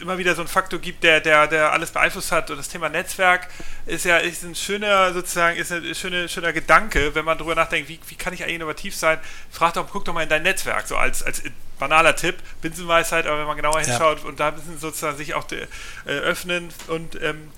immer 0.00 0.18
wieder 0.18 0.34
so 0.34 0.42
ein 0.42 0.48
Faktor 0.48 0.78
gibt, 0.78 1.02
der, 1.04 1.20
der, 1.20 1.46
der 1.46 1.72
alles 1.72 1.90
beeinflusst 1.90 2.32
hat. 2.32 2.50
Und 2.50 2.56
das 2.56 2.68
Thema 2.68 2.88
Netzwerk 2.88 3.48
ist 3.86 4.04
ja 4.04 4.18
ist 4.18 4.42
ein 4.42 4.54
schöner, 4.54 5.12
sozusagen, 5.12 5.56
ist 5.58 5.72
ein 5.72 5.94
schöner, 5.94 6.28
schöner 6.28 6.52
Gedanke, 6.52 7.14
wenn 7.14 7.24
man 7.24 7.38
darüber 7.38 7.54
nachdenkt, 7.54 7.88
wie, 7.88 8.00
wie 8.08 8.14
kann 8.14 8.32
ich 8.32 8.42
eigentlich 8.42 8.56
innovativ 8.56 8.96
sein? 8.96 9.18
Frag 9.50 9.74
doch, 9.74 9.88
guck 9.90 10.04
doch 10.04 10.14
mal 10.14 10.22
in 10.22 10.28
dein 10.28 10.42
Netzwerk, 10.42 10.86
so 10.86 10.96
als, 10.96 11.22
als 11.22 11.42
banaler 11.78 12.14
Tipp, 12.14 12.36
Binsenweisheit, 12.60 13.26
aber 13.26 13.38
wenn 13.38 13.46
man 13.46 13.56
genauer 13.56 13.80
hinschaut 13.80 14.22
ja. 14.22 14.28
und 14.28 14.38
da 14.38 14.48
ein 14.48 14.54
bisschen 14.54 14.78
sozusagen 14.78 15.16
sich 15.16 15.34
auch 15.34 15.46
äh, 15.50 15.66
öffnen 16.10 16.68
und 16.88 17.20
ähm, 17.22 17.50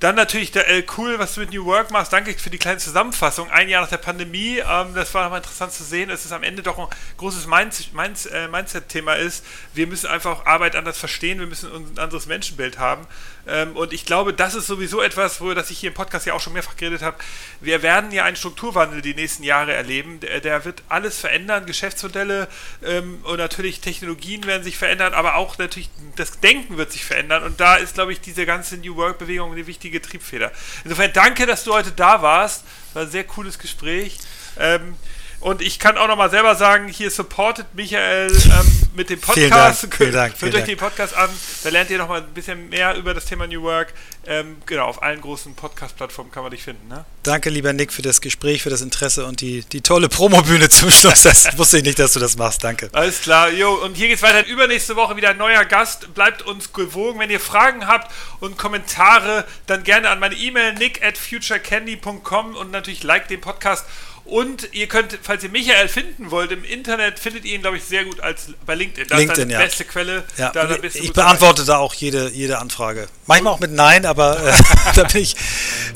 dann 0.00 0.14
natürlich 0.14 0.52
der, 0.52 0.68
äh, 0.68 0.84
cool, 0.96 1.18
was 1.18 1.34
du 1.34 1.40
mit 1.40 1.52
New 1.52 1.64
Work 1.64 1.90
machst. 1.90 2.12
Danke 2.12 2.32
für 2.34 2.50
die 2.50 2.58
kleine 2.58 2.78
Zusammenfassung. 2.78 3.50
Ein 3.50 3.68
Jahr 3.68 3.82
nach 3.82 3.88
der 3.88 3.98
Pandemie, 3.98 4.58
ähm, 4.58 4.94
das 4.94 5.12
war 5.14 5.24
nochmal 5.24 5.40
interessant 5.40 5.72
zu 5.72 5.82
sehen, 5.82 6.08
dass 6.08 6.24
es 6.24 6.32
am 6.32 6.42
Ende 6.44 6.62
doch 6.62 6.78
ein 6.78 6.86
großes 7.16 7.46
äh, 7.46 8.48
Mindset-Thema 8.48 9.14
ist. 9.14 9.44
Wir 9.74 9.86
müssen 9.86 10.06
einfach 10.06 10.46
Arbeit 10.46 10.76
anders 10.76 10.98
verstehen, 10.98 11.40
wir 11.40 11.46
müssen 11.46 11.70
ein 11.74 11.98
anderes 11.98 12.26
Menschenbild 12.26 12.78
haben. 12.78 13.06
Ähm, 13.48 13.76
und 13.76 13.92
ich 13.92 14.04
glaube, 14.04 14.34
das 14.34 14.54
ist 14.54 14.66
sowieso 14.66 15.00
etwas, 15.00 15.40
wo 15.40 15.54
das 15.54 15.70
ich 15.70 15.78
hier 15.78 15.88
im 15.88 15.94
Podcast 15.94 16.26
ja 16.26 16.34
auch 16.34 16.40
schon 16.40 16.52
mehrfach 16.52 16.76
geredet 16.76 17.02
habe. 17.02 17.16
Wir 17.60 17.82
werden 17.82 18.12
ja 18.12 18.24
einen 18.24 18.36
Strukturwandel 18.36 19.00
die 19.00 19.14
nächsten 19.14 19.42
Jahre 19.42 19.72
erleben. 19.72 20.20
Der, 20.20 20.40
der 20.40 20.64
wird 20.64 20.82
alles 20.88 21.18
verändern, 21.18 21.66
Geschäftsmodelle 21.66 22.48
ähm, 22.84 23.20
und 23.24 23.38
natürlich 23.38 23.80
Technologien 23.80 24.44
werden 24.44 24.62
sich 24.62 24.76
verändern, 24.76 25.14
aber 25.14 25.36
auch 25.36 25.56
natürlich 25.58 25.90
das 26.16 26.40
Denken 26.40 26.76
wird 26.76 26.92
sich 26.92 27.04
verändern. 27.04 27.42
Und 27.42 27.60
da 27.60 27.76
ist, 27.76 27.94
glaube 27.94 28.12
ich, 28.12 28.20
diese 28.20 28.44
ganze 28.44 28.76
New 28.76 28.96
Work-Bewegung 28.96 29.52
eine 29.52 29.66
wichtige 29.66 30.02
Triebfeder. 30.02 30.52
Insofern 30.84 31.12
danke, 31.12 31.46
dass 31.46 31.64
du 31.64 31.72
heute 31.72 31.92
da 31.92 32.22
warst. 32.22 32.64
War 32.94 33.02
ein 33.02 33.10
sehr 33.10 33.24
cooles 33.24 33.58
Gespräch. 33.58 34.18
Ähm, 34.58 34.96
und 35.40 35.62
ich 35.62 35.78
kann 35.78 35.96
auch 35.96 36.08
nochmal 36.08 36.30
selber 36.30 36.56
sagen, 36.56 36.88
hier 36.88 37.10
supportet 37.10 37.66
Michael 37.74 38.30
ähm, 38.32 38.88
mit 38.96 39.08
dem 39.08 39.20
Podcast. 39.20 39.34
Vielen 39.38 39.50
Dank, 39.50 39.88
vielen 39.96 40.12
Dank. 40.12 40.34
Hört 40.40 40.54
euch 40.54 40.64
den 40.64 40.76
Podcast 40.76 41.16
an, 41.16 41.30
da 41.62 41.68
lernt 41.70 41.90
ihr 41.90 41.98
nochmal 41.98 42.22
ein 42.22 42.34
bisschen 42.34 42.68
mehr 42.68 42.96
über 42.96 43.14
das 43.14 43.26
Thema 43.26 43.46
New 43.46 43.62
Work. 43.62 43.94
Ähm, 44.26 44.56
genau, 44.66 44.86
auf 44.86 45.02
allen 45.02 45.20
großen 45.20 45.54
Podcast-Plattformen 45.54 46.32
kann 46.32 46.42
man 46.42 46.50
dich 46.50 46.62
finden. 46.62 46.88
Ne? 46.88 47.04
Danke, 47.22 47.50
lieber 47.50 47.72
Nick, 47.72 47.92
für 47.92 48.02
das 48.02 48.20
Gespräch, 48.20 48.62
für 48.62 48.70
das 48.70 48.82
Interesse 48.82 49.24
und 49.26 49.40
die, 49.40 49.62
die 49.62 49.80
tolle 49.80 50.08
Promobühne 50.08 50.68
zum 50.68 50.90
Schluss. 50.90 51.22
Das 51.22 51.46
wusste 51.58 51.78
ich 51.78 51.84
nicht, 51.84 51.98
dass 51.98 52.12
du 52.12 52.20
das 52.20 52.36
machst. 52.36 52.64
Danke. 52.64 52.90
Alles 52.92 53.22
klar. 53.22 53.50
Jo, 53.50 53.72
und 53.74 53.96
hier 53.96 54.08
geht's 54.08 54.22
weiter. 54.22 54.46
Übernächste 54.46 54.96
Woche 54.96 55.16
wieder 55.16 55.30
ein 55.30 55.38
neuer 55.38 55.64
Gast. 55.64 56.12
Bleibt 56.14 56.42
uns 56.42 56.72
gewogen. 56.72 57.20
Wenn 57.20 57.30
ihr 57.30 57.40
Fragen 57.40 57.86
habt 57.86 58.12
und 58.40 58.58
Kommentare, 58.58 59.46
dann 59.66 59.84
gerne 59.84 60.10
an 60.10 60.18
meine 60.18 60.34
E-Mail 60.34 60.74
nick 60.74 61.02
at 61.02 61.16
futurecandy.com 61.16 62.56
und 62.56 62.70
natürlich 62.70 63.04
like 63.04 63.28
den 63.28 63.40
Podcast 63.40 63.86
und 64.28 64.68
ihr 64.72 64.86
könnt, 64.86 65.18
falls 65.22 65.42
ihr 65.42 65.50
Michael 65.50 65.88
finden 65.88 66.30
wollt, 66.30 66.52
im 66.52 66.64
Internet 66.64 67.18
findet 67.18 67.44
ihr 67.44 67.54
ihn, 67.54 67.62
glaube 67.62 67.78
ich, 67.78 67.84
sehr 67.84 68.04
gut 68.04 68.20
als 68.20 68.48
bei 68.66 68.74
LinkedIn. 68.74 69.08
Das 69.08 69.18
LinkedIn, 69.18 69.48
ist 69.48 69.52
ja. 69.52 69.58
beste 69.60 69.84
Quelle. 69.84 70.24
Ja. 70.36 70.50
Da, 70.50 70.66
da 70.66 70.76
ich 70.82 71.12
beantworte 71.12 71.64
da 71.64 71.78
auch 71.78 71.94
jede, 71.94 72.30
jede 72.30 72.58
Anfrage. 72.58 73.08
Manchmal 73.26 73.54
auch 73.54 73.60
mit 73.60 73.72
Nein, 73.72 74.04
aber 74.04 74.38
äh, 74.46 74.62
da 74.94 75.04
bin 75.04 75.22
ich, 75.22 75.34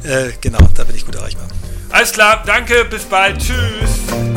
äh, 0.05 0.31
genau, 0.41 0.67
da 0.75 0.85
bin 0.85 0.97
ich 0.97 1.05
gut 1.05 1.15
erreichbar. 1.15 1.47
Alles 1.91 2.13
klar, 2.13 2.43
danke, 2.47 2.87
bis 2.87 3.05
bald, 3.05 3.39
tschüss. 3.39 4.32